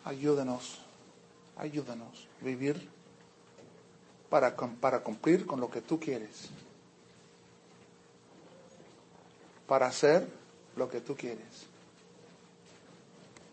Ayúdenos, 0.05 0.79
ayúdenos 1.57 2.27
a 2.41 2.45
vivir 2.45 2.89
para, 4.31 4.55
para 4.55 5.01
cumplir 5.01 5.45
con 5.45 5.59
lo 5.59 5.69
que 5.69 5.81
tú 5.81 5.99
quieres. 5.99 6.47
Para 9.67 9.87
hacer 9.87 10.25
lo 10.77 10.89
que 10.89 11.01
tú 11.01 11.17
quieres. 11.17 11.67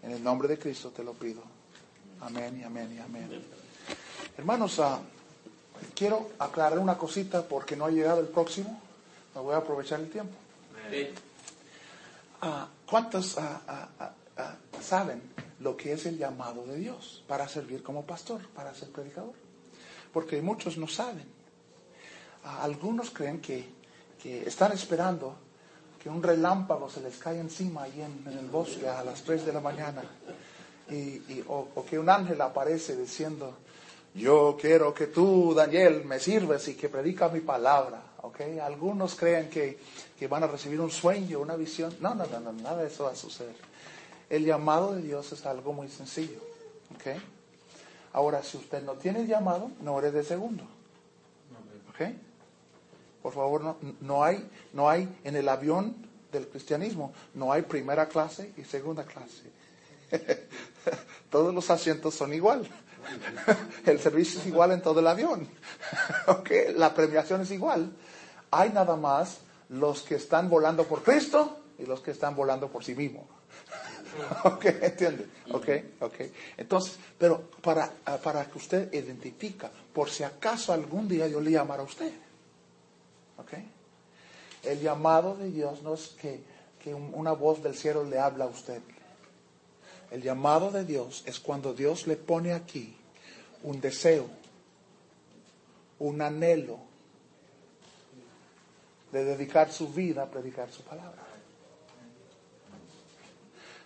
En 0.05 0.13
el 0.13 0.23
nombre 0.23 0.47
de 0.47 0.57
Cristo 0.57 0.91
te 0.91 1.03
lo 1.03 1.15
pido. 1.15 1.43
Amén 2.21 2.61
y 2.61 2.63
amén 2.63 2.95
y 2.97 3.01
amén. 3.01 3.45
Hermanos, 4.37 4.79
uh, 4.79 4.99
quiero 5.97 6.31
aclarar 6.39 6.79
una 6.79 6.97
cosita 6.97 7.43
porque 7.43 7.75
no 7.75 7.87
ha 7.87 7.91
llegado 7.91 8.21
el 8.21 8.29
próximo. 8.29 8.81
Me 9.35 9.41
voy 9.41 9.55
a 9.55 9.59
aprovechar 9.59 9.99
el 9.99 10.09
tiempo. 10.09 10.37
Uh, 12.41 12.47
¿Cuántos 12.87 13.37
uh, 13.37 14.81
saben 14.81 15.21
lo 15.59 15.77
que 15.77 15.95
es 15.95 16.07
el 16.07 16.19
llamado 16.19 16.65
de 16.67 16.77
Dios 16.77 17.25
para 17.27 17.49
servir 17.49 17.83
como 17.83 18.07
pastor, 18.07 18.47
para 18.51 18.73
ser 18.75 18.91
predicador? 18.91 19.48
Porque 20.13 20.41
muchos 20.43 20.79
no 20.79 20.89
saben. 20.89 21.27
algunos 22.45 23.11
creen 23.11 23.41
que, 23.41 23.69
que, 24.23 24.47
están 24.47 24.73
esperando 24.73 25.37
que 26.03 26.09
un 26.09 26.23
relámpago 26.23 26.89
se 26.89 27.01
les 27.01 27.17
caiga 27.19 27.41
encima 27.41 27.83
ahí 27.85 28.01
en, 28.01 28.33
el 28.33 28.47
bosque 28.47 28.89
a 28.89 29.03
las 29.05 29.23
3 29.23 29.47
de 29.47 29.53
la 29.53 29.61
mañana. 29.61 30.03
Y, 30.91 31.43
o, 31.49 31.69
o 31.75 31.85
que 31.85 31.99
un 31.99 32.09
ángel 32.09 32.41
aparece 32.41 32.97
diciendo, 32.97 33.59
yo 34.15 34.57
quiero 34.61 34.93
que 34.95 35.09
tú, 35.09 35.55
Daniel, 35.55 36.05
me 36.05 36.19
sirves 36.19 36.67
y 36.69 36.75
que 36.75 36.89
predica 36.89 37.29
mi 37.29 37.41
palabra. 37.41 38.03
¿okay? 38.23 38.59
Algunos 38.59 39.15
creen 39.15 39.49
que, 39.49 39.79
van 40.29 40.43
a 40.43 40.47
recibir 40.47 40.81
un 40.81 40.91
sueño, 40.91 41.41
una 41.41 41.57
visión. 41.57 41.95
No, 42.01 42.15
no, 42.15 42.27
no, 42.27 42.53
nada 42.53 42.83
de 42.83 42.89
eso 42.89 43.05
va 43.05 43.13
a 43.13 43.17
suceder. 43.17 43.55
El 44.29 44.45
llamado 44.45 44.95
de 44.95 45.03
Dios 45.03 45.33
es 45.33 45.47
algo 45.47 45.73
muy 45.73 45.89
sencillo. 45.89 46.41
Ahora, 48.13 48.43
si 48.43 48.57
usted 48.57 48.83
no 48.83 48.95
tiene 48.95 49.27
llamado, 49.27 49.71
no 49.81 49.99
eres 49.99 50.13
de 50.13 50.25
segundo. 50.25 50.65
¿okay? 51.91 52.19
Por 53.23 53.33
favor, 53.33 53.63
no, 53.63 53.77
no, 54.01 54.25
hay, 54.25 54.49
no 54.73 54.89
hay 54.89 55.09
en 55.25 55.37
el 55.37 55.49
avión 55.49 55.95
del 56.33 56.49
cristianismo, 56.49 57.13
no 57.35 57.53
hay 57.53 57.63
primera 57.63 58.09
clase 58.09 58.53
y 58.57 58.65
segunda 58.65 59.05
clase. 59.05 59.51
Todos 61.31 61.55
los 61.55 61.69
asientos 61.71 62.15
son 62.15 62.33
igual. 62.33 62.69
El 63.87 64.01
servicio 64.01 64.41
es 64.41 64.47
igual 64.47 64.73
en 64.73 64.83
todo 64.83 65.01
el 65.01 65.07
avión. 65.07 65.49
¿Okay? 66.27 66.75
La 66.75 66.95
premiación 66.95 67.43
es 67.43 67.51
igual. 67.51 67.93
Hay 68.51 68.71
nada 68.71 68.97
más 68.97 69.39
los 69.69 70.03
que 70.03 70.17
están 70.17 70.49
volando 70.49 70.85
por 70.85 71.03
Cristo 71.03 71.59
y 71.79 71.87
los 71.87 72.01
que 72.01 72.11
están 72.11 72.35
volando 72.35 72.69
por 72.69 72.85
sí 72.85 72.95
mismos. 72.95 73.25
¿Ok? 74.45 74.65
¿Entiende? 74.65 75.27
¿Ok? 75.53 75.69
¿Ok? 76.01 76.15
Entonces, 76.57 76.99
pero 77.19 77.51
para, 77.63 77.91
para 78.23 78.45
que 78.47 78.59
usted 78.59 78.93
identifica, 78.93 79.71
por 79.93 80.11
si 80.11 80.23
acaso 80.23 80.73
algún 80.73 81.09
día 81.09 81.29
yo 81.29 81.41
le 81.41 81.53
llamara 81.53 81.83
a 81.83 81.87
usted. 81.87 82.13
¿Ok? 83.39 83.53
El 84.65 84.81
llamado 84.81 85.37
de 85.37 85.51
Dios 85.51 85.83
no 85.83 85.95
es 85.95 86.09
que, 86.21 86.41
que 86.83 86.95
una 86.95 87.33
voz 87.33 87.63
del 87.63 87.75
cielo 87.75 88.05
le 88.05 88.19
habla 88.19 88.45
a 88.45 88.49
usted. 88.49 88.83
El 90.11 90.23
llamado 90.23 90.71
de 90.71 90.85
Dios 90.85 91.23
es 91.27 91.39
cuando 91.39 91.75
Dios 91.75 92.07
le 92.07 92.17
pone 92.17 92.53
aquí 92.53 92.97
un 93.63 93.81
deseo, 93.81 94.27
un 95.99 96.23
anhelo 96.23 96.79
de 99.13 99.25
dedicar 99.25 99.73
su 99.73 99.89
vida 99.89 100.25
a 100.25 100.31
predicar 100.31 100.71
su 100.71 100.83
palabra. 100.83 101.28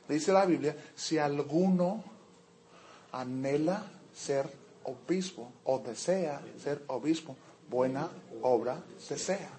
Dice 0.08 0.32
la 0.32 0.44
Biblia, 0.44 0.76
si 0.94 1.18
alguno 1.18 2.02
anhela 3.12 3.84
ser 4.14 4.50
obispo 4.84 5.52
o 5.64 5.78
desea 5.78 6.42
ser 6.62 6.82
obispo, 6.88 7.36
buena 7.68 8.08
obra 8.42 8.82
desea. 9.08 9.50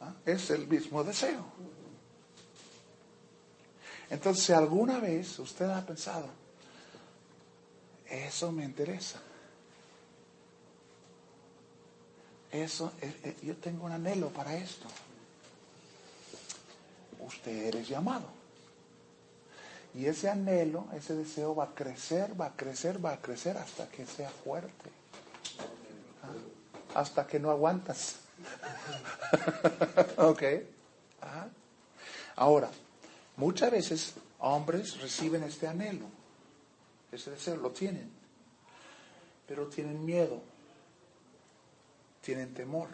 ¿Ah? 0.00 0.14
Es 0.24 0.50
el 0.50 0.66
mismo 0.66 1.02
deseo. 1.02 1.44
Entonces, 4.10 4.44
si 4.44 4.52
alguna 4.52 5.00
vez 5.00 5.38
usted 5.38 5.66
ha 5.66 5.84
pensado, 5.84 6.28
eso 8.08 8.52
me 8.52 8.64
interesa. 8.64 9.20
Eso, 12.50 12.92
eh, 13.02 13.20
eh, 13.24 13.36
yo 13.42 13.56
tengo 13.56 13.84
un 13.84 13.92
anhelo 13.92 14.30
para 14.30 14.56
esto. 14.56 14.86
Usted 17.20 17.66
eres 17.66 17.86
llamado. 17.86 18.37
Y 19.94 20.06
ese 20.06 20.28
anhelo, 20.28 20.86
ese 20.94 21.14
deseo 21.14 21.54
va 21.54 21.64
a 21.64 21.74
crecer, 21.74 22.38
va 22.40 22.46
a 22.46 22.56
crecer, 22.56 23.04
va 23.04 23.12
a 23.12 23.20
crecer 23.20 23.56
hasta 23.56 23.88
que 23.88 24.06
sea 24.06 24.30
fuerte. 24.30 24.90
¿Ah? 26.22 27.00
Hasta 27.00 27.26
que 27.26 27.40
no 27.40 27.50
aguantas. 27.50 28.16
ok. 30.16 30.42
Ahora, 32.36 32.70
muchas 33.36 33.70
veces 33.70 34.14
hombres 34.38 35.00
reciben 35.00 35.42
este 35.42 35.66
anhelo 35.66 36.18
ese 37.12 37.30
deseo 37.30 37.56
lo 37.56 37.70
tienen, 37.70 38.10
pero 39.46 39.66
tienen 39.68 40.04
miedo, 40.04 40.42
tienen 42.20 42.52
temor. 42.52 42.88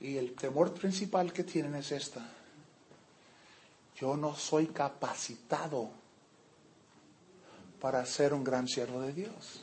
Y 0.00 0.16
el 0.16 0.34
temor 0.34 0.72
principal 0.74 1.32
que 1.32 1.44
tienen 1.44 1.74
es 1.74 1.92
esta. 1.92 2.26
Yo 3.98 4.16
no 4.16 4.36
soy 4.36 4.66
capacitado 4.66 5.90
para 7.80 8.04
ser 8.04 8.34
un 8.34 8.44
gran 8.44 8.68
siervo 8.68 9.00
de 9.00 9.12
Dios. 9.12 9.62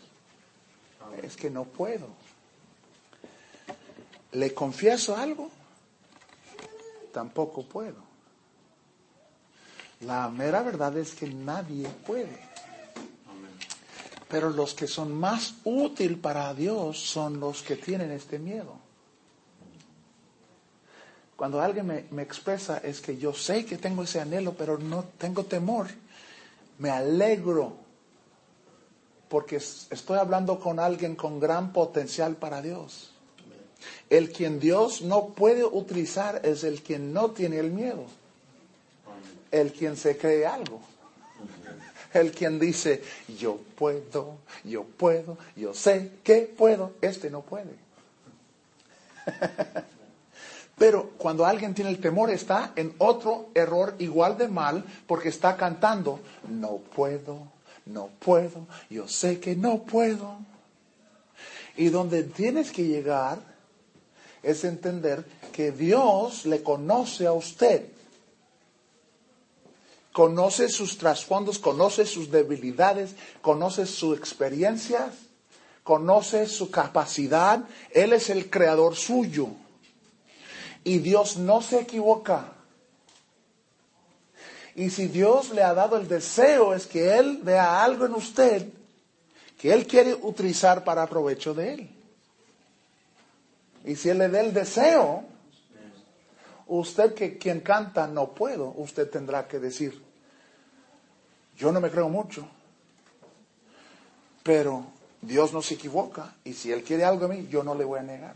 Es 1.22 1.36
que 1.36 1.50
no 1.50 1.66
puedo. 1.66 2.08
¿Le 4.32 4.54
confieso 4.54 5.16
algo? 5.16 5.52
Tampoco 7.12 7.64
puedo. 7.64 8.02
La 10.02 10.28
mera 10.30 10.64
verdad 10.64 10.98
es 10.98 11.14
que 11.14 11.28
nadie 11.28 11.88
puede. 11.88 12.40
Pero 14.28 14.50
los 14.50 14.74
que 14.74 14.88
son 14.88 15.14
más 15.14 15.56
útil 15.64 16.18
para 16.18 16.54
Dios 16.56 16.98
son 17.00 17.40
los 17.40 17.62
que 17.62 17.76
tienen 17.76 18.12
este 18.12 18.40
miedo. 18.40 18.83
Cuando 21.36 21.62
alguien 21.62 21.88
me, 21.88 22.06
me, 22.12 22.22
expresa 22.22 22.78
es 22.78 23.02
que 23.02 23.18
yo 23.18 23.34
sé 23.34 23.66
que 23.66 23.78
tengo 23.78 24.04
ese 24.04 24.22
anhelo, 24.22 24.54
pero 24.54 24.78
no 24.78 25.04
tengo 25.18 25.46
temor, 25.46 25.88
me 26.78 26.90
alegro 26.90 27.74
porque 29.30 29.56
estoy 29.56 30.20
hablando 30.20 30.60
con 30.60 30.80
alguien 30.80 31.16
con 31.16 31.40
gran 31.40 31.74
potencial 31.74 32.36
para 32.36 32.62
Dios. 32.62 33.12
El 34.10 34.32
quien 34.32 34.60
Dios 34.60 35.02
no 35.02 35.30
puede 35.30 35.66
utilizar 35.66 36.42
es 36.44 36.64
el 36.64 36.82
quien 36.82 37.14
no 37.14 37.32
tiene 37.32 37.58
el 37.58 37.72
miedo 37.72 38.06
el 39.54 39.72
quien 39.72 39.96
se 39.96 40.18
cree 40.18 40.46
algo. 40.46 40.82
El 42.12 42.32
quien 42.32 42.60
dice, 42.60 43.02
yo 43.40 43.60
puedo, 43.76 44.38
yo 44.64 44.84
puedo, 44.84 45.38
yo 45.56 45.74
sé 45.74 46.12
que 46.24 46.42
puedo, 46.42 46.94
este 47.02 47.30
no 47.30 47.42
puede. 47.42 47.72
Pero 50.84 51.12
cuando 51.18 51.46
alguien 51.46 51.74
tiene 51.74 51.92
el 51.92 52.02
temor 52.02 52.30
está 52.30 52.74
en 52.76 52.94
otro 52.98 53.52
error 53.56 53.96
igual 54.00 54.38
de 54.38 54.50
mal 54.50 54.84
porque 55.08 55.30
está 55.30 55.56
cantando, 55.56 56.20
no 56.50 56.80
puedo, 56.94 57.48
no 57.86 58.10
puedo, 58.20 58.68
yo 58.90 59.08
sé 59.08 59.40
que 59.40 59.56
no 59.56 59.84
puedo. 59.84 60.40
Y 61.78 61.88
donde 61.88 62.24
tienes 62.24 62.74
que 62.74 62.84
llegar 62.84 63.40
es 64.42 64.66
entender 64.66 65.24
que 65.54 65.72
Dios 65.72 66.46
le 66.46 66.62
conoce 66.62 67.28
a 67.28 67.32
usted 67.32 67.86
conoce 70.12 70.68
sus 70.68 70.98
trasfondos, 70.98 71.60
conoce 71.60 72.06
sus 72.06 72.30
debilidades, 72.30 73.16
conoce 73.42 73.86
sus 73.86 74.18
experiencias, 74.18 75.14
conoce 75.82 76.46
su 76.46 76.70
capacidad. 76.70 77.64
Él 77.90 78.12
es 78.12 78.30
el 78.30 78.50
creador 78.50 78.98
suyo. 78.98 79.48
Y 80.84 81.00
Dios 81.00 81.38
no 81.38 81.62
se 81.62 81.80
equivoca. 81.82 82.54
Y 84.76 84.90
si 84.90 85.08
Dios 85.08 85.52
le 85.52 85.64
ha 85.64 85.74
dado 85.74 85.98
el 85.98 86.08
deseo, 86.08 86.74
es 86.74 86.88
que 86.88 87.18
Él 87.18 87.40
vea 87.44 87.84
algo 87.84 88.06
en 88.06 88.14
usted 88.14 88.68
que 89.64 89.72
Él 89.72 89.88
quiere 89.88 90.14
utilizar 90.14 90.84
para 90.84 91.08
provecho 91.08 91.54
de 91.54 91.74
Él. 91.74 91.90
Y 93.86 93.96
si 93.96 94.10
Él 94.10 94.18
le 94.18 94.28
da 94.28 94.42
el 94.42 94.54
deseo, 94.54 95.24
usted 96.68 97.14
que 97.14 97.38
quien 97.38 97.62
canta 97.62 98.06
no 98.06 98.34
puedo, 98.34 98.74
usted 98.76 99.10
tendrá 99.10 99.48
que 99.48 99.60
decir, 99.60 100.04
yo 101.56 101.72
no 101.72 101.80
me 101.80 101.90
creo 101.90 102.10
mucho, 102.10 102.46
pero 104.44 104.86
Dios 105.22 105.54
no 105.54 105.62
se 105.62 105.76
equivoca 105.76 106.36
y 106.44 106.52
si 106.52 106.74
Él 106.74 106.84
quiere 106.84 107.06
algo 107.06 107.30
de 107.30 107.38
mí, 107.38 107.48
yo 107.50 107.64
no 107.64 107.74
le 107.74 107.86
voy 107.86 108.00
a 108.00 108.04
negar. 108.04 108.36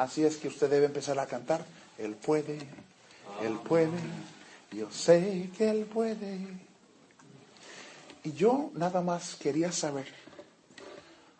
Así 0.00 0.24
es 0.24 0.38
que 0.38 0.48
usted 0.48 0.70
debe 0.70 0.86
empezar 0.86 1.18
a 1.18 1.26
cantar, 1.26 1.62
Él 1.98 2.14
puede, 2.14 2.56
Él 3.42 3.58
puede, 3.62 3.98
yo 4.72 4.90
sé 4.90 5.50
que 5.58 5.68
Él 5.68 5.84
puede. 5.84 6.38
Y 8.24 8.32
yo 8.32 8.70
nada 8.72 9.02
más 9.02 9.34
quería 9.34 9.70
saber, 9.70 10.06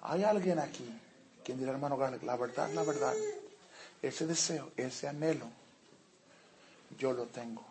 ¿hay 0.03 0.25
alguien 0.25 0.59
aquí 0.59 0.85
quien 1.43 1.59
dirá, 1.59 1.73
hermano 1.73 1.97
Gale, 1.97 2.19
la 2.23 2.37
verdad, 2.37 2.71
la 2.75 2.83
verdad, 2.83 3.15
ese 4.03 4.27
deseo, 4.27 4.73
ese 4.77 5.09
anhelo, 5.09 5.47
yo 6.99 7.15
lo 7.15 7.25
tengo? 7.29 7.65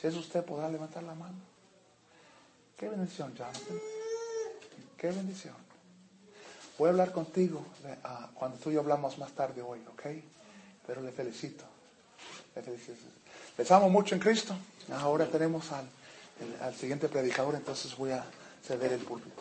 Si 0.00 0.06
es 0.06 0.16
usted, 0.16 0.42
podrá 0.42 0.70
levantar 0.70 1.02
la 1.02 1.14
mano. 1.14 1.36
Qué 2.78 2.88
bendición, 2.88 3.34
Jonathan. 3.34 3.78
Qué 4.96 5.08
bendición. 5.08 5.61
Voy 6.82 6.88
a 6.88 6.90
hablar 6.90 7.12
contigo 7.12 7.64
ah, 8.02 8.28
cuando 8.34 8.58
tú 8.58 8.72
y 8.72 8.74
yo 8.74 8.80
hablamos 8.80 9.16
más 9.16 9.30
tarde 9.30 9.62
hoy, 9.62 9.78
¿ok? 9.92 10.02
Pero 10.84 11.00
le 11.00 11.12
felicito. 11.12 11.62
Le 12.56 12.62
felicito. 12.62 12.98
Les 13.56 13.70
amo 13.70 13.88
mucho 13.88 14.16
en 14.16 14.20
Cristo. 14.20 14.52
Ahora 14.92 15.26
tenemos 15.26 15.70
al, 15.70 15.86
al 16.60 16.74
siguiente 16.74 17.08
predicador, 17.08 17.54
entonces 17.54 17.96
voy 17.96 18.10
a 18.10 18.24
ceder 18.66 18.94
el 18.94 18.98
púlpito. 18.98 19.40